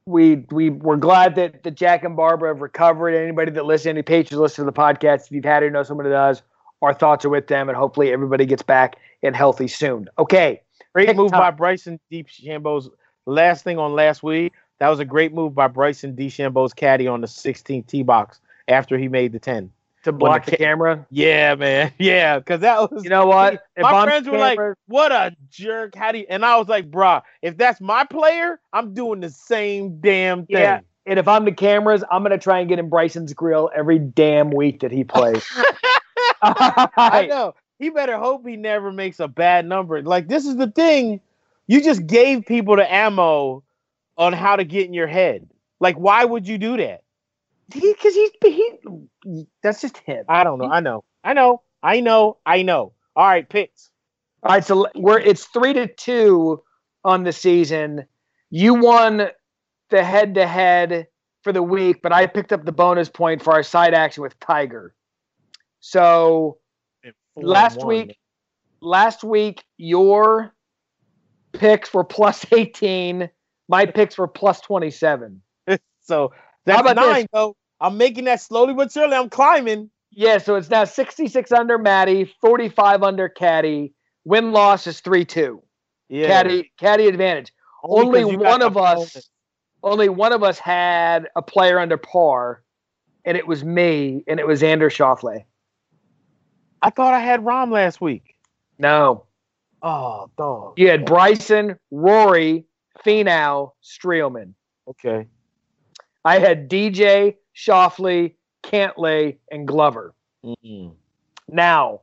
we 0.06 0.46
we 0.50 0.70
we're 0.70 0.96
glad 0.96 1.34
that, 1.34 1.64
the 1.64 1.70
Jack 1.70 2.04
and 2.04 2.16
Barbara 2.16 2.50
have 2.50 2.60
recovered. 2.60 3.10
Anybody 3.10 3.50
that 3.52 3.64
listens, 3.64 3.88
any 3.88 4.02
patrons 4.02 4.40
listen 4.40 4.64
to 4.64 4.70
the 4.70 4.76
podcast, 4.76 5.26
if 5.26 5.32
you've 5.32 5.44
had 5.44 5.62
it 5.62 5.66
or 5.66 5.70
know 5.70 5.82
someone 5.82 6.04
that 6.04 6.12
does, 6.12 6.42
our 6.82 6.94
thoughts 6.94 7.24
are 7.24 7.30
with 7.30 7.46
them, 7.46 7.68
and 7.68 7.76
hopefully 7.76 8.12
everybody 8.12 8.46
gets 8.46 8.62
back 8.62 8.96
and 9.22 9.36
healthy 9.36 9.68
soon. 9.68 10.08
Okay, 10.18 10.62
great 10.94 11.14
move 11.16 11.30
time. 11.30 11.40
by 11.40 11.50
Bryson 11.50 12.00
DeChambeau's. 12.10 12.90
Last 13.26 13.64
thing 13.64 13.78
on 13.78 13.92
last 13.92 14.22
week, 14.22 14.54
that 14.78 14.88
was 14.88 14.98
a 14.98 15.04
great 15.04 15.32
move 15.32 15.54
by 15.54 15.68
Bryson 15.68 16.16
DeChambeau's 16.16 16.72
caddy 16.72 17.06
on 17.06 17.20
the 17.20 17.26
16th 17.26 17.86
tee 17.86 18.02
box 18.02 18.40
after 18.66 18.98
he 18.98 19.08
made 19.08 19.32
the 19.32 19.38
10 19.38 19.70
to 20.04 20.12
block 20.12 20.46
the, 20.46 20.52
the, 20.52 20.56
camera. 20.56 21.06
Yeah, 21.10 21.54
man. 21.54 21.92
Yeah, 21.98 22.38
because 22.38 22.60
that 22.60 22.90
was. 22.90 23.04
You 23.04 23.10
know 23.10 23.26
what? 23.26 23.62
If 23.76 23.82
my 23.82 23.92
I'm 23.92 24.08
friends 24.08 24.28
were 24.28 24.38
like, 24.38 24.58
"What 24.88 25.10
a 25.10 25.34
jerk!" 25.48 25.94
How 25.94 26.12
do 26.12 26.18
you? 26.18 26.26
And 26.28 26.44
I 26.44 26.56
was 26.58 26.68
like, 26.68 26.90
"Bruh, 26.90 27.22
if 27.40 27.56
that's 27.56 27.80
my 27.80 28.04
player, 28.04 28.60
I'm 28.72 28.92
doing 28.92 29.20
the 29.20 29.30
same 29.30 30.00
damn 30.00 30.44
thing." 30.46 30.56
Yeah. 30.58 30.80
And 31.06 31.18
if 31.18 31.26
I'm 31.26 31.46
the 31.46 31.52
cameras, 31.52 32.04
I'm 32.10 32.22
gonna 32.22 32.36
try 32.36 32.60
and 32.60 32.68
get 32.68 32.78
in 32.78 32.90
Bryson's 32.90 33.32
grill 33.32 33.70
every 33.74 33.98
damn 33.98 34.50
week 34.50 34.80
that 34.80 34.92
he 34.92 35.04
plays. 35.04 35.46
I 36.96 37.26
know. 37.28 37.54
He 37.78 37.90
better 37.90 38.18
hope 38.18 38.46
he 38.46 38.56
never 38.56 38.92
makes 38.92 39.20
a 39.20 39.28
bad 39.28 39.66
number. 39.66 40.02
Like 40.02 40.28
this 40.28 40.46
is 40.46 40.56
the 40.56 40.70
thing. 40.70 41.20
You 41.66 41.82
just 41.82 42.06
gave 42.06 42.44
people 42.46 42.76
the 42.76 42.92
ammo 42.92 43.62
on 44.18 44.32
how 44.32 44.56
to 44.56 44.64
get 44.64 44.86
in 44.86 44.94
your 44.94 45.06
head. 45.06 45.48
Like, 45.78 45.96
why 45.96 46.24
would 46.24 46.46
you 46.46 46.58
do 46.58 46.76
that? 46.76 47.04
because 47.70 48.14
he, 48.14 48.30
he 48.42 49.46
that's 49.62 49.80
just 49.80 49.98
him. 49.98 50.24
I 50.28 50.44
don't 50.44 50.58
know. 50.58 50.70
I 50.70 50.80
know. 50.80 51.04
I 51.24 51.32
know. 51.32 51.62
I 51.82 52.00
know. 52.00 52.38
I 52.44 52.62
know. 52.62 52.92
All 53.16 53.26
right, 53.26 53.48
picks. 53.48 53.90
All 54.42 54.52
right, 54.52 54.64
so 54.64 54.86
we're 54.94 55.18
it's 55.18 55.44
three 55.46 55.72
to 55.74 55.86
two 55.86 56.62
on 57.04 57.24
the 57.24 57.32
season. 57.32 58.06
You 58.50 58.74
won 58.74 59.28
the 59.90 60.04
head 60.04 60.34
to 60.34 60.46
head 60.46 61.06
for 61.42 61.52
the 61.52 61.62
week, 61.62 62.00
but 62.02 62.12
I 62.12 62.26
picked 62.26 62.52
up 62.52 62.64
the 62.64 62.72
bonus 62.72 63.08
point 63.08 63.42
for 63.42 63.52
our 63.52 63.62
side 63.62 63.94
action 63.94 64.22
with 64.22 64.38
Tiger. 64.40 64.94
So 65.80 66.58
last 67.36 67.84
week, 67.84 68.16
last 68.80 69.24
week 69.24 69.64
your 69.76 70.52
picks 71.52 71.92
were 71.92 72.04
plus 72.04 72.44
eighteen. 72.52 73.30
My 73.68 73.86
picks 73.86 74.18
were 74.18 74.28
plus 74.28 74.60
twenty 74.60 74.90
seven. 74.90 75.42
so 76.00 76.32
that's 76.64 76.94
nine 76.94 77.22
this? 77.22 77.26
though. 77.32 77.56
I'm 77.80 77.96
making 77.96 78.24
that 78.24 78.40
slowly 78.40 78.74
but 78.74 78.92
surely. 78.92 79.16
I'm 79.16 79.30
climbing. 79.30 79.90
Yeah, 80.12 80.38
so 80.38 80.56
it's 80.56 80.68
now 80.68 80.84
66 80.84 81.52
under 81.52 81.78
Matty, 81.78 82.34
45 82.40 83.04
under 83.04 83.28
Caddy. 83.28 83.94
Win 84.24 84.50
loss 84.50 84.88
is 84.88 84.98
3 85.00 85.24
2. 85.24 85.62
Yeah. 86.08 86.26
Caddy, 86.26 86.72
Caddy 86.78 87.06
advantage. 87.06 87.52
Only, 87.84 88.24
only 88.24 88.36
one 88.36 88.60
of 88.60 88.76
us 88.76 89.30
only 89.82 90.08
one 90.08 90.32
of 90.32 90.42
us 90.42 90.58
had 90.58 91.28
a 91.36 91.42
player 91.42 91.78
under 91.78 91.96
par, 91.96 92.62
and 93.24 93.36
it 93.36 93.46
was 93.46 93.64
me, 93.64 94.22
and 94.26 94.38
it 94.38 94.46
was 94.46 94.60
Xander 94.60 94.90
Schauffele. 94.90 95.44
I 96.82 96.90
thought 96.90 97.14
I 97.14 97.20
had 97.20 97.40
Rahm 97.40 97.70
last 97.70 98.00
week. 98.00 98.34
No. 98.78 99.26
Oh, 99.82 100.30
dog. 100.36 100.74
You 100.78 100.88
had 100.88 101.04
Bryson, 101.04 101.78
Rory, 101.90 102.64
Finau, 103.04 103.72
Streelman. 103.82 104.54
Okay. 104.88 105.26
I 106.24 106.38
had 106.38 106.68
DJ, 106.68 107.36
Schauffele, 107.56 108.34
Cantlay, 108.62 109.38
and 109.50 109.66
Glover. 109.66 110.14
Mm-hmm. 110.44 110.94
Now, 111.48 112.02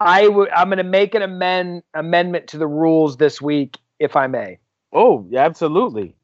I 0.00 0.24
w- 0.24 0.48
I'm 0.54 0.68
going 0.68 0.78
to 0.78 0.84
make 0.84 1.14
an 1.14 1.22
amend 1.22 1.82
amendment 1.94 2.48
to 2.48 2.58
the 2.58 2.66
rules 2.66 3.16
this 3.16 3.40
week, 3.40 3.78
if 3.98 4.16
I 4.16 4.26
may. 4.26 4.58
Oh, 4.92 5.26
yeah, 5.30 5.44
absolutely. 5.44 6.14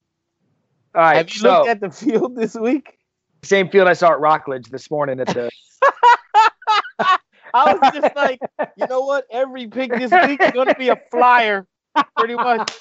All 0.94 1.02
right. 1.02 1.16
Have 1.16 1.28
you 1.28 1.40
so, 1.40 1.58
looked 1.58 1.68
at 1.68 1.80
the 1.80 1.90
field 2.06 2.36
this 2.36 2.54
week? 2.54 2.98
Same 3.42 3.68
field 3.68 3.88
I 3.88 3.94
saw 3.94 4.12
at 4.12 4.20
Rockledge 4.20 4.70
this 4.70 4.90
morning 4.90 5.20
at 5.20 5.28
the. 5.28 5.50
I 7.54 7.74
was 7.74 7.92
just 7.92 8.16
like, 8.16 8.40
you 8.76 8.86
know 8.88 9.00
what? 9.00 9.26
Every 9.30 9.66
pick 9.66 9.92
this 9.92 10.10
week 10.26 10.40
is 10.40 10.52
going 10.52 10.68
to 10.68 10.74
be 10.74 10.88
a 10.88 11.00
flyer, 11.10 11.66
pretty 12.16 12.34
much. 12.34 12.78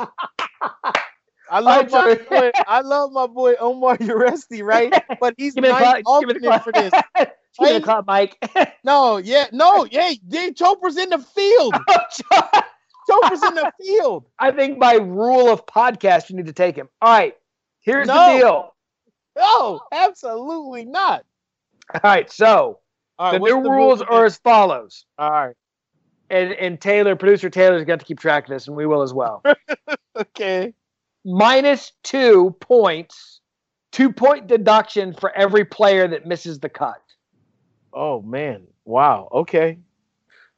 I 1.50 1.60
love 1.60 1.92
my 1.92 2.16
boy. 2.16 2.52
I 2.68 2.80
love 2.80 3.12
my 3.12 3.28
boy 3.28 3.56
Omar 3.60 3.98
Uresti, 3.98 4.64
right? 4.64 4.94
But 5.20 5.36
he's 5.38 5.56
ninth 5.56 6.04
alternate 6.06 6.64
for 6.64 6.72
this. 6.72 6.94
Give 7.60 7.74
me 7.74 7.80
the 7.80 8.04
Mike. 8.08 8.38
no, 8.84 9.18
yeah, 9.18 9.48
no, 9.52 9.86
yeah. 9.92 10.14
Dave 10.28 10.54
Chopra's 10.54 10.98
in 10.98 11.10
the 11.10 11.20
field. 11.20 11.76
Oh, 13.10 13.24
Chopra's 13.24 13.44
in 13.44 13.56
the 13.56 13.72
field. 13.82 14.26
I 14.38 14.52
think 14.52 14.80
by 14.80 14.94
rule 14.94 15.50
of 15.50 15.66
podcast, 15.66 16.30
you 16.30 16.36
need 16.36 16.46
to 16.46 16.54
take 16.54 16.76
him. 16.76 16.88
All 17.02 17.12
right, 17.12 17.36
here's 17.82 18.08
no. 18.08 18.14
the 18.14 18.40
deal. 18.40 18.76
No, 19.36 19.82
absolutely 19.92 20.86
not. 20.86 21.26
All 21.94 22.02
right, 22.04 22.32
so 22.32 22.80
right, 23.24 23.34
the 23.34 23.40
new 23.40 23.64
the 23.64 23.70
rules 23.70 24.02
are 24.02 24.26
as 24.26 24.38
follows. 24.38 25.06
All 25.18 25.30
right. 25.30 25.56
And 26.30 26.54
and 26.54 26.80
Taylor, 26.80 27.16
producer 27.16 27.50
Taylor's 27.50 27.84
got 27.84 28.00
to 28.00 28.06
keep 28.06 28.20
track 28.20 28.46
of 28.46 28.50
this, 28.50 28.68
and 28.68 28.76
we 28.76 28.86
will 28.86 29.02
as 29.02 29.14
well. 29.14 29.44
okay 30.18 30.74
minus 31.26 31.92
two 32.04 32.56
points, 32.60 33.42
two 33.92 34.12
point 34.12 34.48
deduction 34.48 35.14
for 35.14 35.32
every 35.36 35.66
player 35.66 36.08
that 36.08 36.26
misses 36.26 36.60
the 36.60 36.70
cut. 36.70 37.02
Oh 37.94 38.22
man. 38.22 38.68
Wow. 38.86 39.30
Okay. 39.32 39.80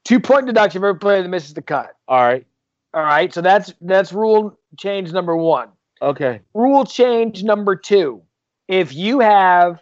Two 0.03 0.19
point 0.19 0.45
deduction 0.45 0.81
for 0.81 0.87
every 0.89 0.99
player 0.99 1.21
that 1.21 1.29
misses 1.29 1.53
the 1.53 1.61
cut. 1.61 1.95
All 2.07 2.21
right. 2.21 2.45
All 2.93 3.03
right. 3.03 3.33
So 3.33 3.41
that's 3.41 3.73
that's 3.81 4.13
rule 4.13 4.57
change 4.77 5.11
number 5.11 5.35
one. 5.35 5.69
Okay. 6.01 6.41
Rule 6.53 6.85
change 6.85 7.43
number 7.43 7.75
two. 7.75 8.21
If 8.67 8.93
you 8.93 9.19
have 9.19 9.81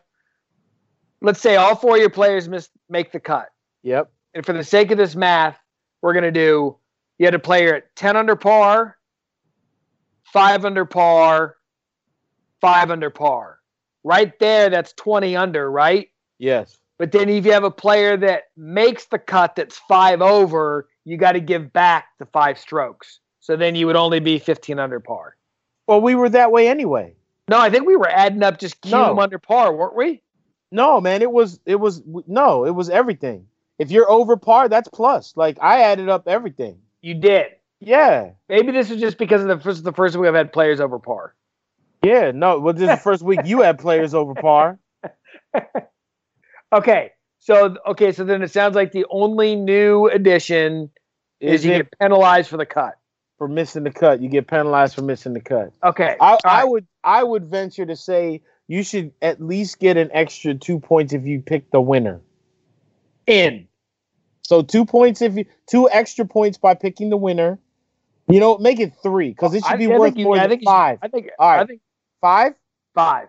let's 1.22 1.40
say 1.40 1.56
all 1.56 1.76
four 1.76 1.96
of 1.96 2.02
your 2.02 2.10
players 2.10 2.50
miss 2.50 2.70
make 2.90 3.12
the 3.12 3.20
cut. 3.20 3.50
Yep. 3.84 4.12
And 4.34 4.46
for 4.46 4.54
the 4.54 4.64
sake 4.64 4.92
of 4.92 4.98
this 4.98 5.16
math, 5.16 5.58
we're 6.02 6.14
gonna 6.14 6.32
do 6.32 6.78
you 7.22 7.28
had 7.28 7.36
a 7.36 7.40
player 7.40 7.76
at 7.76 7.96
10 7.96 8.18
under 8.18 8.36
par, 8.36 8.98
five 10.24 10.66
under 10.66 10.86
par, 10.86 11.58
five 12.60 12.90
under 12.90 13.12
par. 13.12 13.60
Right 14.04 14.38
there, 14.40 14.72
that's 14.72 14.94
20 14.94 15.36
under, 15.36 15.70
right? 15.70 16.10
Yes. 16.40 16.80
But 16.98 17.12
then 17.12 17.30
if 17.30 17.46
you 17.46 17.52
have 17.52 17.64
a 17.64 17.70
player 17.70 18.18
that 18.18 18.46
makes 18.58 19.06
the 19.06 19.20
cut 19.20 19.56
that's 19.56 19.78
five 19.88 20.22
over, 20.22 20.88
you 21.06 21.18
got 21.18 21.34
to 21.34 21.40
give 21.40 21.72
back 21.72 22.08
the 22.18 22.26
five 22.26 22.58
strokes. 22.58 23.20
So 23.40 23.56
then 23.56 23.76
you 23.76 23.86
would 23.86 23.96
only 23.96 24.20
be 24.20 24.40
15 24.40 24.80
under 24.80 25.00
par. 25.00 25.36
Well, 25.88 26.02
we 26.02 26.16
were 26.16 26.30
that 26.30 26.52
way 26.52 26.68
anyway. 26.68 27.14
No, 27.48 27.60
I 27.60 27.70
think 27.70 27.86
we 27.86 27.96
were 27.96 28.10
adding 28.10 28.42
up 28.44 28.60
just 28.60 28.82
keep 28.82 28.94
no. 28.94 29.10
them 29.10 29.20
under 29.20 29.38
par, 29.38 29.76
weren't 29.76 29.96
we? 29.96 30.24
No, 30.72 31.02
man, 31.02 31.22
it 31.22 31.32
was 31.32 31.60
it 31.66 31.76
was 31.76 32.02
no, 32.06 32.66
it 32.66 32.72
was 32.72 32.90
everything. 32.90 33.48
If 33.78 33.92
you're 33.92 34.10
over 34.10 34.38
par, 34.38 34.70
that's 34.70 34.88
plus. 34.88 35.36
Like 35.36 35.58
I 35.62 35.82
added 35.82 36.08
up 36.08 36.28
everything. 36.28 36.80
You 37.02 37.16
did. 37.16 37.48
Yeah. 37.80 38.32
Maybe 38.48 38.72
this 38.72 38.92
is 38.92 39.02
just 39.02 39.18
because 39.18 39.42
of 39.42 39.48
the 39.48 39.60
first 39.60 39.84
the 39.84 39.92
first 39.92 40.16
week 40.16 40.28
I've 40.30 40.36
had 40.36 40.54
players 40.54 40.80
over 40.80 41.00
par. 41.00 41.36
Yeah, 42.04 42.32
no, 42.32 42.60
well 42.60 42.74
this 42.74 42.84
is 42.84 42.90
the 42.90 42.98
first 42.98 43.22
week 43.22 43.42
you 43.44 43.62
had 43.62 43.80
players 43.80 44.14
over 44.14 44.34
par. 44.36 44.80
okay. 46.74 47.12
So 47.40 47.76
okay, 47.88 48.12
so 48.12 48.24
then 48.24 48.42
it 48.44 48.52
sounds 48.52 48.76
like 48.76 48.92
the 48.92 49.06
only 49.10 49.56
new 49.56 50.08
addition 50.08 50.92
is, 51.40 51.62
is 51.62 51.66
you 51.66 51.72
it, 51.74 51.78
get 51.78 52.00
penalized 52.00 52.50
for 52.50 52.58
the 52.58 52.66
cut. 52.68 52.98
for 53.40 53.48
missing 53.48 53.84
the 53.84 53.92
cut. 53.92 54.22
You 54.22 54.30
get 54.30 54.48
penalized 54.48 54.94
for 54.94 55.02
missing 55.02 55.34
the 55.34 55.42
cut. 55.42 55.74
Okay. 55.84 56.16
I, 56.22 56.38
I 56.46 56.64
would 56.64 56.86
I 57.04 57.24
would 57.24 57.46
venture 57.46 57.86
to 57.88 57.96
say 57.96 58.44
you 58.72 58.84
should 58.84 59.12
at 59.22 59.42
least 59.42 59.80
get 59.80 59.98
an 59.98 60.10
extra 60.14 60.56
two 60.56 60.80
points 60.80 61.12
if 61.12 61.26
you 61.26 61.42
pick 61.42 61.70
the 61.72 61.82
winner. 61.82 62.22
In. 63.28 63.68
So 64.44 64.62
two 64.62 64.86
points 64.86 65.22
if 65.22 65.36
you 65.36 65.44
two 65.68 65.90
extra 65.90 66.26
points 66.26 66.58
by 66.58 66.76
picking 66.76 67.10
the 67.10 67.18
winner. 67.18 67.60
You 68.30 68.40
know, 68.40 68.58
make 68.60 68.80
it 68.80 68.94
three 69.04 69.32
because 69.32 69.54
it 69.54 69.66
should 69.66 69.78
be 69.78 69.92
I 69.92 69.98
worth 69.98 70.16
more 70.16 70.38
than 70.38 70.48
think 70.48 70.64
five. 70.64 71.00
I 71.02 71.10
think. 71.10 71.28
All 71.38 71.52
right. 71.52 71.60
I 71.60 71.66
think 71.66 71.82
Five. 72.22 72.54
five. 72.96 73.28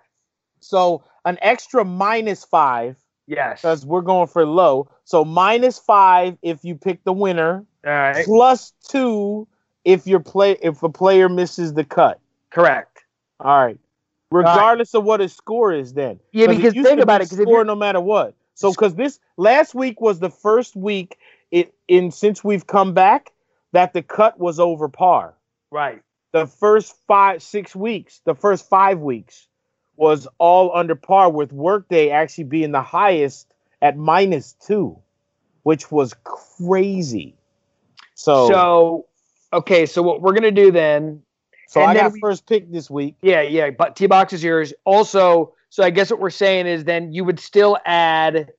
So 0.61 1.03
an 1.24 1.38
extra 1.43 1.84
minus 1.84 2.45
five 2.45 2.97
Yes. 3.26 3.62
because 3.62 3.84
we're 3.84 4.03
going 4.03 4.28
for 4.28 4.47
low. 4.47 4.90
So 5.03 5.24
minus 5.24 5.76
five 5.76 6.38
if 6.43 6.62
you 6.62 6.76
pick 6.76 7.03
the 7.03 7.12
winner, 7.12 7.64
All 7.84 7.90
right. 7.93 8.24
plus 8.24 8.72
two 8.88 9.49
if 9.84 10.07
your 10.07 10.20
play 10.20 10.57
if 10.62 10.84
a 10.84 10.88
player 10.88 11.28
misses 11.28 11.74
the 11.74 11.82
cut. 11.82 12.20
Correct. 12.51 13.03
All 13.40 13.61
right. 13.61 13.78
Regardless 14.33 14.95
of 14.95 15.05
what 15.05 15.20
his 15.20 15.33
score 15.33 15.72
is, 15.72 15.95
then. 15.95 16.20
Yeah, 16.33 16.47
because 16.47 16.74
think 16.74 17.01
about 17.01 17.20
be 17.20 17.24
it, 17.24 17.30
'cause 17.30 17.39
if 17.39 17.45
score 17.45 17.64
no 17.64 17.74
matter 17.76 18.01
what. 18.01 18.35
So 18.55 18.70
because 18.70 18.95
this 18.95 19.18
last 19.37 19.74
week 19.74 20.01
was 20.01 20.20
the 20.20 20.30
first 20.30 20.76
week 20.76 21.18
it 21.51 21.74
in 21.89 22.11
since 22.11 22.43
we've 22.45 22.66
come 22.66 22.95
back 22.95 23.33
that 23.72 23.93
the 23.93 24.03
cut 24.03 24.39
was 24.39 24.61
over 24.61 24.89
par. 24.89 25.35
Right. 25.70 26.03
The 26.33 26.47
first 26.47 26.95
five 27.07 27.43
six 27.43 27.74
weeks, 27.76 28.20
the 28.24 28.35
first 28.35 28.68
five 28.68 29.01
weeks 29.01 29.49
was 29.97 30.26
all 30.39 30.74
under 30.74 30.95
par 30.95 31.30
with 31.30 31.53
workday 31.53 32.11
actually 32.11 32.45
being 32.45 32.72
the 32.72 32.83
highest 32.83 33.53
at 33.80 33.97
minus 33.97 34.55
two, 34.55 34.99
which 35.62 35.91
was 35.91 36.14
crazy. 36.24 37.35
So 38.14 38.47
so, 38.49 38.49
So, 38.49 39.07
okay. 39.53 39.87
So 39.87 40.03
what 40.03 40.20
we're 40.22 40.33
gonna 40.33 40.51
do 40.51 40.70
then? 40.70 41.22
And 41.81 41.91
I 41.91 41.95
got 41.95 42.12
we- 42.12 42.20
first 42.20 42.47
pick 42.47 42.70
this 42.70 42.91
week. 42.91 43.16
Yeah, 43.23 43.43
yeah. 43.43 43.70
But 43.70 43.97
T 43.97 44.07
box 44.07 44.33
is 44.33 44.43
yours. 44.43 44.73
Also, 44.85 45.55
so 45.70 45.83
I 45.83 45.91
guess 45.91 46.11
what 46.11 46.20
we're 46.20 46.31
saying 46.31 46.66
is 46.66 46.85
then 46.85 47.12
you 47.12 47.25
would 47.25 47.41
still 47.41 47.79
add 47.87 48.53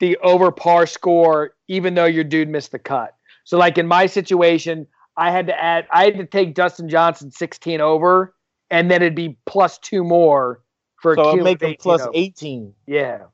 the 0.00 0.16
over 0.18 0.50
par 0.50 0.86
score 0.86 1.54
even 1.68 1.94
though 1.94 2.04
your 2.04 2.24
dude 2.24 2.48
missed 2.48 2.72
the 2.72 2.78
cut. 2.78 3.14
So 3.44 3.56
like 3.58 3.78
in 3.78 3.86
my 3.86 4.06
situation, 4.06 4.86
I 5.16 5.30
had 5.30 5.46
to 5.46 5.62
add. 5.62 5.86
I 5.92 6.04
had 6.04 6.16
to 6.18 6.26
take 6.26 6.54
Dustin 6.54 6.88
Johnson 6.88 7.30
16 7.30 7.80
over, 7.80 8.34
and 8.70 8.90
then 8.90 9.02
it'd 9.02 9.14
be 9.14 9.36
plus 9.46 9.78
two 9.78 10.02
more 10.02 10.60
for 11.00 11.12
a 11.12 11.16
So 11.16 11.38
it 11.38 11.42
make 11.42 11.58
them 11.60 11.70
18 11.70 11.78
plus 11.80 12.00
over. 12.02 12.10
eighteen. 12.14 12.74
Yeah. 12.86 13.24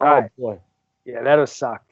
Oh 0.00 0.06
right. 0.06 0.30
boy. 0.38 0.58
Yeah, 1.04 1.22
that'll 1.22 1.46
suck. 1.46 1.82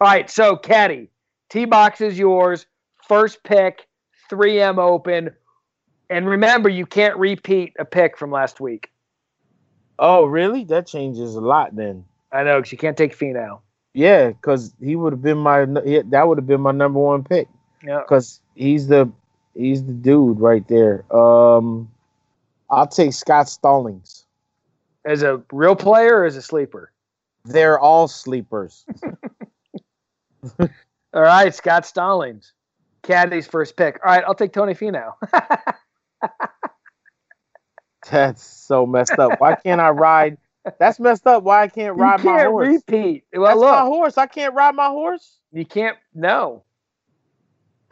All 0.00 0.08
right, 0.08 0.30
so 0.30 0.56
Caddy, 0.56 1.10
T 1.50 1.66
box 1.66 2.00
is 2.00 2.18
yours. 2.18 2.64
First 3.06 3.42
pick, 3.44 3.86
3M 4.30 4.78
open. 4.78 5.30
And 6.10 6.28
remember, 6.28 6.68
you 6.68 6.84
can't 6.84 7.16
repeat 7.16 7.72
a 7.78 7.84
pick 7.84 8.18
from 8.18 8.30
last 8.32 8.60
week. 8.60 8.90
Oh, 9.98 10.24
really? 10.24 10.64
That 10.64 10.86
changes 10.86 11.36
a 11.36 11.40
lot 11.40 11.76
then. 11.76 12.04
I 12.32 12.42
know, 12.42 12.58
because 12.58 12.72
you 12.72 12.78
can't 12.78 12.96
take 12.96 13.20
now. 13.22 13.62
Yeah, 13.94 14.28
because 14.28 14.74
he 14.80 14.96
would 14.96 15.12
have 15.12 15.22
been 15.22 15.38
my 15.38 15.64
that 15.64 16.24
would 16.28 16.38
have 16.38 16.46
been 16.46 16.60
my 16.60 16.70
number 16.70 17.00
one 17.00 17.24
pick 17.24 17.48
Yeah. 17.82 18.00
because 18.00 18.40
he's 18.54 18.86
the 18.86 19.10
he's 19.54 19.84
the 19.84 19.92
dude 19.92 20.38
right 20.38 20.66
there. 20.68 21.04
Um, 21.14 21.90
I'll 22.70 22.86
take 22.86 23.12
Scott 23.12 23.48
Stallings. 23.48 24.26
As 25.04 25.22
a 25.22 25.42
real 25.52 25.74
player 25.74 26.18
or 26.18 26.24
as 26.24 26.36
a 26.36 26.42
sleeper? 26.42 26.92
They're 27.44 27.78
all 27.80 28.06
sleepers. 28.06 28.84
All 31.12 31.22
right, 31.22 31.54
Scott 31.54 31.84
Stallings. 31.84 32.52
Caddy's 33.02 33.46
first 33.46 33.76
pick. 33.76 33.98
All 34.04 34.12
right, 34.12 34.22
I'll 34.26 34.34
take 34.34 34.52
Tony 34.52 34.74
Finau. 34.74 35.14
That's 38.10 38.42
so 38.42 38.86
messed 38.86 39.18
up. 39.18 39.40
Why 39.40 39.54
can't 39.56 39.80
I 39.80 39.90
ride? 39.90 40.38
That's 40.78 41.00
messed 41.00 41.26
up. 41.26 41.42
Why 41.42 41.62
I 41.62 41.68
can't 41.68 41.96
you 41.96 42.02
ride 42.02 42.22
my 42.24 42.36
can't 42.38 42.48
horse? 42.50 42.68
repeat. 42.68 43.24
Well, 43.32 43.44
That's 43.46 43.60
my 43.60 43.80
horse. 43.82 44.18
I 44.18 44.26
can't 44.26 44.54
ride 44.54 44.74
my 44.74 44.88
horse. 44.88 45.38
you 45.52 45.64
can't. 45.64 45.96
No. 46.14 46.62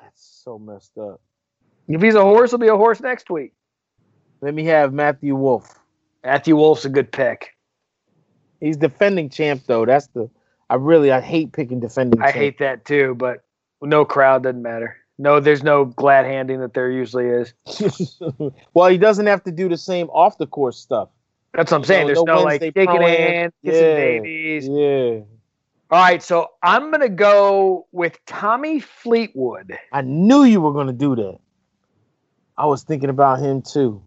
That's 0.01 0.23
so 0.45 0.59
messed 0.59 0.97
up. 0.99 1.21
If 1.89 2.03
he's 2.03 2.15
a 2.15 2.23
horse, 2.23 2.51
he'll 2.51 2.59
be 2.59 2.69
a 2.69 2.77
horse 2.77 3.01
next 3.01 3.31
week. 3.31 3.55
Let 4.41 4.55
me 4.55 4.65
have 4.67 4.93
Matthew 4.93 5.35
Wolff. 5.35 5.79
Matthew 6.23 6.57
Wolff's 6.57 6.85
a 6.85 6.89
good 6.91 7.11
pick. 7.11 7.57
He's 8.61 8.77
defending 8.77 9.31
champ 9.31 9.63
though. 9.67 9.85
That's 9.87 10.09
the 10.09 10.29
I 10.71 10.75
really 10.75 11.11
I 11.11 11.21
hate 11.21 11.53
picking 11.53 11.81
defending. 11.81 12.21
I 12.21 12.27
champ. 12.27 12.37
hate 12.37 12.59
that 12.59 12.85
too, 12.85 13.15
but 13.17 13.43
no 13.81 14.05
crowd 14.05 14.43
doesn't 14.43 14.61
matter. 14.63 14.97
No, 15.19 15.41
there's 15.41 15.65
no 15.65 15.85
glad 15.85 16.25
handing 16.27 16.61
that 16.61 16.75
there 16.75 16.91
usually 16.91 17.27
is. 17.27 17.55
well, 18.75 18.89
he 18.89 18.99
doesn't 18.99 19.27
have 19.27 19.43
to 19.45 19.51
do 19.51 19.69
the 19.69 19.77
same 19.77 20.07
off 20.11 20.39
the 20.39 20.47
course 20.47 20.79
stuff. 20.79 21.09
That's 21.55 21.73
what 21.73 21.79
I'm 21.79 21.85
saying. 21.85 22.03
No, 22.03 22.07
There's 22.07 22.25
no 22.25 22.35
no, 22.37 22.43
like 22.45 22.63
shaking 22.63 23.03
hands, 23.03 23.53
kissing 23.65 23.87
Yeah. 23.87 23.95
babies. 23.95 24.69
Yeah. 24.69 25.21
All 25.91 25.99
right, 26.03 26.23
so 26.23 26.49
I'm 26.63 26.91
gonna 26.91 27.09
go 27.09 27.87
with 27.93 28.19
Tommy 28.27 28.79
Fleetwood. 28.79 29.77
I 29.93 30.03
knew 30.03 30.45
you 30.45 30.61
were 30.61 30.73
gonna 30.73 30.93
do 30.93 31.17
that. 31.17 31.39
I 32.59 32.67
was 32.67 32.83
thinking 32.85 33.09
about 33.09 33.41
him 33.41 33.63
too. 33.63 34.03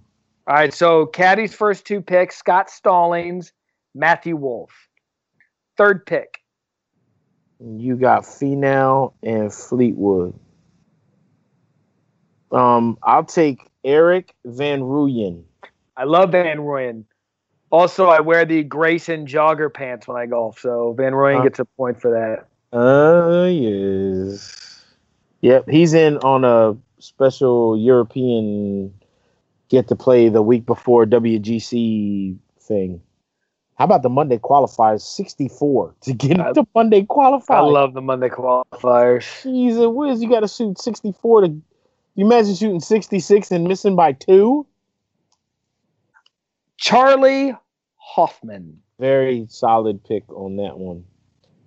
All 0.47 0.55
right, 0.55 0.74
so 0.74 1.07
Caddy's 1.07 1.53
first 1.53 1.86
two 1.86 1.99
picks: 1.99 2.38
Scott 2.38 2.70
Stallings, 2.70 3.51
Matthew 3.95 4.36
Wolff. 4.36 4.72
Third 5.76 6.05
pick, 6.05 6.39
You 7.59 7.95
got 7.95 8.24
Finau 8.24 9.14
and 9.24 9.51
Fleetwood. 9.51 10.38
Um, 12.52 12.97
I'll 13.04 13.24
take 13.24 13.70
Erik 13.84 14.36
Van 14.45 14.82
Rooyen. 14.82 15.43
I 15.95 16.04
love 16.04 16.32
Van 16.32 16.58
Rooyen. 16.58 17.06
Also, 17.70 18.08
I 18.08 18.20
wear 18.20 18.43
the 18.45 18.64
Greyson 18.64 19.26
jogger 19.28 19.74
pants 19.74 20.08
when 20.08 20.18
I 20.18 20.26
golf, 20.26 20.60
so 20.60 20.93
Van 20.97 21.14
Rooyen 21.14 21.38
Huh. 21.38 21.43
gets 21.43 21.60
a 21.60 21.66
point 21.66 22.02
for 22.02 22.12
that. 22.12 22.47
Uh 22.78 23.47
yes. 23.47 24.84
Yep, 25.41 25.70
he's 25.70 25.93
in 25.93 26.18
on 26.20 26.43
a 26.45 26.78
special 26.99 27.78
European 27.78 28.93
get 29.70 29.88
to 29.88 29.95
play 29.95 30.30
the 30.30 30.41
week 30.41 30.66
before 30.66 31.06
WGC 31.06 32.38
thing. 32.60 33.02
How 33.76 33.86
about 33.86 34.04
the 34.04 34.10
Monday 34.10 34.38
qualifiers? 34.38 35.02
64 35.02 35.95
to 36.02 36.14
get 36.14 36.39
I- 36.39 36.49
into 36.49 36.68
Monday 36.76 37.04
qualifiers. 37.04 37.49
I 37.56 37.60
love 37.62 37.93
the 37.93 38.02
Monday 38.02 38.30
qualifiers. 38.30 39.43
Jesus 39.43 39.86
whiz, 39.88 40.22
you 40.22 40.30
got 40.30 40.41
to 40.41 40.47
shoot 40.47 40.78
64 40.80 41.41
to. 41.41 41.62
You 42.22 42.28
imagine 42.28 42.53
shooting 42.53 42.80
66 42.80 43.49
and 43.49 43.63
missing 43.67 43.95
by 43.95 44.11
two? 44.11 44.67
Charley 46.78 47.55
Hoffman. 47.95 48.80
Very 48.99 49.47
solid 49.49 50.03
pick 50.03 50.32
on 50.32 50.55
that 50.57 50.78
one. 50.78 51.03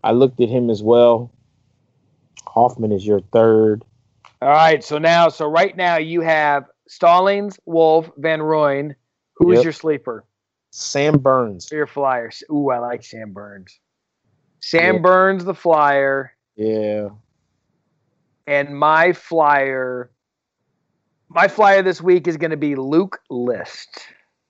I 0.04 0.12
looked 0.12 0.40
at 0.40 0.48
him 0.48 0.70
as 0.70 0.80
well. 0.80 1.32
Hoffman 2.46 2.92
is 2.92 3.04
your 3.04 3.18
third. 3.32 3.84
All 4.40 4.48
right, 4.48 4.84
so 4.84 4.96
now, 4.96 5.28
so 5.28 5.44
right 5.48 5.76
now 5.76 5.96
you 5.96 6.20
have 6.20 6.66
Stallings, 6.86 7.58
Wolff, 7.66 8.08
Van 8.18 8.38
Rooyen. 8.38 8.94
Who's 9.32 9.56
Yep. 9.56 9.64
your 9.64 9.72
sleeper? 9.72 10.24
Sam 10.70 11.18
Burns. 11.18 11.68
Your 11.72 11.88
flyers. 11.88 12.44
Ooh, 12.48 12.70
I 12.70 12.78
like 12.78 13.02
Sam 13.02 13.32
Burns. 13.32 13.80
Sam 14.60 14.94
Yeah. 14.94 15.00
Burns, 15.00 15.44
the 15.44 15.54
flyer, 15.54 16.30
Yeah. 16.54 17.08
and 18.46 18.78
my 18.78 19.12
flyer. 19.12 20.12
My 21.28 21.48
flyer 21.48 21.82
this 21.82 22.00
week 22.00 22.28
is 22.28 22.36
going 22.36 22.50
to 22.50 22.56
be 22.56 22.76
Luke 22.76 23.20
List. 23.30 24.06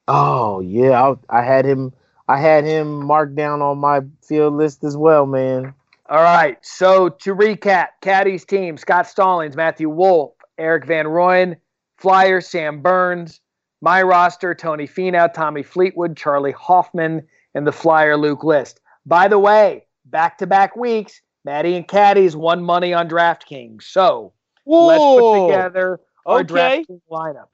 Oh 0.09 0.61
yeah, 0.61 1.01
I, 1.31 1.39
I 1.39 1.43
had 1.43 1.65
him. 1.65 1.93
I 2.29 2.39
had 2.39 2.65
him 2.65 3.05
marked 3.05 3.37
down 3.37 3.63
on 3.63 3.79
my 3.79 4.01
field 4.23 4.55
list 4.55 4.85
as 4.85 4.97
well, 4.97 5.27
man. 5.27 5.75
All 6.09 6.23
right, 6.23 6.59
so 6.63 7.09
to 7.09 7.35
recap, 7.35 7.89
Caddy's 8.03 8.45
team: 8.45 8.77
Scott 8.77 9.07
Stallings, 9.07 9.57
Matthew 9.57 9.89
Wolff, 9.89 10.33
Erik 10.59 10.85
Van 10.85 11.07
Rooyen, 11.07 11.57
flyer 11.97 12.41
Sam 12.41 12.83
Burns. 12.83 13.41
My 13.81 14.03
roster: 14.03 14.55
Tony 14.55 14.87
Finau, 14.87 15.33
Tommy 15.33 15.63
Fleetwood, 15.63 16.17
Charley 16.17 16.53
Hoffman, 16.53 17.27
and 17.55 17.67
the 17.67 17.73
flyer 17.73 18.17
Luke 18.17 18.45
List. 18.45 18.81
By 19.07 19.29
the 19.29 19.39
way, 19.39 19.87
back-to-back 20.07 20.77
weeks, 20.77 21.21
Matty 21.45 21.77
and 21.77 21.87
Caddy's 21.87 22.37
won 22.37 22.63
money 22.63 22.93
on 22.93 23.09
DraftKings. 23.09 23.83
So 23.85 24.33
let's 24.67 25.03
put 25.03 25.47
together 25.47 25.91
our 25.93 26.01
Okay. 26.27 26.85
Lineup. 27.11 27.49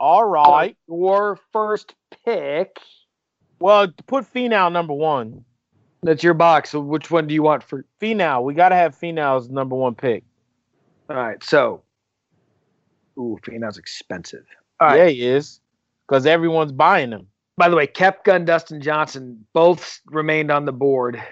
All 0.00 0.24
right. 0.24 0.76
Your 0.88 1.38
first 1.52 1.94
pick. 2.24 2.78
Well, 3.60 3.88
put 4.06 4.32
Finau 4.32 4.70
number 4.70 4.94
one. 4.94 5.44
That's 6.02 6.22
your 6.22 6.34
box. 6.34 6.70
So 6.70 6.80
which 6.80 7.10
one 7.10 7.26
do 7.26 7.34
you 7.34 7.42
want 7.42 7.62
for? 7.62 7.84
Finau. 8.00 8.42
We 8.42 8.54
got 8.54 8.70
to 8.70 8.74
have 8.74 8.98
Finau's 8.98 9.48
number 9.48 9.76
one 9.76 9.94
pick. 9.94 10.24
All 11.08 11.16
right. 11.16 11.42
So, 11.42 11.82
ooh, 13.18 13.38
Finau's 13.42 13.78
expensive. 13.78 14.44
All 14.80 14.88
right. 14.88 14.98
Yeah, 14.98 15.08
he 15.08 15.26
is. 15.26 15.60
Because 16.06 16.26
everyone's 16.26 16.72
buying 16.72 17.10
him. 17.10 17.28
By 17.56 17.68
the 17.68 17.76
way, 17.76 17.86
Koepka 17.86 18.34
and 18.34 18.46
Dustin 18.46 18.80
Johnson 18.80 19.46
both 19.52 20.00
remained 20.06 20.50
on 20.50 20.64
the 20.64 20.72
board 20.72 21.22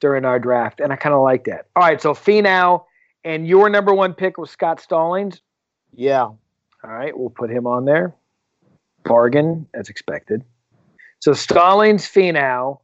during 0.00 0.24
our 0.24 0.38
draft, 0.38 0.80
and 0.80 0.92
I 0.92 0.96
kind 0.96 1.14
of 1.14 1.22
like 1.22 1.44
that. 1.44 1.66
All 1.76 1.82
right, 1.82 2.00
so 2.00 2.14
Finau 2.14 2.84
and 3.24 3.46
your 3.46 3.70
number 3.70 3.94
one 3.94 4.12
pick 4.12 4.38
was 4.38 4.50
Scott 4.50 4.80
Stallings. 4.80 5.40
Yeah. 5.94 6.22
All 6.22 6.38
right, 6.84 7.16
we'll 7.16 7.30
put 7.30 7.50
him 7.50 7.66
on 7.66 7.84
there. 7.84 8.14
Bargain 9.04 9.66
as 9.74 9.88
expected. 9.88 10.44
So 11.20 11.32
Stallings, 11.32 12.06
Finau, 12.06 12.78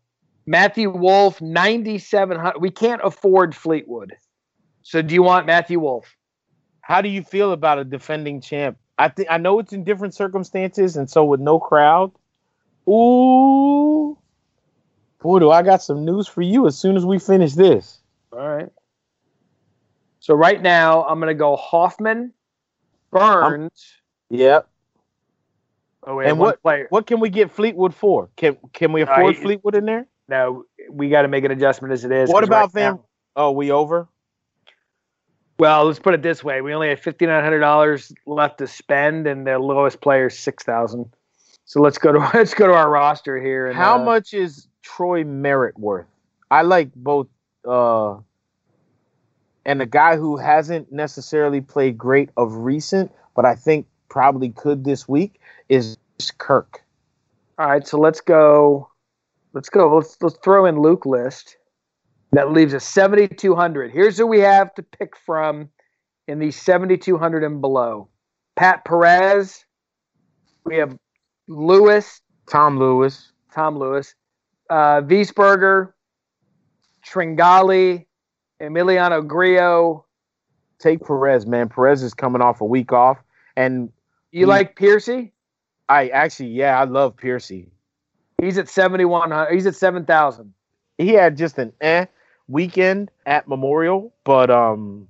Matthew 0.46 0.90
Wolff, 0.90 1.40
9,700. 1.40 2.60
We 2.60 2.70
can't 2.70 3.00
afford 3.04 3.54
Fleetwood. 3.54 4.14
So 4.82 5.00
do 5.02 5.14
you 5.14 5.22
want 5.22 5.46
Matthew 5.46 5.80
Wolff? 5.80 6.16
How 6.80 7.00
do 7.00 7.08
you 7.08 7.22
feel 7.22 7.52
about 7.52 7.78
a 7.78 7.84
defending 7.84 8.40
champ? 8.40 8.76
I 8.98 9.08
think 9.08 9.28
I 9.30 9.38
know 9.38 9.58
it's 9.58 9.72
in 9.72 9.84
different 9.84 10.14
circumstances, 10.14 10.96
and 10.96 11.08
so 11.08 11.24
with 11.24 11.40
no 11.40 11.58
crowd. 11.58 12.12
Ooh, 12.88 14.18
boy, 15.22 15.38
do 15.38 15.50
I 15.50 15.62
got 15.62 15.82
some 15.82 16.04
news 16.04 16.28
for 16.28 16.42
you 16.42 16.66
as 16.66 16.76
soon 16.76 16.96
as 16.96 17.06
we 17.06 17.18
finish 17.18 17.54
this. 17.54 17.98
All 18.32 18.46
right. 18.46 18.68
So 20.20 20.34
right 20.34 20.60
now 20.60 21.04
I'm 21.04 21.18
gonna 21.20 21.34
go 21.34 21.56
Hoffman, 21.56 22.32
Burns. 23.14 23.94
Um, 24.30 24.38
yep. 24.38 24.68
Oh, 26.06 26.20
and 26.20 26.38
what 26.38 26.60
player. 26.60 26.86
what 26.90 27.06
can 27.06 27.20
we 27.20 27.30
get 27.30 27.50
Fleetwood 27.50 27.94
for? 27.94 28.28
Can 28.36 28.58
can 28.72 28.92
we 28.92 29.02
afford 29.02 29.36
uh, 29.36 29.40
Fleetwood 29.40 29.74
in 29.74 29.86
there? 29.86 30.06
No, 30.28 30.64
we 30.90 31.08
got 31.08 31.22
to 31.22 31.28
make 31.28 31.44
an 31.44 31.50
adjustment 31.50 31.92
as 31.92 32.04
it 32.04 32.12
is. 32.12 32.30
What 32.30 32.44
about 32.44 32.74
right 32.74 32.82
Van? 32.82 32.92
Now, 32.94 33.04
oh, 33.36 33.50
we 33.52 33.70
over? 33.70 34.08
Well, 35.58 35.84
let's 35.84 35.98
put 35.98 36.14
it 36.14 36.22
this 36.22 36.42
way: 36.42 36.60
we 36.60 36.74
only 36.74 36.88
have 36.90 37.00
fifty 37.00 37.26
nine 37.26 37.42
hundred 37.42 37.60
dollars 37.60 38.12
left 38.26 38.58
to 38.58 38.66
spend, 38.66 39.26
and 39.26 39.46
the 39.46 39.58
lowest 39.58 40.00
player 40.00 40.26
is 40.26 40.38
six 40.38 40.62
thousand. 40.64 41.06
So 41.64 41.80
let's 41.80 41.96
go 41.96 42.12
to 42.12 42.18
let's 42.34 42.52
go 42.52 42.66
to 42.66 42.74
our 42.74 42.90
roster 42.90 43.40
here. 43.40 43.68
And, 43.68 43.76
How 43.76 43.98
uh, 43.98 44.04
much 44.04 44.34
is 44.34 44.68
Troy 44.82 45.24
Merritt 45.24 45.78
worth? 45.78 46.06
I 46.50 46.62
like 46.62 46.94
both, 46.94 47.28
uh, 47.66 48.16
and 49.64 49.80
a 49.80 49.86
guy 49.86 50.16
who 50.16 50.36
hasn't 50.36 50.92
necessarily 50.92 51.60
played 51.60 51.96
great 51.96 52.30
of 52.36 52.54
recent, 52.54 53.10
but 53.34 53.44
I 53.44 53.54
think 53.54 53.86
probably 54.08 54.50
could 54.50 54.84
this 54.84 55.08
week 55.08 55.40
is 55.68 55.96
Kirk. 56.38 56.82
All 57.58 57.68
right, 57.68 57.86
so 57.86 57.98
let's 57.98 58.20
go. 58.20 58.88
Let's 59.52 59.68
go. 59.68 59.96
Let's 59.96 60.16
let's 60.20 60.36
throw 60.42 60.66
in 60.66 60.80
Luke 60.80 61.06
List. 61.06 61.56
That 62.32 62.50
leaves 62.50 62.74
us 62.74 62.84
7,200. 62.84 63.92
Here's 63.92 64.18
who 64.18 64.26
we 64.26 64.40
have 64.40 64.74
to 64.74 64.82
pick 64.82 65.16
from 65.16 65.68
in 66.26 66.40
the 66.40 66.50
7,200 66.50 67.44
and 67.44 67.60
below. 67.60 68.08
Pat 68.56 68.84
Perez. 68.84 69.64
We 70.64 70.76
have 70.76 70.96
Lewis. 71.46 72.20
Tom 72.50 72.78
Lewis. 72.78 73.30
Tom 73.52 73.78
Lewis. 73.78 74.14
Uh, 74.68 75.02
Wiesberger. 75.02 75.92
Tringali. 77.06 78.06
Emiliano 78.68 79.26
Grillo. 79.26 80.04
Take 80.78 81.04
Perez, 81.04 81.46
man. 81.46 81.68
Perez 81.68 82.02
is 82.02 82.14
coming 82.14 82.42
off 82.42 82.60
a 82.60 82.64
week 82.64 82.92
off. 82.92 83.18
And 83.56 83.90
you 84.32 84.40
he, 84.40 84.46
like 84.46 84.76
Piercy? 84.76 85.32
I 85.88 86.08
actually, 86.08 86.48
yeah, 86.48 86.78
I 86.78 86.84
love 86.84 87.16
Piercy. 87.16 87.68
He's 88.40 88.58
at 88.58 88.68
7,100. 88.68 89.54
He's 89.54 89.66
at 89.66 89.74
7,000. 89.74 90.52
He 90.98 91.08
had 91.08 91.36
just 91.36 91.58
an 91.58 91.72
eh 91.80 92.06
weekend 92.48 93.10
at 93.26 93.48
Memorial, 93.48 94.12
but 94.24 94.50
um, 94.50 95.08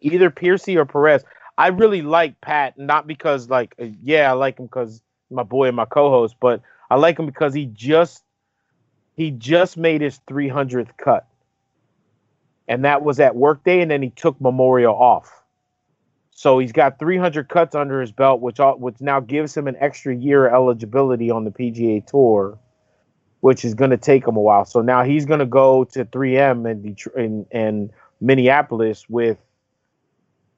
either 0.00 0.30
Piercy 0.30 0.76
or 0.76 0.84
Perez. 0.84 1.24
I 1.56 1.68
really 1.68 2.02
like 2.02 2.40
Pat, 2.40 2.78
not 2.78 3.06
because 3.06 3.48
like 3.48 3.74
uh, 3.80 3.86
yeah, 4.02 4.30
I 4.30 4.32
like 4.34 4.58
him 4.58 4.66
because 4.66 5.02
my 5.30 5.42
boy 5.42 5.68
and 5.68 5.76
my 5.76 5.84
co-host, 5.84 6.36
but 6.40 6.62
I 6.90 6.96
like 6.96 7.18
him 7.18 7.26
because 7.26 7.54
he 7.54 7.66
just 7.66 8.24
he 9.16 9.30
just 9.30 9.76
made 9.76 10.00
his 10.00 10.20
300th 10.28 10.96
cut, 10.96 11.26
and 12.68 12.84
that 12.84 13.02
was 13.02 13.20
at 13.20 13.36
workday, 13.36 13.80
and 13.80 13.90
then 13.90 14.02
he 14.02 14.10
took 14.10 14.40
Memorial 14.40 14.94
off. 14.94 15.42
So 16.30 16.58
he's 16.58 16.72
got 16.72 16.98
300 16.98 17.48
cuts 17.48 17.74
under 17.74 18.00
his 18.00 18.10
belt, 18.10 18.40
which 18.40 18.58
all, 18.58 18.78
which 18.78 19.00
now 19.00 19.20
gives 19.20 19.56
him 19.56 19.68
an 19.68 19.76
extra 19.78 20.14
year 20.14 20.48
eligibility 20.48 21.30
on 21.30 21.44
the 21.44 21.50
PGA 21.50 22.04
Tour 22.04 22.58
which 23.44 23.62
is 23.62 23.74
going 23.74 23.90
to 23.90 23.98
take 23.98 24.26
him 24.26 24.36
a 24.36 24.40
while. 24.40 24.64
So 24.64 24.80
now 24.80 25.02
he's 25.04 25.26
going 25.26 25.40
to 25.40 25.44
go 25.44 25.84
to 25.84 26.06
3M 26.06 26.66
and 26.70 26.82
Detroit 26.82 27.14
and, 27.14 27.46
and 27.50 27.90
Minneapolis 28.18 29.06
with 29.06 29.36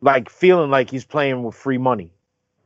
like 0.01 0.31
feeling 0.31 0.71
like 0.71 0.89
he's 0.89 1.05
playing 1.05 1.43
with 1.43 1.57
free 1.57 1.79
money, 1.79 2.13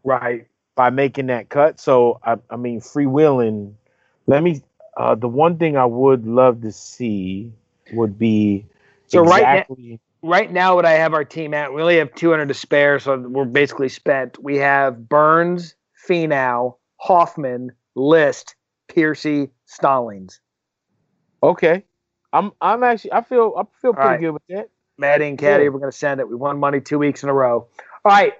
right? 0.05 0.47
By 0.75 0.91
making 0.91 1.29
that 1.29 1.49
cut. 1.49 1.81
So 1.81 2.21
I, 2.23 2.37
I 2.51 2.57
mean, 2.57 2.83
freewheeling. 2.83 3.73
Let 4.27 4.43
me. 4.43 4.63
Uh, 4.95 5.15
the 5.15 5.27
one 5.27 5.57
thing 5.57 5.79
I 5.79 5.87
would 5.87 6.27
love 6.27 6.61
to 6.61 6.73
see 6.73 7.55
would 7.95 8.19
be 8.19 8.67
so 9.11 9.23
exactly. 9.23 9.77
right 9.77 9.91
now. 9.91 9.99
Right 10.23 10.53
now, 10.53 10.75
what 10.75 10.85
I 10.85 10.93
have 10.93 11.15
our 11.15 11.25
team 11.25 11.55
at, 11.55 11.73
we 11.73 11.81
only 11.81 11.97
have 11.97 12.15
200 12.15 12.49
to 12.49 12.55
spare, 12.55 12.99
so 12.99 13.19
we're 13.19 13.47
basically 13.47 13.89
spent. 13.89 14.43
We 14.43 14.57
have 14.59 15.09
Burns, 15.09 15.75
Finau, 16.07 16.77
Hoffman, 16.99 17.73
List, 17.95 18.55
Piercy, 18.89 19.51
Stallings. 19.65 20.41
Okay. 21.43 21.85
I'm 22.33 22.53
I'm 22.61 22.83
actually 22.83 23.13
I 23.13 23.23
feel 23.23 23.55
I 23.57 23.63
feel 23.81 23.93
pretty 23.93 24.09
right. 24.09 24.21
good 24.21 24.31
with 24.31 24.43
that. 24.51 24.69
Matty 24.99 25.27
and 25.27 25.39
Caddy, 25.39 25.65
yeah. 25.65 25.71
we're 25.71 25.81
gonna 25.81 25.91
send 25.91 26.21
it. 26.21 26.29
We 26.29 26.37
won 26.37 26.59
money 26.59 26.81
two 26.81 26.99
weeks 26.99 27.23
in 27.23 27.29
a 27.29 27.33
row. 27.33 27.67
All 28.05 28.13
right. 28.13 28.35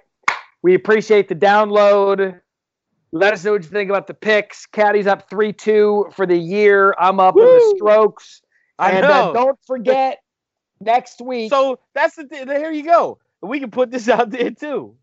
We 0.61 0.75
appreciate 0.75 1.27
the 1.27 1.35
download. 1.35 2.39
Let 3.11 3.33
us 3.33 3.43
know 3.43 3.53
what 3.53 3.63
you 3.63 3.69
think 3.69 3.89
about 3.89 4.07
the 4.07 4.13
picks. 4.13 4.67
Caddy's 4.67 5.07
up 5.07 5.29
three 5.29 5.51
two 5.51 6.05
for 6.15 6.25
the 6.25 6.37
year. 6.37 6.95
I'm 6.97 7.19
up 7.19 7.35
Woo! 7.35 7.41
in 7.41 7.47
the 7.47 7.75
strokes. 7.77 8.41
I 8.79 8.91
and, 8.91 9.05
uh, 9.05 9.09
know. 9.09 9.29
Uh, 9.31 9.33
don't 9.33 9.59
forget 9.65 10.19
next 10.81 11.21
week. 11.21 11.49
So 11.49 11.79
that's 11.93 12.15
the 12.15 12.25
thing. 12.25 12.47
Here 12.47 12.71
you 12.71 12.83
go. 12.83 13.19
We 13.41 13.59
can 13.59 13.71
put 13.71 13.91
this 13.91 14.09
out 14.09 14.29
there 14.29 14.51
too. 14.51 14.95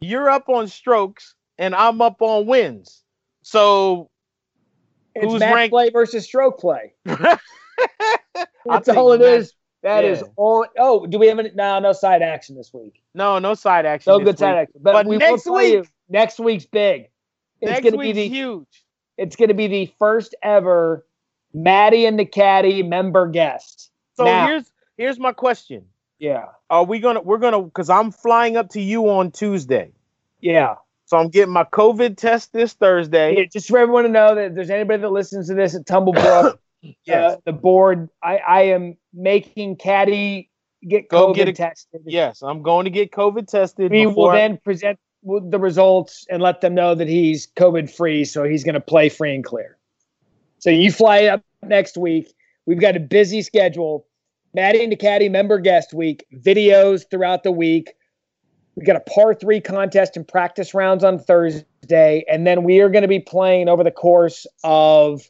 You're 0.00 0.30
up 0.30 0.48
on 0.48 0.68
strokes 0.68 1.34
and 1.58 1.74
I'm 1.74 2.02
up 2.02 2.20
on 2.20 2.46
wins. 2.46 3.02
So 3.42 4.10
it's 5.14 5.24
Who's 5.24 5.40
match 5.40 5.54
ranked? 5.54 5.72
play 5.72 5.90
versus 5.90 6.24
stroke 6.24 6.58
play. 6.58 6.94
That's 7.04 8.88
all 8.88 9.12
it 9.12 9.20
match, 9.20 9.40
is. 9.40 9.52
That 9.82 10.04
yeah. 10.04 10.10
is 10.10 10.24
all. 10.36 10.66
Oh, 10.78 11.06
do 11.06 11.18
we 11.18 11.26
have 11.28 11.38
any? 11.38 11.50
No, 11.54 11.78
no 11.78 11.92
side 11.92 12.22
action 12.22 12.56
this 12.56 12.72
week. 12.72 13.02
No, 13.14 13.38
no 13.38 13.54
side 13.54 13.84
action. 13.84 14.12
No 14.12 14.18
good 14.18 14.28
week. 14.28 14.38
side 14.38 14.56
action. 14.56 14.80
But, 14.82 14.92
but 14.92 15.06
we 15.06 15.18
next 15.18 15.46
week, 15.46 15.86
next 16.08 16.40
week's 16.40 16.64
big. 16.64 17.10
It's 17.60 17.70
next 17.70 17.84
gonna 17.84 17.98
be 17.98 18.12
the, 18.12 18.28
huge. 18.28 18.84
It's 19.16 19.36
going 19.36 19.48
to 19.48 19.54
be 19.54 19.68
the 19.68 19.92
first 19.98 20.34
ever 20.42 21.06
Matty 21.52 22.04
and 22.06 22.18
the 22.18 22.24
Caddy 22.24 22.82
member 22.82 23.28
guest. 23.28 23.90
So 24.16 24.24
now, 24.24 24.46
here's 24.46 24.70
here's 24.96 25.18
my 25.18 25.32
question. 25.32 25.86
Yeah. 26.18 26.46
Are 26.70 26.84
we 26.84 27.00
gonna? 27.00 27.20
We're 27.20 27.38
gonna 27.38 27.62
because 27.62 27.90
I'm 27.90 28.12
flying 28.12 28.56
up 28.56 28.70
to 28.70 28.80
you 28.80 29.08
on 29.10 29.30
Tuesday. 29.30 29.92
Yeah. 30.40 30.76
So 31.06 31.18
I'm 31.18 31.28
getting 31.28 31.52
my 31.52 31.64
COVID 31.64 32.16
test 32.16 32.52
this 32.52 32.72
Thursday. 32.72 33.36
Yeah, 33.36 33.44
just 33.52 33.68
for 33.68 33.78
everyone 33.78 34.04
to 34.04 34.08
know 34.08 34.34
that 34.34 34.54
there's 34.54 34.70
anybody 34.70 35.02
that 35.02 35.10
listens 35.10 35.48
to 35.48 35.54
this 35.54 35.74
at 35.74 35.84
Tumblebrook, 35.84 36.56
yes. 37.04 37.34
Uh, 37.34 37.36
the 37.44 37.52
board, 37.52 38.08
I, 38.22 38.38
I 38.38 38.62
am 38.62 38.96
making 39.12 39.76
Caddy 39.76 40.50
get 40.86 41.08
Go 41.08 41.28
COVID 41.28 41.34
get 41.34 41.48
a, 41.48 41.52
tested. 41.52 42.02
Yes, 42.06 42.42
I'm 42.42 42.62
going 42.62 42.84
to 42.84 42.90
get 42.90 43.10
COVID 43.10 43.46
tested. 43.48 43.90
We 43.90 44.06
will 44.06 44.30
I... 44.30 44.36
then 44.36 44.58
present 44.58 44.98
the 45.22 45.58
results 45.58 46.26
and 46.30 46.42
let 46.42 46.60
them 46.60 46.74
know 46.74 46.94
that 46.94 47.08
he's 47.08 47.48
COVID 47.56 47.90
free, 47.90 48.24
so 48.24 48.44
he's 48.44 48.64
going 48.64 48.74
to 48.74 48.80
play 48.80 49.08
free 49.08 49.34
and 49.34 49.44
clear. 49.44 49.78
So 50.58 50.70
you 50.70 50.90
fly 50.90 51.24
up 51.24 51.42
next 51.62 51.96
week. 51.96 52.34
We've 52.66 52.80
got 52.80 52.96
a 52.96 53.00
busy 53.00 53.42
schedule. 53.42 54.06
Matty 54.54 54.82
and 54.82 54.92
the 54.92 54.96
Caddy 54.96 55.28
member 55.28 55.58
guest 55.58 55.92
week, 55.92 56.24
videos 56.32 57.04
throughout 57.10 57.42
the 57.42 57.52
week 57.52 57.94
we 58.76 58.84
got 58.84 58.96
a 58.96 59.00
par 59.00 59.34
three 59.34 59.60
contest 59.60 60.16
and 60.16 60.26
practice 60.26 60.74
rounds 60.74 61.04
on 61.04 61.18
Thursday. 61.18 62.24
And 62.28 62.46
then 62.46 62.64
we 62.64 62.80
are 62.80 62.88
going 62.88 63.02
to 63.02 63.08
be 63.08 63.20
playing 63.20 63.68
over 63.68 63.84
the 63.84 63.90
course 63.90 64.46
of 64.64 65.22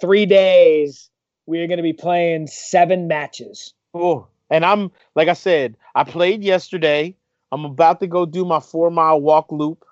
three 0.00 0.26
days. 0.26 1.08
We 1.46 1.60
are 1.60 1.66
going 1.66 1.78
to 1.78 1.82
be 1.82 1.92
playing 1.92 2.46
seven 2.46 3.08
matches. 3.08 3.74
Oh, 3.94 4.26
and 4.50 4.64
I'm, 4.64 4.90
like 5.14 5.28
I 5.28 5.32
said, 5.32 5.76
I 5.94 6.04
played 6.04 6.42
yesterday. 6.42 7.16
I'm 7.52 7.64
about 7.64 8.00
to 8.00 8.06
go 8.06 8.26
do 8.26 8.44
my 8.44 8.60
four 8.60 8.90
mile 8.90 9.20
walk 9.20 9.50
loop. 9.50 9.84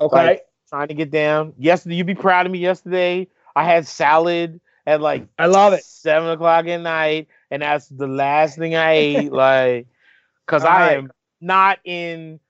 Okay. 0.00 0.16
Like, 0.16 0.46
trying 0.68 0.88
to 0.88 0.94
get 0.94 1.10
down. 1.10 1.52
Yesterday, 1.58 1.96
you'd 1.96 2.06
be 2.06 2.14
proud 2.14 2.46
of 2.46 2.52
me. 2.52 2.58
Yesterday, 2.58 3.28
I 3.54 3.64
had 3.64 3.86
salad 3.86 4.60
at 4.86 5.00
like 5.00 5.26
I 5.38 5.46
love 5.46 5.72
it 5.72 5.84
seven 5.84 6.30
o'clock 6.30 6.66
at 6.66 6.80
night, 6.80 7.28
and 7.50 7.62
that's 7.62 7.88
the 7.88 8.06
last 8.06 8.58
thing 8.58 8.74
I 8.74 8.92
ate. 8.92 9.32
like, 9.32 9.86
because 10.46 10.64
I 10.64 10.80
right. 10.80 10.98
am 10.98 11.10
not 11.40 11.78
in 11.84 12.40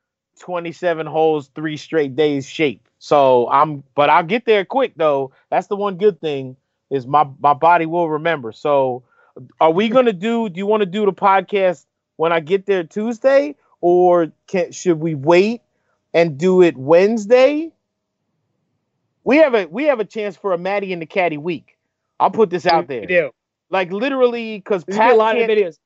27 0.41 1.07
holes, 1.07 1.51
three 1.55 1.77
straight 1.77 2.17
days 2.17 2.49
shape. 2.49 2.89
So 2.99 3.49
I'm, 3.51 3.85
but 3.95 4.11
I'll 4.11 4.25
get 4.25 4.45
there 4.45 4.65
quick 4.65 4.93
though. 4.97 5.33
That's 5.51 5.69
the 5.69 5.77
one 5.77 5.97
good 5.97 6.21
thing 6.21 6.57
is 6.91 7.07
my 7.07 7.27
my 7.39 7.55
body 7.55 7.87
will 7.87 8.09
remember. 8.09 8.53
So, 8.53 9.03
are 9.61 9.71
we 9.71 9.89
gonna 9.89 10.13
do? 10.13 10.49
Do 10.49 10.59
you 10.59 10.67
want 10.67 10.81
to 10.83 10.87
do 10.87 11.05
the 11.05 11.13
podcast 11.13 11.85
when 12.17 12.33
I 12.33 12.41
get 12.41 12.67
there 12.67 12.85
Tuesday, 12.85 13.57
or 13.81 14.33
can 14.47 14.73
should 14.73 15.01
we 15.01 15.15
wait 15.15 15.63
and 16.15 16.39
do 16.39 16.63
it 16.63 16.77
Wednesday? 16.77 17.73
We 19.25 19.37
have 19.39 19.55
a 19.55 19.67
we 19.67 19.85
have 19.85 20.01
a 20.01 20.05
chance 20.05 20.37
for 20.37 20.53
a 20.53 20.59
Matty 20.59 20.93
and 20.93 21.03
the 21.03 21.07
Caddy 21.07 21.39
week. 21.39 21.77
I'll 22.19 22.31
put 22.31 22.51
this 22.51 22.67
out 22.67 22.89
there. 22.89 23.01
We 23.01 23.07
do. 23.07 23.31
Like 23.71 23.93
literally, 23.93 24.59
because 24.59 24.85
Pat 24.85 25.13
a 25.13 25.17
lot 25.17 25.37
of 25.37 25.49
videos. 25.49 25.79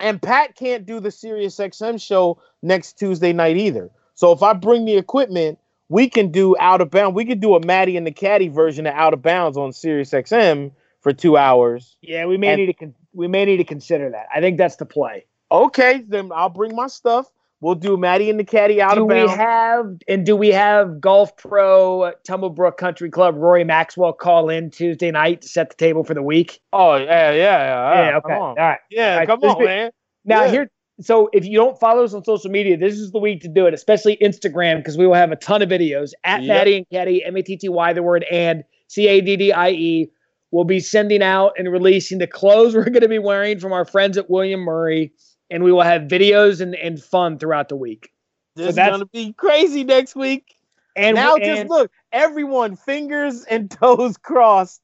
And 0.00 0.22
Pat 0.22 0.54
can't 0.54 0.86
do 0.86 1.00
the 1.00 1.10
Sirius 1.10 1.56
XM 1.56 2.00
show 2.00 2.40
next 2.62 2.98
Tuesday 2.98 3.32
night 3.32 3.56
either. 3.56 3.90
So 4.14 4.32
if 4.32 4.42
I 4.42 4.52
bring 4.52 4.84
the 4.84 4.96
equipment, 4.96 5.58
we 5.88 6.08
can 6.08 6.30
do 6.30 6.56
out 6.58 6.80
of 6.80 6.90
bounds. 6.90 7.14
We 7.14 7.24
could 7.24 7.40
do 7.40 7.54
a 7.54 7.64
Matty 7.64 7.96
and 7.96 8.06
the 8.06 8.12
Caddy 8.12 8.48
version 8.48 8.86
of 8.86 8.94
Out 8.94 9.14
of 9.14 9.22
Bounds 9.22 9.56
on 9.56 9.72
Sirius 9.72 10.10
XM 10.10 10.70
for 11.00 11.12
two 11.12 11.36
hours. 11.36 11.96
Yeah, 12.02 12.26
we 12.26 12.36
may 12.36 12.48
and, 12.48 12.60
need 12.60 12.66
to 12.66 12.72
con- 12.74 12.94
we 13.12 13.26
may 13.26 13.44
need 13.44 13.56
to 13.56 13.64
consider 13.64 14.10
that. 14.10 14.26
I 14.34 14.40
think 14.40 14.58
that's 14.58 14.76
the 14.76 14.86
play. 14.86 15.26
Okay, 15.50 16.04
then 16.06 16.30
I'll 16.34 16.50
bring 16.50 16.76
my 16.76 16.88
stuff. 16.88 17.30
We'll 17.60 17.74
do 17.74 17.96
Matty 17.96 18.30
and 18.30 18.38
the 18.38 18.44
Caddy 18.44 18.80
out 18.80 18.94
do 18.94 19.02
of 19.02 19.08
bounds. 19.08 19.32
we 19.32 19.36
have 19.36 19.86
and 20.06 20.24
do 20.24 20.36
we 20.36 20.48
have 20.50 21.00
Golf 21.00 21.36
Pro 21.36 22.12
Tumblebrook 22.26 22.76
Country 22.76 23.10
Club 23.10 23.34
Rory 23.36 23.64
Maxwell 23.64 24.12
call 24.12 24.48
in 24.48 24.70
Tuesday 24.70 25.10
night 25.10 25.42
to 25.42 25.48
set 25.48 25.70
the 25.70 25.76
table 25.76 26.04
for 26.04 26.14
the 26.14 26.22
week? 26.22 26.60
Oh 26.72 26.94
yeah, 26.94 27.32
yeah, 27.32 27.34
yeah. 27.34 28.10
yeah 28.10 28.16
okay. 28.18 28.34
All 28.34 28.54
right. 28.54 28.78
Yeah, 28.90 29.12
All 29.12 29.18
right. 29.18 29.28
come 29.28 29.40
on, 29.42 29.64
man. 29.64 29.90
Now 30.24 30.44
yeah. 30.44 30.50
here 30.50 30.70
so 31.00 31.30
if 31.32 31.44
you 31.44 31.56
don't 31.56 31.78
follow 31.78 32.04
us 32.04 32.12
on 32.12 32.24
social 32.24 32.50
media, 32.50 32.76
this 32.76 32.94
is 32.94 33.12
the 33.12 33.18
week 33.18 33.40
to 33.42 33.48
do 33.48 33.66
it, 33.66 33.74
especially 33.74 34.16
Instagram, 34.16 34.78
because 34.78 34.98
we 34.98 35.06
will 35.06 35.14
have 35.14 35.30
a 35.30 35.36
ton 35.36 35.62
of 35.62 35.68
videos 35.68 36.12
at 36.24 36.42
yep. 36.42 36.48
Matty 36.48 36.76
and 36.78 36.86
Caddy, 36.90 37.24
M 37.24 37.36
A 37.36 37.42
T 37.42 37.56
T 37.56 37.68
Y, 37.68 37.92
the 37.92 38.02
word 38.02 38.24
and 38.30 38.64
C 38.88 39.06
A 39.08 39.20
D 39.20 39.36
D 39.36 39.52
I 39.52 39.70
E. 39.70 40.10
We'll 40.50 40.64
be 40.64 40.80
sending 40.80 41.22
out 41.22 41.52
and 41.58 41.70
releasing 41.70 42.18
the 42.18 42.26
clothes 42.26 42.74
we're 42.74 42.84
going 42.84 43.02
to 43.02 43.08
be 43.08 43.18
wearing 43.18 43.60
from 43.60 43.72
our 43.72 43.84
friends 43.84 44.16
at 44.16 44.30
William 44.30 44.60
Murray, 44.60 45.12
and 45.50 45.64
we 45.64 45.72
will 45.72 45.82
have 45.82 46.02
videos 46.02 46.60
and, 46.60 46.74
and 46.74 47.02
fun 47.02 47.38
throughout 47.38 47.68
the 47.68 47.76
week. 47.76 48.12
This 48.54 48.74
so 48.74 48.82
is 48.82 48.88
going 48.88 49.00
to 49.00 49.06
be 49.06 49.32
crazy 49.32 49.84
next 49.84 50.16
week. 50.16 50.56
And 50.96 51.14
now 51.14 51.38
just 51.38 51.68
look, 51.68 51.92
everyone, 52.12 52.76
fingers 52.76 53.44
and 53.44 53.70
toes 53.80 54.16
crossed 54.16 54.82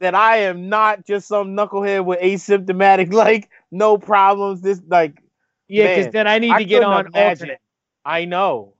that 0.00 0.14
I 0.14 0.38
am 0.38 0.68
not 0.68 1.06
just 1.06 1.28
some 1.28 1.56
knucklehead 1.56 2.04
with 2.04 2.20
asymptomatic, 2.20 3.12
like 3.12 3.48
no 3.70 3.96
problems. 3.96 4.60
This 4.60 4.82
like 4.88 5.22
yeah, 5.68 5.96
because 5.96 6.12
then 6.12 6.26
I 6.26 6.38
need 6.38 6.56
to 6.56 6.64
get 6.64 6.82
on 6.82 7.06
imagine. 7.06 7.22
alternate. 7.28 7.60
I 8.04 8.24
know. 8.24 8.74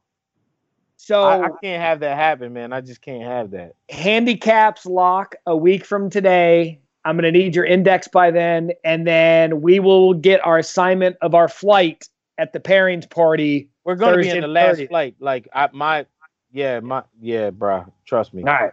So 0.96 1.22
I, 1.22 1.46
I, 1.46 1.48
can't 1.62 1.82
have 1.82 2.00
that 2.00 2.16
happen, 2.16 2.52
man. 2.52 2.72
I 2.72 2.80
just 2.80 3.00
can't 3.00 3.24
have 3.24 3.52
that. 3.52 3.74
Handicaps 3.88 4.86
lock 4.86 5.34
a 5.46 5.56
week 5.56 5.84
from 5.84 6.10
today. 6.10 6.81
I'm 7.04 7.16
going 7.16 7.32
to 7.32 7.36
need 7.36 7.56
your 7.56 7.64
index 7.64 8.08
by 8.08 8.30
then, 8.30 8.72
and 8.84 9.06
then 9.06 9.60
we 9.60 9.80
will 9.80 10.14
get 10.14 10.44
our 10.46 10.58
assignment 10.58 11.16
of 11.20 11.34
our 11.34 11.48
flight 11.48 12.08
at 12.38 12.52
the 12.52 12.60
pairings 12.60 13.08
party. 13.08 13.68
We're 13.84 13.96
going 13.96 14.16
to 14.16 14.22
be 14.22 14.30
in 14.30 14.40
the 14.40 14.48
last 14.48 14.78
30th. 14.78 14.88
flight. 14.88 15.16
Like 15.18 15.48
I, 15.52 15.68
my, 15.72 16.06
yeah, 16.52 16.80
my, 16.80 17.02
yeah, 17.20 17.50
bro. 17.50 17.92
Trust 18.06 18.32
me. 18.32 18.42
All 18.42 18.52
right. 18.52 18.72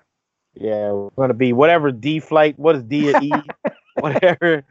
Yeah, 0.54 0.92
we're 0.92 1.10
going 1.16 1.30
to 1.30 1.34
be 1.34 1.54
whatever 1.54 1.92
D 1.92 2.20
flight. 2.20 2.58
What 2.60 2.76
is 2.76 2.84
D 2.84 3.14
or 3.14 3.22
E? 3.22 3.32
whatever. 4.02 4.64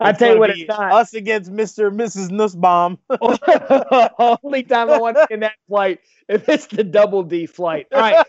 I 0.00 0.12
tell 0.12 0.34
you 0.34 0.38
what, 0.38 0.50
it's 0.50 0.68
not 0.68 0.92
us 0.92 1.14
against 1.14 1.50
Mister 1.50 1.88
and 1.88 1.98
Mrs. 1.98 2.30
Nussbaum. 2.30 2.98
Only 4.42 4.62
time 4.62 4.90
I 4.90 4.98
want 4.98 5.16
to 5.16 5.26
in 5.30 5.40
that 5.40 5.54
flight 5.68 6.00
if 6.28 6.48
it's 6.48 6.66
the 6.66 6.84
double 6.84 7.22
D 7.22 7.46
flight. 7.46 7.86
All 7.92 8.00
right, 8.00 8.26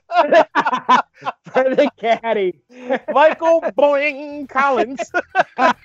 for 1.51 1.75
the 1.75 1.89
caddy, 1.97 2.59
Michael 3.11 3.61
Boing 3.77 4.47
Collins 4.49 5.11
and 5.57 5.75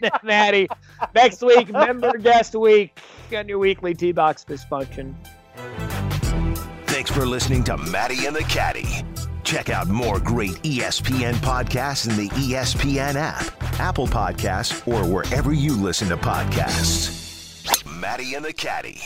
the 0.00 0.20
Natty. 0.24 0.68
Next 1.14 1.42
week, 1.42 1.70
member 1.70 2.16
guest 2.18 2.54
week 2.54 2.98
on 3.34 3.48
your 3.48 3.58
weekly 3.58 3.94
T 3.94 4.12
box 4.12 4.44
dysfunction. 4.48 5.14
Thanks 6.86 7.10
for 7.10 7.24
listening 7.24 7.64
to 7.64 7.76
Matty 7.76 8.26
and 8.26 8.36
the 8.36 8.42
Caddy. 8.42 9.04
Check 9.42 9.70
out 9.70 9.88
more 9.88 10.18
great 10.18 10.54
ESPN 10.62 11.34
podcasts 11.34 12.08
in 12.08 12.16
the 12.16 12.28
ESPN 12.30 13.14
app, 13.14 13.46
Apple 13.78 14.06
Podcasts, 14.06 14.86
or 14.86 15.06
wherever 15.06 15.52
you 15.52 15.76
listen 15.76 16.08
to 16.08 16.16
podcasts. 16.16 17.84
Matty 17.86 18.34
and 18.34 18.44
the 18.44 18.52
Caddy. 18.52 19.00